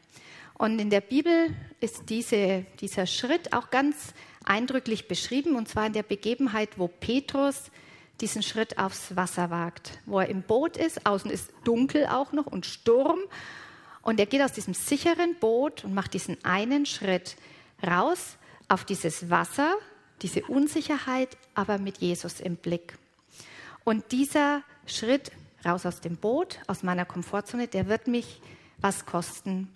Und 0.57 0.79
in 0.79 0.89
der 0.89 1.01
Bibel 1.01 1.53
ist 1.81 2.09
diese, 2.09 2.65
dieser 2.79 3.07
Schritt 3.07 3.53
auch 3.53 3.69
ganz 3.69 4.13
eindrücklich 4.45 5.07
beschrieben, 5.07 5.55
und 5.55 5.67
zwar 5.67 5.87
in 5.87 5.93
der 5.93 6.03
Begebenheit, 6.03 6.77
wo 6.77 6.87
Petrus 6.87 7.71
diesen 8.21 8.41
Schritt 8.41 8.77
aufs 8.77 9.15
Wasser 9.15 9.49
wagt, 9.49 9.99
wo 10.05 10.19
er 10.19 10.29
im 10.29 10.41
Boot 10.41 10.77
ist, 10.77 11.05
außen 11.05 11.29
ist 11.29 11.51
dunkel 11.65 12.05
auch 12.05 12.31
noch 12.31 12.45
und 12.45 12.65
Sturm, 12.65 13.19
und 14.01 14.19
er 14.19 14.27
geht 14.27 14.43
aus 14.43 14.53
diesem 14.53 14.75
sicheren 14.75 15.35
Boot 15.39 15.83
und 15.83 15.95
macht 15.95 16.13
diesen 16.13 16.37
einen 16.45 16.85
Schritt 16.85 17.37
raus 17.85 18.37
auf 18.67 18.85
dieses 18.85 19.31
Wasser, 19.31 19.73
diese 20.21 20.43
Unsicherheit, 20.43 21.35
aber 21.55 21.79
mit 21.79 21.97
Jesus 21.97 22.39
im 22.39 22.55
Blick. 22.55 22.99
Und 23.83 24.11
dieser 24.11 24.61
Schritt 24.85 25.31
raus 25.65 25.87
aus 25.87 26.01
dem 26.01 26.17
Boot, 26.17 26.59
aus 26.67 26.83
meiner 26.83 27.05
Komfortzone, 27.05 27.67
der 27.67 27.87
wird 27.87 28.07
mich 28.07 28.41
was 28.79 29.05
kosten. 29.05 29.73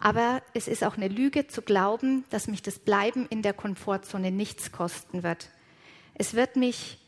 Aber 0.00 0.42
es 0.52 0.66
ist 0.66 0.82
auch 0.82 0.96
eine 0.96 1.08
Lüge 1.08 1.46
zu 1.46 1.62
glauben, 1.62 2.24
dass 2.30 2.48
mich 2.48 2.62
das 2.62 2.78
Bleiben 2.78 3.26
in 3.28 3.42
der 3.42 3.52
Komfortzone 3.52 4.32
nichts 4.32 4.72
kosten 4.72 5.22
wird. 5.22 5.50
Es 6.14 6.34
wird 6.34 6.56
mich 6.56 6.98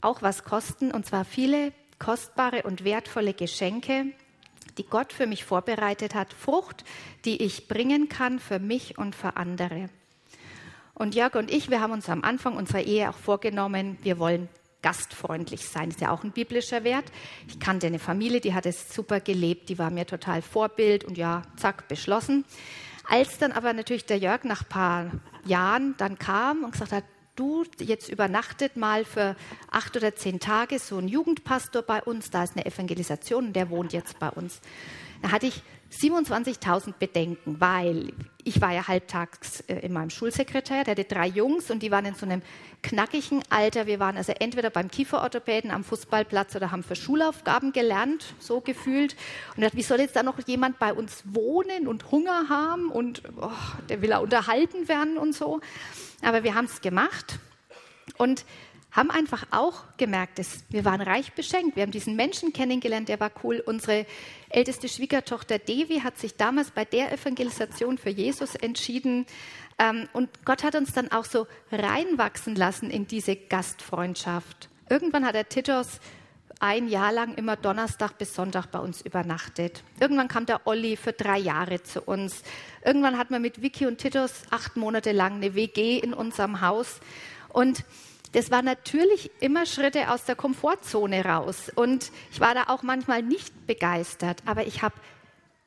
auch 0.00 0.22
was 0.22 0.44
kosten, 0.44 0.92
und 0.92 1.06
zwar 1.06 1.24
viele 1.24 1.72
kostbare 1.98 2.62
und 2.62 2.84
wertvolle 2.84 3.34
Geschenke, 3.34 4.12
die 4.78 4.84
Gott 4.84 5.12
für 5.12 5.26
mich 5.26 5.44
vorbereitet 5.44 6.14
hat, 6.14 6.32
Frucht, 6.32 6.84
die 7.24 7.42
ich 7.42 7.68
bringen 7.68 8.08
kann 8.08 8.38
für 8.38 8.58
mich 8.58 8.98
und 8.98 9.14
für 9.14 9.36
andere. 9.36 9.88
Und 10.94 11.14
Jörg 11.14 11.34
und 11.34 11.50
ich, 11.50 11.70
wir 11.70 11.80
haben 11.80 11.92
uns 11.92 12.08
am 12.08 12.22
Anfang 12.22 12.56
unserer 12.56 12.82
Ehe 12.82 13.10
auch 13.10 13.16
vorgenommen, 13.16 13.98
wir 14.02 14.18
wollen 14.18 14.48
gastfreundlich 14.86 15.66
sein. 15.66 15.88
Ist 15.88 16.00
ja 16.00 16.12
auch 16.12 16.22
ein 16.22 16.30
biblischer 16.30 16.84
Wert. 16.84 17.06
Ich 17.48 17.58
kannte 17.58 17.88
eine 17.88 17.98
Familie, 17.98 18.40
die 18.40 18.54
hat 18.54 18.66
es 18.66 18.94
super 18.94 19.18
gelebt, 19.18 19.68
die 19.68 19.80
war 19.80 19.90
mir 19.90 20.06
total 20.06 20.42
Vorbild 20.42 21.02
und 21.02 21.18
ja, 21.18 21.42
zack, 21.56 21.88
beschlossen. 21.88 22.44
Als 23.08 23.38
dann 23.38 23.50
aber 23.50 23.72
natürlich 23.72 24.04
der 24.04 24.18
Jörg 24.18 24.44
nach 24.44 24.62
ein 24.62 24.68
paar 24.68 25.10
Jahren 25.44 25.96
dann 25.96 26.20
kam 26.20 26.62
und 26.62 26.70
gesagt 26.70 26.92
hat, 26.92 27.02
du, 27.34 27.64
jetzt 27.80 28.08
übernachtet 28.08 28.76
mal 28.76 29.04
für 29.04 29.34
acht 29.72 29.96
oder 29.96 30.14
zehn 30.14 30.38
Tage 30.38 30.78
so 30.78 30.98
ein 30.98 31.08
Jugendpastor 31.08 31.82
bei 31.82 32.00
uns, 32.00 32.30
da 32.30 32.44
ist 32.44 32.56
eine 32.56 32.64
Evangelisation 32.64 33.46
und 33.46 33.56
der 33.56 33.70
wohnt 33.70 33.92
jetzt 33.92 34.20
bei 34.20 34.30
uns. 34.30 34.60
Da 35.20 35.32
hatte 35.32 35.46
ich 35.46 35.64
27.000 35.90 36.92
Bedenken, 36.92 37.60
weil 37.60 38.12
ich 38.46 38.60
war 38.60 38.72
ja 38.72 38.86
halbtags 38.86 39.60
äh, 39.62 39.80
in 39.80 39.92
meinem 39.92 40.10
Schulsekretär, 40.10 40.84
der 40.84 40.92
hatte 40.92 41.04
drei 41.04 41.26
Jungs 41.26 41.68
und 41.70 41.82
die 41.82 41.90
waren 41.90 42.04
in 42.04 42.14
so 42.14 42.24
einem 42.26 42.42
knackigen 42.80 43.42
Alter. 43.50 43.86
Wir 43.86 43.98
waren 43.98 44.16
also 44.16 44.32
entweder 44.38 44.70
beim 44.70 44.88
Kieferorthopäden 44.88 45.72
am 45.72 45.82
Fußballplatz 45.82 46.54
oder 46.54 46.70
haben 46.70 46.84
für 46.84 46.94
Schulaufgaben 46.94 47.72
gelernt, 47.72 48.24
so 48.38 48.60
gefühlt. 48.60 49.16
Und 49.56 49.64
dachte, 49.64 49.76
wie 49.76 49.82
soll 49.82 49.98
jetzt 49.98 50.14
da 50.14 50.22
noch 50.22 50.38
jemand 50.46 50.78
bei 50.78 50.92
uns 50.94 51.24
wohnen 51.24 51.88
und 51.88 52.12
Hunger 52.12 52.48
haben 52.48 52.90
und 52.90 53.22
oh, 53.36 53.50
der 53.88 54.00
will 54.00 54.10
ja 54.10 54.18
unterhalten 54.18 54.86
werden 54.86 55.18
und 55.18 55.34
so. 55.34 55.60
Aber 56.22 56.44
wir 56.44 56.54
haben 56.54 56.66
es 56.66 56.80
gemacht 56.80 57.40
und 58.16 58.44
haben 58.92 59.10
einfach 59.10 59.44
auch 59.50 59.82
gemerkt, 59.98 60.38
dass 60.38 60.64
wir 60.70 60.84
waren 60.84 61.02
reich 61.02 61.32
beschenkt. 61.32 61.76
Wir 61.76 61.82
haben 61.82 61.90
diesen 61.90 62.16
Menschen 62.16 62.52
kennengelernt, 62.52 63.08
der 63.08 63.18
war 63.18 63.30
cool. 63.42 63.62
Unsere 63.64 64.06
älteste 64.56 64.88
Schwiegertochter 64.88 65.58
Devi 65.58 66.00
hat 66.00 66.18
sich 66.18 66.36
damals 66.36 66.70
bei 66.70 66.86
der 66.86 67.12
Evangelisation 67.12 67.98
für 67.98 68.08
Jesus 68.08 68.54
entschieden. 68.54 69.26
Ähm, 69.78 70.08
und 70.14 70.30
Gott 70.46 70.64
hat 70.64 70.74
uns 70.74 70.94
dann 70.94 71.12
auch 71.12 71.26
so 71.26 71.46
reinwachsen 71.70 72.56
lassen 72.56 72.90
in 72.90 73.06
diese 73.06 73.36
Gastfreundschaft. 73.36 74.70
Irgendwann 74.88 75.26
hat 75.26 75.34
der 75.34 75.48
Titus 75.50 76.00
ein 76.58 76.88
Jahr 76.88 77.12
lang 77.12 77.34
immer 77.34 77.56
Donnerstag 77.56 78.16
bis 78.16 78.34
Sonntag 78.34 78.68
bei 78.68 78.78
uns 78.78 79.02
übernachtet. 79.02 79.82
Irgendwann 80.00 80.28
kam 80.28 80.46
der 80.46 80.66
Olli 80.66 80.96
für 80.96 81.12
drei 81.12 81.36
Jahre 81.36 81.82
zu 81.82 82.00
uns. 82.00 82.42
Irgendwann 82.82 83.18
hatten 83.18 83.34
wir 83.34 83.40
mit 83.40 83.60
Vicky 83.60 83.84
und 83.84 83.98
Titus 83.98 84.32
acht 84.48 84.74
Monate 84.76 85.12
lang 85.12 85.34
eine 85.34 85.54
WG 85.54 85.98
in 85.98 86.14
unserem 86.14 86.62
Haus. 86.62 87.00
Und 87.50 87.84
das 88.32 88.50
war 88.50 88.62
natürlich 88.62 89.30
immer 89.40 89.66
Schritte 89.66 90.10
aus 90.10 90.24
der 90.24 90.36
Komfortzone 90.36 91.24
raus. 91.24 91.70
Und 91.74 92.10
ich 92.32 92.40
war 92.40 92.54
da 92.54 92.64
auch 92.68 92.82
manchmal 92.82 93.22
nicht 93.22 93.66
begeistert, 93.66 94.42
aber 94.46 94.66
ich 94.66 94.82
habe 94.82 94.94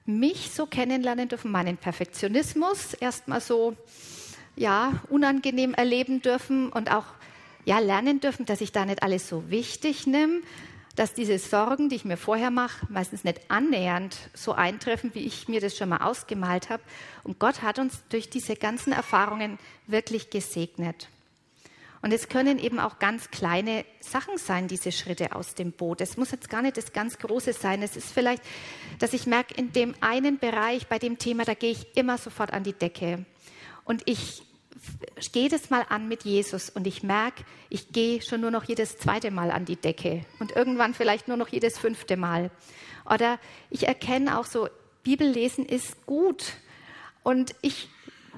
mich 0.05 0.51
so 0.51 0.65
kennenlernen 0.65 1.29
dürfen, 1.29 1.51
meinen 1.51 1.77
Perfektionismus 1.77 2.93
erstmal 2.95 3.41
so 3.41 3.75
ja, 4.55 4.93
unangenehm 5.09 5.73
erleben 5.73 6.21
dürfen 6.21 6.69
und 6.69 6.91
auch 6.91 7.05
ja, 7.65 7.79
lernen 7.79 8.19
dürfen, 8.19 8.45
dass 8.45 8.61
ich 8.61 8.71
da 8.71 8.85
nicht 8.85 9.03
alles 9.03 9.29
so 9.29 9.49
wichtig 9.49 10.07
nehme, 10.07 10.41
dass 10.95 11.13
diese 11.13 11.37
Sorgen, 11.39 11.87
die 11.87 11.95
ich 11.95 12.05
mir 12.05 12.17
vorher 12.17 12.51
mache, 12.51 12.85
meistens 12.89 13.23
nicht 13.23 13.39
annähernd 13.49 14.17
so 14.33 14.53
eintreffen, 14.53 15.11
wie 15.13 15.25
ich 15.25 15.47
mir 15.47 15.61
das 15.61 15.77
schon 15.77 15.89
mal 15.89 16.01
ausgemalt 16.01 16.69
habe. 16.69 16.83
Und 17.23 17.39
Gott 17.39 17.61
hat 17.61 17.79
uns 17.79 18.03
durch 18.09 18.29
diese 18.29 18.55
ganzen 18.55 18.91
Erfahrungen 18.91 19.59
wirklich 19.87 20.29
gesegnet. 20.29 21.07
Und 22.01 22.13
es 22.13 22.29
können 22.29 22.59
eben 22.59 22.79
auch 22.79 22.99
ganz 22.99 23.29
kleine 23.29 23.85
Sachen 23.99 24.37
sein, 24.37 24.67
diese 24.67 24.91
Schritte 24.91 25.35
aus 25.35 25.55
dem 25.55 25.71
Boot. 25.71 26.01
Es 26.01 26.15
muss 26.15 26.31
jetzt 26.31 26.49
gar 26.49 26.61
nicht 26.61 26.77
das 26.77 26.93
ganz 26.93 27.17
Große 27.17 27.53
sein. 27.53 27.81
Es 27.81 27.97
ist 27.97 28.11
vielleicht, 28.11 28.41
dass 28.99 29.13
ich 29.13 29.25
merke, 29.27 29.53
in 29.55 29.73
dem 29.73 29.93
einen 29.99 30.39
Bereich, 30.39 30.87
bei 30.87 30.97
dem 30.97 31.17
Thema, 31.17 31.43
da 31.43 31.53
gehe 31.53 31.71
ich 31.71 31.97
immer 31.97 32.17
sofort 32.17 32.53
an 32.53 32.63
die 32.63 32.73
Decke. 32.73 33.25
Und 33.83 34.03
ich 34.05 34.43
gehe 35.33 35.49
das 35.49 35.69
mal 35.69 35.85
an 35.89 36.07
mit 36.07 36.23
Jesus 36.23 36.69
und 36.69 36.87
ich 36.87 37.03
merke, 37.03 37.43
ich 37.69 37.91
gehe 37.91 38.21
schon 38.21 38.39
nur 38.39 38.51
noch 38.51 38.63
jedes 38.63 38.97
zweite 38.97 39.29
Mal 39.29 39.51
an 39.51 39.65
die 39.65 39.75
Decke 39.75 40.25
und 40.39 40.55
irgendwann 40.55 40.93
vielleicht 40.93 41.27
nur 41.27 41.35
noch 41.35 41.49
jedes 41.49 41.77
fünfte 41.77 42.15
Mal. 42.15 42.49
Oder 43.05 43.39
ich 43.69 43.87
erkenne 43.87 44.39
auch 44.39 44.45
so, 44.45 44.69
Bibellesen 45.03 45.65
ist 45.65 46.05
gut. 46.05 46.53
Und 47.23 47.55
ich 47.61 47.89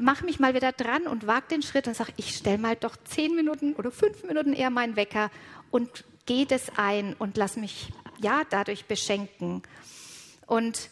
mache 0.01 0.25
mich 0.25 0.39
mal 0.39 0.53
wieder 0.53 0.71
dran 0.71 1.07
und 1.07 1.27
wage 1.27 1.47
den 1.51 1.61
Schritt 1.61 1.87
und 1.87 1.95
sage, 1.95 2.13
ich 2.17 2.35
stelle 2.35 2.57
mal 2.57 2.75
doch 2.75 2.95
zehn 3.03 3.35
Minuten 3.35 3.73
oder 3.73 3.91
fünf 3.91 4.23
Minuten 4.23 4.53
eher 4.53 4.69
meinen 4.69 4.95
Wecker 4.95 5.31
und 5.69 6.03
gehe 6.25 6.45
das 6.45 6.71
ein 6.77 7.13
und 7.15 7.37
lass 7.37 7.55
mich 7.55 7.91
ja 8.19 8.43
dadurch 8.49 8.85
beschenken. 8.85 9.63
Und 10.45 10.89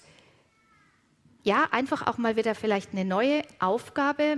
ja, 1.43 1.68
einfach 1.72 2.07
auch 2.07 2.18
mal 2.18 2.36
wieder 2.36 2.55
vielleicht 2.55 2.91
eine 2.91 3.05
neue 3.05 3.43
Aufgabe 3.60 4.38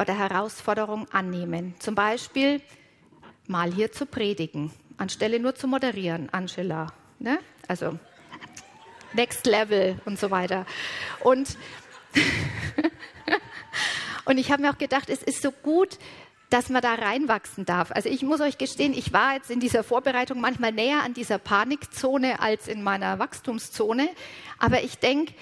oder 0.00 0.16
Herausforderung 0.16 1.08
annehmen. 1.10 1.74
Zum 1.78 1.94
Beispiel 1.94 2.60
mal 3.46 3.72
hier 3.72 3.92
zu 3.92 4.06
predigen, 4.06 4.70
anstelle 4.96 5.40
nur 5.40 5.54
zu 5.54 5.66
moderieren, 5.66 6.28
Angela. 6.30 6.92
Ne? 7.18 7.38
Also 7.66 7.98
Next 9.14 9.46
Level 9.46 10.00
und 10.04 10.18
so 10.18 10.30
weiter. 10.30 10.66
Und 11.20 11.56
Und 14.28 14.36
ich 14.36 14.52
habe 14.52 14.60
mir 14.60 14.70
auch 14.70 14.76
gedacht, 14.76 15.08
es 15.08 15.22
ist 15.22 15.40
so 15.40 15.50
gut, 15.50 15.98
dass 16.50 16.68
man 16.68 16.82
da 16.82 16.94
reinwachsen 16.94 17.64
darf. 17.64 17.90
Also 17.92 18.10
ich 18.10 18.22
muss 18.22 18.42
euch 18.42 18.58
gestehen, 18.58 18.92
ich 18.92 19.14
war 19.14 19.32
jetzt 19.32 19.50
in 19.50 19.58
dieser 19.58 19.82
Vorbereitung 19.82 20.38
manchmal 20.38 20.70
näher 20.70 21.02
an 21.02 21.14
dieser 21.14 21.38
Panikzone 21.38 22.38
als 22.38 22.68
in 22.68 22.82
meiner 22.82 23.18
Wachstumszone. 23.18 24.06
Aber 24.58 24.82
ich 24.82 24.98
denke, 24.98 25.32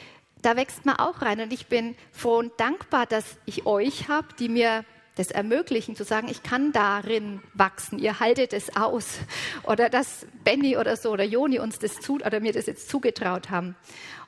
da 0.41 0.55
wächst 0.55 0.87
man 0.87 1.01
auch 1.01 1.20
rein. 1.20 1.41
Und 1.41 1.53
ich 1.53 1.66
bin 1.66 1.97
froh 2.12 2.39
und 2.39 2.53
dankbar, 2.61 3.07
dass 3.07 3.24
ich 3.45 3.66
euch 3.66 4.09
habe, 4.09 4.28
die 4.39 4.49
mir 4.49 4.84
das 5.16 5.32
ermöglichen, 5.32 5.97
zu 5.97 6.05
sagen, 6.05 6.28
ich 6.28 6.45
kann 6.45 6.70
darin 6.70 7.43
wachsen, 7.55 7.99
ihr 7.99 8.20
haltet 8.20 8.53
es 8.53 8.76
aus. 8.76 9.18
Oder 9.64 9.91
dass 9.91 10.28
Benny 10.45 10.76
oder 10.76 10.97
so 10.97 11.11
oder 11.11 11.24
Joni 11.24 11.59
uns 11.59 11.80
das 11.80 11.99
zu, 11.99 12.20
oder 12.20 12.39
mir 12.39 12.53
das 12.53 12.66
jetzt 12.66 12.89
zugetraut 12.89 13.51
haben. 13.51 13.74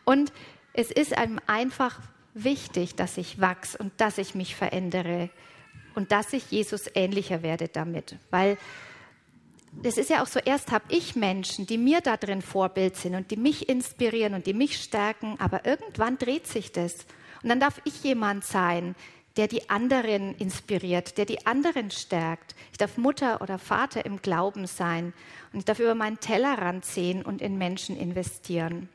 Und 0.05 0.33
es 0.73 0.91
ist 0.91 1.17
einem 1.17 1.39
einfach 1.47 2.01
wichtig, 2.45 2.95
dass 2.95 3.17
ich 3.17 3.41
wachse 3.41 3.79
und 3.79 3.93
dass 3.99 4.19
ich 4.19 4.35
mich 4.35 4.57
verändere 4.57 5.31
und 5.95 6.13
dass 6.13 6.33
ich 6.33 6.51
Jesus 6.51 6.85
ähnlicher 6.95 7.43
werde 7.43 7.69
damit. 7.69 8.17
Weil 8.31 8.59
es 9.83 9.99
ist 9.99 10.11
ja 10.11 10.23
auch 10.23 10.27
so, 10.27 10.41
erst 10.41 10.73
habe 10.73 10.85
ich 10.89 11.17
Menschen, 11.17 11.67
die 11.67 11.79
mir 11.79 12.01
da 12.01 12.17
drin 12.17 12.43
Vorbild 12.43 12.97
sind 12.97 13.15
und 13.15 13.31
die 13.31 13.37
mich 13.37 13.69
inspirieren 13.69 14.35
und 14.35 14.47
die 14.47 14.55
mich 14.55 14.81
stärken, 14.81 15.37
aber 15.39 15.67
irgendwann 15.67 16.19
dreht 16.19 16.47
sich 16.47 16.73
das. 16.73 17.07
Und 17.43 17.49
dann 17.49 17.61
darf 17.61 17.81
ich 17.85 18.03
jemand 18.03 18.45
sein, 18.45 18.95
der 19.37 19.47
die 19.47 19.71
anderen 19.71 20.35
inspiriert, 20.35 21.17
der 21.17 21.25
die 21.25 21.47
anderen 21.47 21.93
stärkt. 21.93 22.57
Ich 22.73 22.79
darf 22.79 22.97
Mutter 22.97 23.41
oder 23.41 23.59
Vater 23.59 24.05
im 24.05 24.21
Glauben 24.21 24.67
sein 24.67 25.13
und 25.53 25.61
ich 25.61 25.65
darf 25.65 25.79
über 25.79 25.95
meinen 25.95 26.19
Tellerrand 26.19 26.85
sehen 26.85 27.23
und 27.23 27.41
in 27.41 27.57
Menschen 27.57 27.97
investieren. 27.97 28.89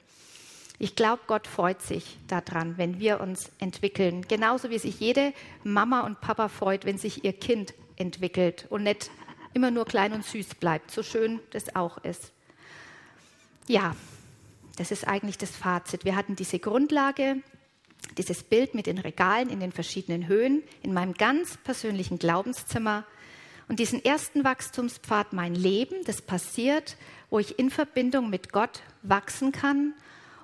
Ich 0.84 0.98
glaube, 0.98 1.22
Gott 1.28 1.48
freut 1.48 1.82
sich 1.82 2.18
daran, 2.28 2.78
wenn 2.78 3.00
wir 3.00 3.22
uns 3.22 3.50
entwickeln. 3.58 4.24
Genauso 4.28 4.70
wie 4.70 4.80
sich 4.80 5.00
jede 5.00 5.32
Mama 5.64 6.02
und 6.02 6.20
Papa 6.20 6.50
freut, 6.50 6.84
wenn 6.84 6.98
sich 6.98 7.24
ihr 7.24 7.32
Kind 7.32 7.74
entwickelt 7.96 8.68
und 8.70 8.84
nicht 8.84 9.10
immer 9.54 9.72
nur 9.72 9.86
klein 9.86 10.12
und 10.12 10.26
süß 10.26 10.56
bleibt, 10.56 10.92
so 10.92 11.02
schön 11.02 11.40
das 11.52 11.74
auch 11.78 12.00
ist. 12.00 12.34
Ja, 13.66 13.96
das 14.76 14.92
ist 14.92 15.08
eigentlich 15.08 15.38
das 15.38 15.52
Fazit. 15.52 16.04
Wir 16.04 16.18
hatten 16.18 16.36
diese 16.36 16.60
Grundlage, 16.60 17.38
dieses 18.18 18.44
Bild 18.44 18.76
mit 18.76 18.86
den 18.86 18.98
Regalen 18.98 19.50
in 19.50 19.62
den 19.62 19.72
verschiedenen 19.72 20.28
Höhen 20.28 20.64
in 20.82 20.94
meinem 20.94 21.14
ganz 21.14 21.56
persönlichen 21.64 22.20
Glaubenszimmer. 22.20 23.06
Und 23.70 23.80
diesen 23.80 24.04
ersten 24.04 24.44
Wachstumspfad, 24.44 25.32
mein 25.32 25.56
Leben, 25.56 26.04
das 26.04 26.22
passiert, 26.22 26.98
wo 27.30 27.40
ich 27.40 27.58
in 27.58 27.70
Verbindung 27.70 28.30
mit 28.30 28.52
Gott 28.52 28.82
wachsen 29.02 29.54
kann. 29.54 29.94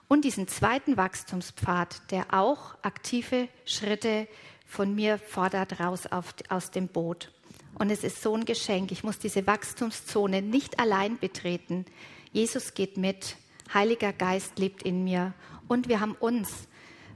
Und 0.09 0.25
diesen 0.25 0.47
zweiten 0.47 0.97
Wachstumspfad, 0.97 2.01
der 2.09 2.33
auch 2.33 2.75
aktive 2.81 3.47
Schritte 3.63 4.27
von 4.65 4.95
mir 4.95 5.19
fordert 5.19 5.79
raus 5.79 6.07
auf, 6.07 6.33
aus 6.49 6.71
dem 6.71 6.87
Boot. 6.87 7.31
Und 7.75 7.91
es 7.91 8.03
ist 8.03 8.23
so 8.23 8.35
ein 8.35 8.43
Geschenk. 8.43 8.91
Ich 8.91 9.03
muss 9.03 9.19
diese 9.19 9.45
Wachstumszone 9.45 10.41
nicht 10.41 10.79
allein 10.79 11.19
betreten. 11.19 11.85
Jesus 12.31 12.73
geht 12.73 12.97
mit. 12.97 13.35
Heiliger 13.71 14.11
Geist 14.11 14.57
lebt 14.57 14.81
in 14.81 15.03
mir. 15.03 15.35
Und 15.67 15.87
wir 15.87 15.99
haben 15.99 16.15
uns. 16.19 16.67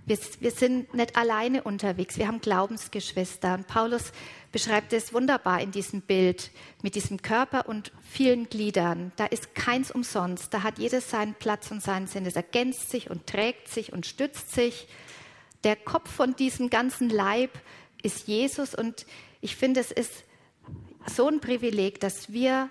Wir, 0.05 0.17
wir 0.41 0.51
sind 0.51 0.93
nicht 0.93 1.15
alleine 1.15 1.63
unterwegs. 1.63 2.17
Wir 2.17 2.27
haben 2.27 2.41
Glaubensgeschwister. 2.41 3.53
Und 3.53 3.67
Paulus 3.67 4.11
beschreibt 4.51 4.91
es 4.91 5.13
wunderbar 5.13 5.61
in 5.61 5.71
diesem 5.71 6.01
Bild 6.01 6.51
mit 6.81 6.95
diesem 6.95 7.21
Körper 7.21 7.69
und 7.69 7.93
vielen 8.01 8.49
Gliedern. 8.49 9.13
Da 9.15 9.25
ist 9.25 9.55
keins 9.55 9.91
umsonst. 9.91 10.53
Da 10.53 10.63
hat 10.63 10.77
jedes 10.77 11.09
seinen 11.09 11.35
Platz 11.35 11.71
und 11.71 11.81
seinen 11.81 12.07
Sinn. 12.07 12.25
Es 12.25 12.35
ergänzt 12.35 12.89
sich 12.89 13.09
und 13.09 13.27
trägt 13.27 13.69
sich 13.69 13.93
und 13.93 14.05
stützt 14.05 14.53
sich. 14.53 14.87
Der 15.63 15.77
Kopf 15.77 16.11
von 16.11 16.35
diesem 16.35 16.69
ganzen 16.69 17.09
Leib 17.09 17.51
ist 18.01 18.27
Jesus. 18.27 18.75
Und 18.75 19.05
ich 19.39 19.55
finde, 19.55 19.79
es 19.79 19.91
ist 19.91 20.25
so 21.07 21.29
ein 21.29 21.39
Privileg, 21.39 22.01
dass 22.01 22.33
wir 22.33 22.69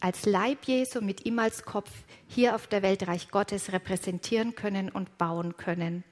als 0.00 0.26
Leib 0.26 0.64
Jesu 0.64 1.00
mit 1.00 1.26
ihm 1.26 1.38
als 1.38 1.62
Kopf 1.62 1.90
hier 2.26 2.56
auf 2.56 2.66
der 2.66 2.82
Welt 2.82 3.06
Reich 3.06 3.30
Gottes 3.30 3.72
repräsentieren 3.72 4.56
können 4.56 4.88
und 4.88 5.16
bauen 5.16 5.56
können. 5.56 6.02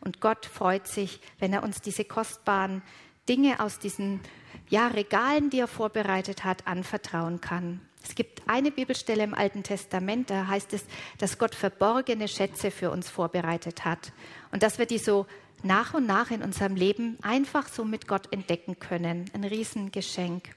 Und 0.00 0.20
Gott 0.20 0.46
freut 0.46 0.86
sich, 0.86 1.20
wenn 1.38 1.52
er 1.52 1.62
uns 1.62 1.80
diese 1.80 2.04
kostbaren 2.04 2.82
Dinge 3.28 3.60
aus 3.60 3.78
diesen 3.78 4.20
ja, 4.68 4.88
Regalen, 4.88 5.50
die 5.50 5.60
er 5.60 5.68
vorbereitet 5.68 6.44
hat, 6.44 6.66
anvertrauen 6.66 7.40
kann. 7.40 7.80
Es 8.02 8.14
gibt 8.14 8.42
eine 8.48 8.70
Bibelstelle 8.70 9.22
im 9.22 9.34
Alten 9.34 9.62
Testament, 9.62 10.30
da 10.30 10.46
heißt 10.46 10.72
es, 10.72 10.84
dass 11.18 11.38
Gott 11.38 11.54
verborgene 11.54 12.28
Schätze 12.28 12.70
für 12.70 12.90
uns 12.90 13.10
vorbereitet 13.10 13.84
hat 13.84 14.12
und 14.52 14.62
dass 14.62 14.78
wir 14.78 14.86
die 14.86 14.98
so 14.98 15.26
nach 15.62 15.92
und 15.92 16.06
nach 16.06 16.30
in 16.30 16.42
unserem 16.42 16.76
Leben 16.76 17.18
einfach 17.22 17.68
so 17.68 17.84
mit 17.84 18.08
Gott 18.08 18.32
entdecken 18.32 18.78
können. 18.78 19.26
Ein 19.34 19.44
Riesengeschenk. 19.44 20.54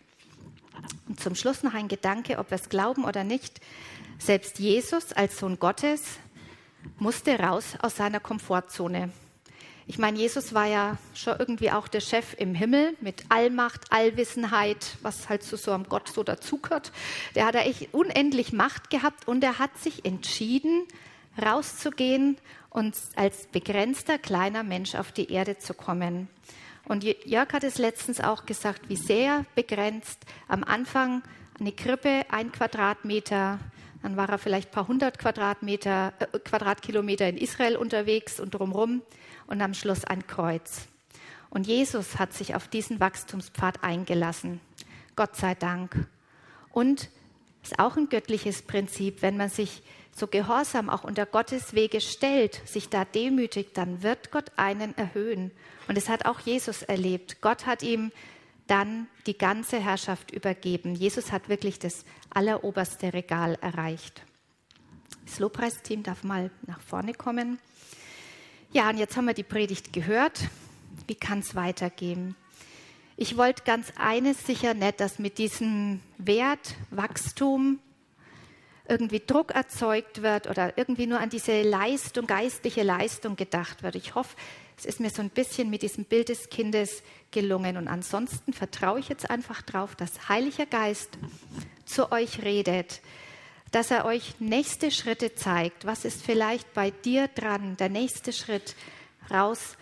Und 1.07 1.19
zum 1.19 1.35
Schluss 1.35 1.63
noch 1.63 1.73
ein 1.73 1.89
Gedanke, 1.89 2.37
ob 2.39 2.49
wir 2.49 2.55
es 2.55 2.69
glauben 2.69 3.03
oder 3.03 3.23
nicht. 3.23 3.59
Selbst 4.17 4.59
Jesus 4.59 5.11
als 5.11 5.37
Sohn 5.37 5.59
Gottes 5.59 6.19
musste 6.99 7.39
raus 7.39 7.75
aus 7.81 7.95
seiner 7.95 8.19
Komfortzone. 8.19 9.11
Ich 9.85 9.97
meine, 9.97 10.17
Jesus 10.17 10.53
war 10.53 10.65
ja 10.65 10.97
schon 11.13 11.35
irgendwie 11.37 11.71
auch 11.71 11.89
der 11.89 11.99
Chef 11.99 12.35
im 12.37 12.55
Himmel 12.55 12.95
mit 13.01 13.25
Allmacht, 13.27 13.91
Allwissenheit, 13.91 14.95
was 15.01 15.27
halt 15.27 15.43
zu 15.43 15.57
so 15.57 15.71
einem 15.71 15.89
Gott 15.89 16.07
so 16.07 16.23
dazugehört. 16.23 16.93
Der 17.35 17.45
hat 17.45 17.55
echt 17.55 17.93
unendlich 17.93 18.53
Macht 18.53 18.89
gehabt 18.89 19.27
und 19.27 19.43
er 19.43 19.59
hat 19.59 19.77
sich 19.77 20.05
entschieden, 20.05 20.87
rauszugehen 21.41 22.37
und 22.69 22.95
als 23.15 23.47
begrenzter 23.47 24.17
kleiner 24.17 24.63
Mensch 24.63 24.95
auf 24.95 25.11
die 25.11 25.31
Erde 25.31 25.57
zu 25.57 25.73
kommen. 25.73 26.29
Und 26.85 27.03
Jörg 27.03 27.51
hat 27.53 27.63
es 27.63 27.77
letztens 27.77 28.21
auch 28.21 28.45
gesagt, 28.45 28.89
wie 28.89 28.95
sehr 28.95 29.45
begrenzt. 29.55 30.19
Am 30.47 30.63
Anfang 30.63 31.23
eine 31.59 31.71
Krippe, 31.71 32.25
ein 32.29 32.51
Quadratmeter, 32.51 33.59
dann 34.03 34.17
war 34.17 34.29
er 34.29 34.37
vielleicht 34.37 34.69
ein 34.69 34.73
paar 34.73 34.87
hundert 34.87 35.17
Quadratmeter, 35.17 36.13
äh, 36.19 36.39
Quadratkilometer 36.39 37.27
in 37.27 37.37
Israel 37.37 37.77
unterwegs 37.77 38.39
und 38.39 38.53
drumherum 38.53 39.01
und 39.47 39.61
am 39.61 39.73
Schluss 39.73 40.03
ein 40.03 40.27
Kreuz. 40.27 40.87
Und 41.49 41.65
Jesus 41.67 42.19
hat 42.19 42.33
sich 42.33 42.53
auf 42.53 42.67
diesen 42.67 42.99
Wachstumspfad 42.99 43.83
eingelassen. 43.83 44.59
Gott 45.15 45.35
sei 45.35 45.55
Dank. 45.55 46.07
Und 46.71 47.09
es 47.63 47.71
ist 47.71 47.79
auch 47.79 47.95
ein 47.95 48.09
göttliches 48.09 48.63
Prinzip, 48.63 49.21
wenn 49.21 49.37
man 49.37 49.49
sich 49.49 49.83
so 50.15 50.27
gehorsam 50.27 50.89
auch 50.89 51.03
unter 51.03 51.25
Gottes 51.25 51.73
Wege 51.73 52.01
stellt, 52.01 52.61
sich 52.67 52.89
da 52.89 53.05
demütigt, 53.05 53.77
dann 53.77 54.03
wird 54.03 54.31
Gott 54.31 54.51
einen 54.57 54.97
erhöhen. 54.97 55.51
Und 55.87 55.97
es 55.97 56.09
hat 56.09 56.25
auch 56.25 56.39
Jesus 56.41 56.81
erlebt. 56.81 57.41
Gott 57.41 57.65
hat 57.65 57.83
ihm 57.83 58.11
dann 58.67 59.07
die 59.27 59.37
ganze 59.37 59.79
Herrschaft 59.79 60.31
übergeben. 60.31 60.95
Jesus 60.95 61.31
hat 61.31 61.49
wirklich 61.49 61.79
das 61.79 62.05
alleroberste 62.29 63.13
Regal 63.13 63.57
erreicht. 63.61 64.23
Das 65.25 65.39
Lobpreisteam 65.39 66.03
darf 66.03 66.23
mal 66.23 66.51
nach 66.65 66.81
vorne 66.81 67.13
kommen. 67.13 67.59
Ja, 68.71 68.89
und 68.89 68.97
jetzt 68.97 69.15
haben 69.15 69.25
wir 69.25 69.33
die 69.33 69.43
Predigt 69.43 69.93
gehört. 69.93 70.41
Wie 71.07 71.15
kann 71.15 71.39
es 71.39 71.55
weitergehen? 71.55 72.35
Ich 73.15 73.37
wollte 73.37 73.63
ganz 73.63 73.93
eines 73.97 74.45
sicher 74.45 74.73
nicht, 74.73 74.99
dass 74.99 75.19
mit 75.19 75.37
diesem 75.37 75.99
Wert, 76.17 76.75
Wachstum, 76.89 77.79
irgendwie 78.87 79.21
Druck 79.25 79.51
erzeugt 79.51 80.23
wird 80.23 80.47
oder 80.49 80.77
irgendwie 80.77 81.07
nur 81.07 81.19
an 81.19 81.29
diese 81.29 81.61
Leistung, 81.61 82.27
geistliche 82.27 82.83
Leistung 82.83 83.35
gedacht 83.35 83.83
wird. 83.83 83.95
Ich 83.95 84.15
hoffe, 84.15 84.35
es 84.77 84.85
ist 84.85 84.99
mir 84.99 85.09
so 85.09 85.21
ein 85.21 85.29
bisschen 85.29 85.69
mit 85.69 85.81
diesem 85.81 86.05
Bild 86.05 86.29
des 86.29 86.49
Kindes 86.49 87.03
gelungen. 87.31 87.77
Und 87.77 87.87
ansonsten 87.87 88.53
vertraue 88.53 88.99
ich 88.99 89.09
jetzt 89.09 89.29
einfach 89.29 89.61
darauf, 89.61 89.95
dass 89.95 90.29
Heiliger 90.29 90.65
Geist 90.65 91.09
zu 91.85 92.11
euch 92.11 92.43
redet, 92.43 93.01
dass 93.71 93.91
er 93.91 94.05
euch 94.05 94.39
nächste 94.39 94.91
Schritte 94.91 95.35
zeigt. 95.35 95.85
Was 95.85 96.05
ist 96.05 96.21
vielleicht 96.21 96.73
bei 96.73 96.91
dir 96.91 97.27
dran, 97.27 97.75
der 97.77 97.89
nächste 97.89 98.31
Schritt 98.33 98.75
raus 99.31 99.77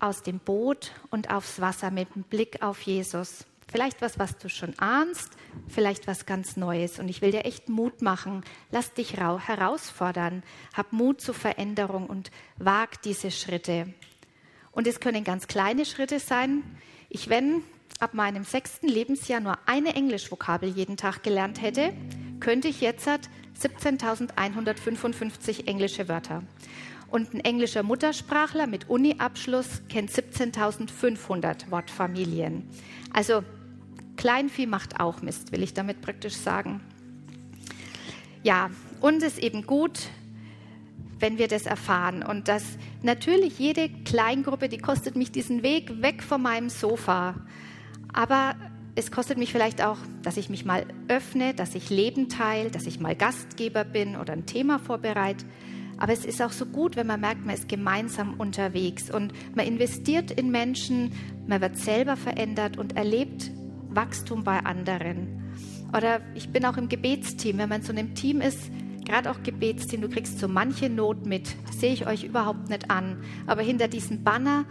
aus 0.00 0.22
dem 0.22 0.38
Boot 0.38 0.92
und 1.10 1.30
aufs 1.30 1.60
Wasser 1.60 1.90
mit 1.90 2.14
dem 2.14 2.22
Blick 2.24 2.62
auf 2.62 2.82
Jesus? 2.82 3.44
Vielleicht 3.70 4.00
was, 4.00 4.18
was 4.18 4.38
du 4.38 4.48
schon 4.48 4.78
ahnst, 4.78 5.32
vielleicht 5.68 6.06
was 6.06 6.24
ganz 6.24 6.56
Neues. 6.56 6.98
Und 6.98 7.08
ich 7.08 7.20
will 7.20 7.32
dir 7.32 7.44
echt 7.44 7.68
Mut 7.68 8.00
machen. 8.00 8.42
Lass 8.70 8.94
dich 8.94 9.14
herausfordern. 9.18 10.42
Hab 10.72 10.92
Mut 10.92 11.20
zur 11.20 11.34
Veränderung 11.34 12.06
und 12.06 12.30
wag 12.56 12.88
diese 13.04 13.30
Schritte. 13.30 13.92
Und 14.78 14.86
es 14.86 15.00
können 15.00 15.24
ganz 15.24 15.48
kleine 15.48 15.84
Schritte 15.84 16.20
sein. 16.20 16.62
Ich, 17.08 17.28
wenn 17.28 17.62
ab 17.98 18.14
meinem 18.14 18.44
sechsten 18.44 18.86
Lebensjahr 18.86 19.40
nur 19.40 19.58
eine 19.66 19.96
Englischvokabel 19.96 20.68
jeden 20.68 20.96
Tag 20.96 21.24
gelernt 21.24 21.60
hätte, 21.60 21.92
könnte 22.38 22.68
ich 22.68 22.80
jetzt 22.80 23.08
17.155 23.08 25.66
englische 25.66 26.08
Wörter. 26.08 26.44
Und 27.10 27.34
ein 27.34 27.40
englischer 27.40 27.82
Muttersprachler 27.82 28.68
mit 28.68 28.88
Uni-Abschluss 28.88 29.82
kennt 29.88 30.12
17.500 30.12 31.72
Wortfamilien. 31.72 32.62
Also 33.12 33.42
Kleinvieh 34.16 34.66
macht 34.66 35.00
auch 35.00 35.22
Mist, 35.22 35.50
will 35.50 35.64
ich 35.64 35.74
damit 35.74 36.02
praktisch 36.02 36.36
sagen. 36.36 36.80
Ja, 38.44 38.70
und 39.00 39.24
es 39.24 39.38
ist 39.38 39.42
eben 39.42 39.66
gut, 39.66 40.08
wenn 41.20 41.38
wir 41.38 41.48
das 41.48 41.66
erfahren. 41.66 42.22
Und 42.22 42.48
dass 42.48 42.64
natürlich 43.02 43.58
jede 43.58 43.88
Kleingruppe, 43.88 44.68
die 44.68 44.78
kostet 44.78 45.16
mich 45.16 45.32
diesen 45.32 45.62
Weg 45.62 46.02
weg 46.02 46.22
von 46.22 46.42
meinem 46.42 46.68
Sofa. 46.68 47.34
Aber 48.12 48.54
es 48.94 49.10
kostet 49.10 49.38
mich 49.38 49.52
vielleicht 49.52 49.82
auch, 49.82 49.98
dass 50.22 50.36
ich 50.36 50.50
mich 50.50 50.64
mal 50.64 50.84
öffne, 51.08 51.54
dass 51.54 51.74
ich 51.74 51.90
Leben 51.90 52.28
teile, 52.28 52.70
dass 52.70 52.86
ich 52.86 53.00
mal 53.00 53.14
Gastgeber 53.14 53.84
bin 53.84 54.16
oder 54.16 54.32
ein 54.32 54.46
Thema 54.46 54.78
vorbereite. 54.78 55.44
Aber 55.98 56.12
es 56.12 56.24
ist 56.24 56.40
auch 56.40 56.52
so 56.52 56.66
gut, 56.66 56.96
wenn 56.96 57.06
man 57.06 57.20
merkt, 57.20 57.44
man 57.44 57.54
ist 57.54 57.68
gemeinsam 57.68 58.34
unterwegs 58.34 59.10
und 59.10 59.32
man 59.54 59.66
investiert 59.66 60.30
in 60.30 60.50
Menschen, 60.50 61.12
man 61.46 61.60
wird 61.60 61.76
selber 61.76 62.16
verändert 62.16 62.78
und 62.78 62.96
erlebt 62.96 63.50
Wachstum 63.88 64.44
bei 64.44 64.60
anderen. 64.60 65.54
Oder 65.96 66.20
ich 66.34 66.50
bin 66.50 66.64
auch 66.64 66.76
im 66.76 66.88
Gebetsteam. 66.88 67.58
Wenn 67.58 67.68
man 67.68 67.82
so 67.82 67.92
in 67.92 67.98
einem 67.98 68.14
Team 68.14 68.40
ist, 68.40 68.70
gerade 69.08 69.30
auch 69.30 69.42
Gebetsteam, 69.42 70.02
du 70.02 70.08
kriegst 70.08 70.38
so 70.38 70.48
manche 70.48 70.90
Not 70.90 71.26
mit. 71.26 71.56
Sehe 71.72 71.92
ich 71.92 72.06
euch 72.06 72.24
überhaupt 72.24 72.68
nicht 72.68 72.90
an. 72.90 73.16
Aber 73.46 73.62
hinter 73.62 73.88
diesem 73.88 74.22
Banner, 74.22 74.66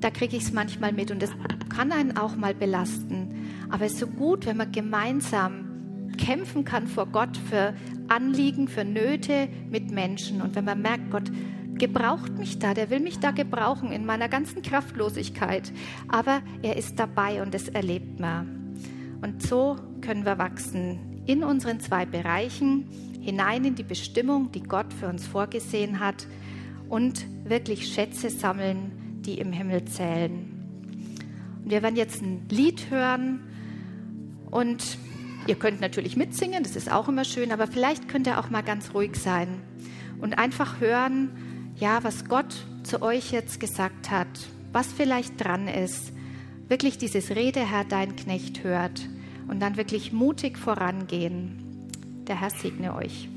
da 0.00 0.10
kriege 0.10 0.36
ich 0.36 0.42
es 0.42 0.52
manchmal 0.52 0.92
mit 0.92 1.10
und 1.10 1.22
das 1.22 1.30
kann 1.74 1.92
einen 1.92 2.16
auch 2.16 2.36
mal 2.36 2.54
belasten. 2.54 3.48
Aber 3.70 3.86
es 3.86 3.92
ist 3.92 4.00
so 4.00 4.06
gut, 4.08 4.44
wenn 4.44 4.56
man 4.56 4.72
gemeinsam 4.72 6.10
kämpfen 6.18 6.64
kann 6.64 6.86
vor 6.86 7.06
Gott 7.06 7.36
für 7.36 7.74
Anliegen, 8.08 8.68
für 8.68 8.84
Nöte 8.84 9.48
mit 9.70 9.90
Menschen. 9.90 10.42
Und 10.42 10.56
wenn 10.56 10.64
man 10.64 10.82
merkt, 10.82 11.10
Gott 11.10 11.30
gebraucht 11.74 12.38
mich 12.38 12.58
da, 12.58 12.74
der 12.74 12.90
will 12.90 13.00
mich 13.00 13.20
da 13.20 13.30
gebrauchen 13.30 13.92
in 13.92 14.04
meiner 14.04 14.28
ganzen 14.28 14.62
Kraftlosigkeit. 14.62 15.72
Aber 16.08 16.40
er 16.62 16.76
ist 16.76 16.98
dabei 16.98 17.42
und 17.42 17.54
das 17.54 17.68
erlebt 17.68 18.18
man. 18.18 18.76
Und 19.22 19.42
so 19.42 19.76
können 20.00 20.24
wir 20.24 20.38
wachsen 20.38 21.22
in 21.26 21.42
unseren 21.42 21.80
zwei 21.80 22.06
Bereichen, 22.06 22.86
hinein 23.26 23.64
in 23.64 23.74
die 23.74 23.82
Bestimmung, 23.82 24.52
die 24.52 24.62
Gott 24.62 24.92
für 24.92 25.08
uns 25.08 25.26
vorgesehen 25.26 25.98
hat 25.98 26.28
und 26.88 27.26
wirklich 27.44 27.92
Schätze 27.92 28.30
sammeln, 28.30 29.20
die 29.22 29.38
im 29.38 29.52
Himmel 29.52 29.84
zählen. 29.84 30.32
Und 31.64 31.70
wir 31.70 31.82
werden 31.82 31.96
jetzt 31.96 32.22
ein 32.22 32.46
Lied 32.48 32.88
hören 32.88 33.40
und 34.52 34.96
ihr 35.48 35.56
könnt 35.56 35.80
natürlich 35.80 36.16
mitsingen, 36.16 36.62
das 36.62 36.76
ist 36.76 36.90
auch 36.90 37.08
immer 37.08 37.24
schön, 37.24 37.50
aber 37.50 37.66
vielleicht 37.66 38.08
könnt 38.08 38.28
ihr 38.28 38.38
auch 38.38 38.48
mal 38.48 38.62
ganz 38.62 38.94
ruhig 38.94 39.16
sein 39.16 39.48
und 40.20 40.38
einfach 40.38 40.80
hören, 40.80 41.72
ja, 41.74 42.04
was 42.04 42.26
Gott 42.26 42.54
zu 42.84 43.02
euch 43.02 43.32
jetzt 43.32 43.58
gesagt 43.58 44.08
hat, 44.08 44.28
was 44.72 44.92
vielleicht 44.92 45.42
dran 45.42 45.66
ist. 45.66 46.12
Wirklich 46.68 46.96
dieses 46.96 47.30
Rede, 47.30 47.60
Herr, 47.60 47.84
dein 47.84 48.14
Knecht 48.14 48.62
hört 48.62 49.08
und 49.48 49.60
dann 49.60 49.76
wirklich 49.76 50.12
mutig 50.12 50.58
vorangehen. 50.58 51.65
Der 52.26 52.40
Herr 52.40 52.50
segne 52.50 52.94
euch. 52.94 53.28